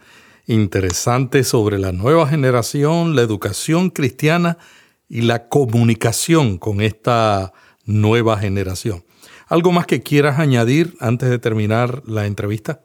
interesante 0.46 1.44
sobre 1.44 1.78
la 1.78 1.92
nueva 1.92 2.26
generación, 2.26 3.16
la 3.16 3.22
educación 3.22 3.90
cristiana 3.90 4.58
y 5.08 5.22
la 5.22 5.48
comunicación 5.48 6.58
con 6.58 6.80
esta 6.80 7.52
nueva 7.84 8.38
generación. 8.38 9.04
¿Algo 9.48 9.72
más 9.72 9.86
que 9.86 10.02
quieras 10.02 10.38
añadir 10.38 10.94
antes 11.00 11.30
de 11.30 11.38
terminar 11.38 12.02
la 12.06 12.26
entrevista? 12.26 12.80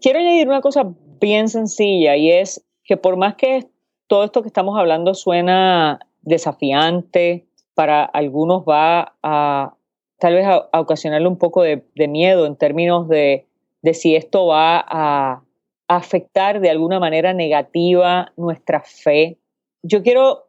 Quiero 0.00 0.20
añadir 0.20 0.48
una 0.48 0.60
cosa 0.60 0.94
bien 1.20 1.48
sencilla 1.48 2.16
y 2.16 2.30
es 2.30 2.64
que 2.84 2.96
por 2.96 3.16
más 3.16 3.34
que 3.34 3.68
todo 4.06 4.24
esto 4.24 4.42
que 4.42 4.48
estamos 4.48 4.78
hablando 4.78 5.14
suena 5.14 6.00
desafiante, 6.22 7.46
para 7.74 8.04
algunos 8.04 8.64
va 8.64 9.14
a 9.22 9.74
tal 10.18 10.34
vez 10.34 10.46
a, 10.46 10.68
ocasionarle 10.80 11.28
un 11.28 11.38
poco 11.38 11.62
de, 11.62 11.84
miedo 12.08 12.46
en 12.46 12.56
términos 12.56 13.08
de, 13.08 13.46
de 13.82 13.94
si 13.94 14.16
esto 14.16 14.46
va 14.46 14.84
a 14.88 15.42
afectar 15.88 16.60
de 16.60 16.70
alguna 16.70 17.00
manera 17.00 17.32
negativa 17.32 18.32
nuestra 18.36 18.82
fe. 18.82 19.38
Yo 19.82 20.02
quiero 20.02 20.46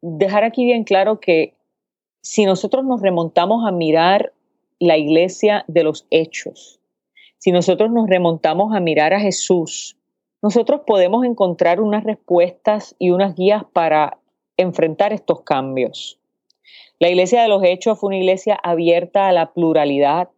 dejar 0.00 0.44
aquí 0.44 0.64
bien 0.64 0.84
claro 0.84 1.20
que 1.20 1.54
si 2.22 2.46
nosotros 2.46 2.84
nos 2.84 3.02
remontamos 3.02 3.66
a 3.68 3.70
mirar 3.70 4.32
la 4.80 4.96
iglesia 4.96 5.64
de 5.68 5.84
los 5.84 6.06
hechos, 6.10 6.80
si 7.38 7.52
nosotros 7.52 7.90
nos 7.90 8.08
remontamos 8.08 8.74
a 8.74 8.80
mirar 8.80 9.12
a 9.12 9.20
Jesús, 9.20 9.98
nosotros 10.40 10.80
podemos 10.86 11.24
encontrar 11.26 11.80
unas 11.80 12.04
respuestas 12.04 12.96
y 12.98 13.10
unas 13.10 13.34
guías 13.34 13.64
para 13.72 14.18
enfrentar 14.56 15.12
estos 15.12 15.42
cambios. 15.42 16.18
La 16.98 17.08
iglesia 17.08 17.42
de 17.42 17.48
los 17.48 17.62
hechos 17.62 17.98
fue 17.98 18.08
una 18.08 18.18
iglesia 18.18 18.58
abierta 18.62 19.28
a 19.28 19.32
la 19.32 19.52
pluralidad, 19.52 20.30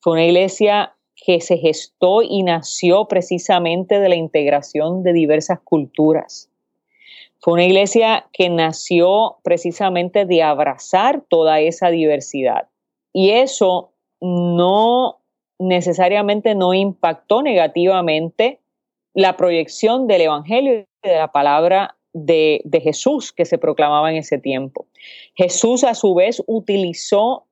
fue 0.00 0.14
una 0.14 0.24
iglesia 0.24 0.94
que 1.24 1.40
se 1.40 1.58
gestó 1.58 2.22
y 2.22 2.42
nació 2.42 3.06
precisamente 3.06 4.00
de 4.00 4.08
la 4.08 4.16
integración 4.16 5.02
de 5.02 5.12
diversas 5.12 5.60
culturas. 5.60 6.50
Fue 7.40 7.54
una 7.54 7.64
iglesia 7.64 8.26
que 8.32 8.48
nació 8.48 9.38
precisamente 9.42 10.26
de 10.26 10.42
abrazar 10.42 11.22
toda 11.28 11.60
esa 11.60 11.90
diversidad. 11.90 12.68
Y 13.12 13.30
eso 13.30 13.92
no 14.20 15.20
necesariamente 15.58 16.54
no 16.54 16.74
impactó 16.74 17.42
negativamente 17.42 18.60
la 19.14 19.36
proyección 19.36 20.06
del 20.06 20.22
Evangelio 20.22 20.80
y 20.80 21.08
de 21.08 21.16
la 21.16 21.32
palabra 21.32 21.96
de, 22.12 22.60
de, 22.64 22.80
Jesús 22.80 23.32
que 23.32 23.44
se 23.44 23.58
proclamaba 23.58 24.10
en 24.10 24.16
ese 24.18 24.38
tiempo. 24.38 24.86
Jesús 25.34 25.84
a 25.84 25.94
su 25.94 26.14
vez 26.14 26.42
utilizó 26.46 27.46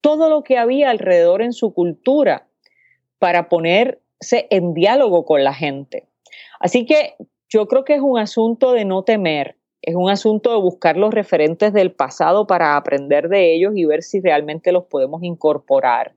todo 0.00 0.28
lo 0.30 0.42
que 0.42 0.56
había 0.56 0.90
alrededor 0.90 1.42
en 1.42 1.52
su 1.52 1.74
cultura 1.74 2.47
para 3.18 3.48
ponerse 3.48 4.46
en 4.50 4.74
diálogo 4.74 5.24
con 5.24 5.44
la 5.44 5.54
gente. 5.54 6.06
Así 6.60 6.86
que 6.86 7.14
yo 7.48 7.66
creo 7.66 7.84
que 7.84 7.94
es 7.94 8.00
un 8.00 8.18
asunto 8.18 8.72
de 8.72 8.84
no 8.84 9.02
temer, 9.02 9.56
es 9.82 9.94
un 9.94 10.10
asunto 10.10 10.50
de 10.50 10.60
buscar 10.60 10.96
los 10.96 11.14
referentes 11.14 11.72
del 11.72 11.92
pasado 11.92 12.46
para 12.46 12.76
aprender 12.76 13.28
de 13.28 13.54
ellos 13.54 13.72
y 13.76 13.84
ver 13.84 14.02
si 14.02 14.20
realmente 14.20 14.72
los 14.72 14.84
podemos 14.84 15.22
incorporar. 15.22 16.12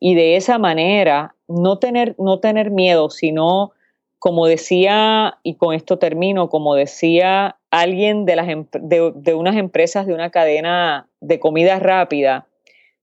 Y 0.00 0.14
de 0.14 0.36
esa 0.36 0.58
manera 0.58 1.34
no 1.48 1.78
tener, 1.78 2.14
no 2.18 2.40
tener 2.40 2.70
miedo, 2.70 3.10
sino, 3.10 3.72
como 4.18 4.46
decía, 4.46 5.38
y 5.42 5.54
con 5.54 5.74
esto 5.74 5.98
termino, 5.98 6.48
como 6.48 6.74
decía 6.74 7.56
alguien 7.70 8.24
de, 8.24 8.36
las, 8.36 8.46
de, 8.46 9.12
de 9.14 9.34
unas 9.34 9.56
empresas 9.56 10.06
de 10.06 10.14
una 10.14 10.30
cadena 10.30 11.08
de 11.20 11.38
comida 11.38 11.78
rápida, 11.78 12.46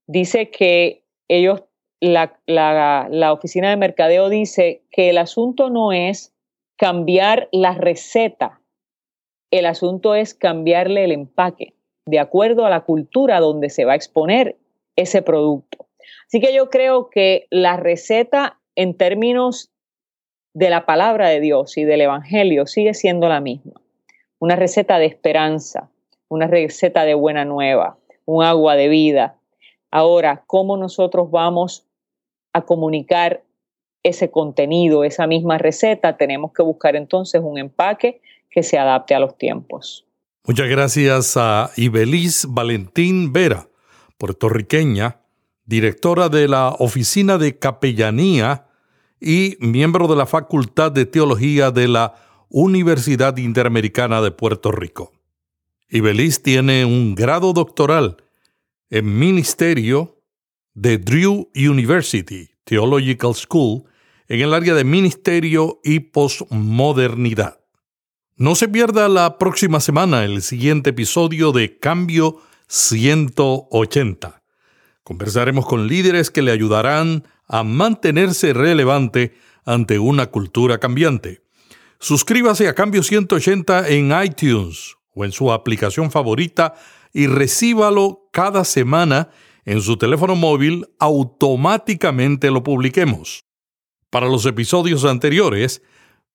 dice 0.08 0.50
que 0.50 1.04
ellos 1.28 1.64
la, 2.04 3.34
oficina 3.34 3.70
de 3.70 3.78
mercadeo 3.78 4.30
dice 4.30 4.84
que 4.91 5.10
el 5.10 5.18
asunto 5.18 5.70
no 5.70 5.93
es 5.93 6.34
cambiar 6.76 7.47
la 7.51 7.74
receta, 7.74 8.60
el 9.51 9.66
asunto 9.66 10.16
es 10.16 10.34
cambiarle 10.34 11.06
el 11.06 11.12
empaque 11.14 11.76
de 12.06 12.20
acuerdo 12.20 12.66
a 12.66 12.70
la 12.70 12.82
cultura 12.82 13.39
donde 13.39 13.70
se 13.70 13.86
va 13.86 13.93
a 13.93 13.95
exponer 13.95 14.58
ese 14.97 15.22
producto. 15.22 15.88
Así 16.28 16.41
que 16.41 16.54
yo 16.54 16.70
creo 16.70 17.10
que 17.10 17.47
la 17.49 17.78
receta 17.78 18.60
en 18.76 18.97
términos 18.97 19.72
de 20.54 20.70
la 20.70 20.86
palabra 20.86 21.30
de 21.30 21.39
Dios 21.39 21.78
y 21.78 21.86
del 21.86 22.01
Evangelio 22.01 22.68
sigue 22.68 22.93
siendo 22.93 23.30
la 23.30 23.39
misma. 23.39 23.80
Una 24.39 24.58
receta 24.58 24.99
de 24.99 25.06
esperanza, 25.06 25.89
una 26.28 26.47
receta 26.47 27.06
de 27.06 27.14
buena 27.14 27.45
nueva, 27.45 27.97
un 28.26 28.43
agua 28.43 28.76
de 28.76 28.89
vida. 28.89 29.38
Ahora, 29.89 30.43
¿cómo 30.47 30.76
nosotros 30.76 31.32
vamos 31.32 31.88
a 32.54 32.62
comunicar 32.62 33.43
ese 34.04 34.30
contenido, 34.30 35.04
esa 35.04 35.28
misma 35.28 35.58
receta, 35.58 36.18
tenemos 36.18 36.51
que 36.54 36.62
buscar 36.62 36.95
entonces 36.95 37.41
un 37.43 37.58
empaque 37.58 38.22
que 38.49 38.64
se 38.64 38.78
adapte 38.78 39.16
a 39.16 39.20
los 39.20 39.38
tiempos. 39.38 40.06
Muchas 40.45 40.68
gracias 40.68 41.38
a 41.38 41.72
Ibeliz 41.78 42.45
Valentín 42.49 43.32
Vera, 43.32 43.68
puertorriqueña, 44.18 45.22
directora 45.66 46.30
de 46.30 46.47
la 46.47 46.76
Oficina 46.80 47.38
de 47.38 47.58
Capellanía 47.58 48.68
y 49.22 49.56
miembro 49.62 50.08
de 50.08 50.18
la 50.18 50.26
Facultad 50.26 50.91
de 50.91 51.06
Teología 51.06 51.72
de 51.72 51.88
la 51.88 52.16
Universidad 52.49 53.38
Interamericana 53.38 54.22
de 54.22 54.32
Puerto 54.32 54.72
Rico. 54.72 55.14
Ibeliz 55.88 56.43
tiene 56.43 56.84
un 56.84 57.16
grado 57.16 57.54
doctoral 57.54 58.18
en 58.89 59.18
Ministerio 59.18 60.22
de 60.74 60.97
Drew 60.97 61.49
University 61.55 62.49
Theological 62.63 63.36
School 63.36 63.84
en 64.28 64.41
el 64.41 64.53
área 64.53 64.74
de 64.74 64.84
ministerio 64.84 65.80
y 65.84 65.99
posmodernidad. 65.99 67.59
No 68.36 68.55
se 68.55 68.67
pierda 68.67 69.09
la 69.09 69.38
próxima 69.38 69.80
semana 69.80 70.24
el 70.24 70.41
siguiente 70.41 70.89
episodio 70.89 71.51
de 71.51 71.78
Cambio 71.78 72.39
180. 72.67 74.41
Conversaremos 75.03 75.65
con 75.65 75.88
líderes 75.88 76.32
que 76.32 76.41
le 76.41 76.51
ayudarán 76.51 77.28
a 77.47 77.63
mantenerse 77.63 78.53
relevante 78.53 79.36
ante 79.65 79.99
una 79.99 80.28
cultura 80.28 80.80
cambiante. 80.80 81.43
Suscríbase 81.99 82.67
a 82.67 82.74
Cambio 82.74 83.03
180 83.03 83.89
en 83.89 84.11
iTunes 84.24 84.95
o 85.13 85.26
en 85.26 85.32
su 85.32 85.51
aplicación 85.51 86.09
favorita 86.09 86.74
y 87.13 87.28
recíbalo 87.28 88.30
cada 88.32 88.65
semana 88.65 89.30
en 89.66 89.82
su 89.82 89.97
teléfono 89.97 90.36
móvil, 90.36 90.88
automáticamente 90.99 92.51
lo 92.51 92.64
publiquemos. 92.64 93.45
Para 94.09 94.28
los 94.28 94.45
episodios 94.45 95.05
anteriores, 95.05 95.82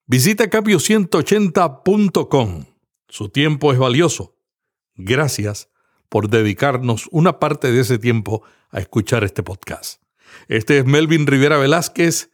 visita 0.06 0.50
cambio180.com. 0.50 2.64
Su 3.08 3.28
tiempo 3.28 3.72
es 3.72 3.78
valioso. 3.78 4.36
Gracias 4.94 5.70
por 6.08 6.28
dedicarnos 6.28 7.08
una 7.10 7.38
parte 7.38 7.70
de 7.70 7.80
ese 7.80 7.98
tiempo 7.98 8.42
a 8.70 8.80
escuchar 8.80 9.24
este 9.24 9.42
podcast. 9.42 10.02
Este 10.48 10.78
es 10.78 10.84
Melvin 10.84 11.26
Rivera 11.26 11.58
Velázquez 11.58 12.30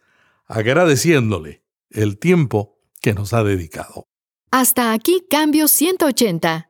agradeciéndole 0.47 1.63
el 1.89 2.17
tiempo 2.17 2.79
que 3.01 3.13
nos 3.13 3.33
ha 3.33 3.43
dedicado. 3.43 4.07
Hasta 4.51 4.93
aquí 4.93 5.25
Cambio 5.29 5.67
180. 5.67 6.69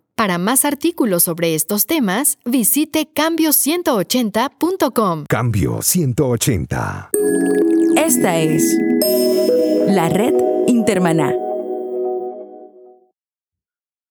Para 0.15 0.37
más 0.37 0.65
artículos 0.65 1.23
sobre 1.23 1.55
estos 1.55 1.87
temas, 1.87 2.37
visite 2.45 3.09
cambio180.com. 3.13 5.25
Cambio 5.27 5.81
180. 5.81 7.09
Esta 7.95 8.37
es 8.39 8.77
la 9.87 10.09
red 10.09 10.33
Intermaná. 10.67 11.33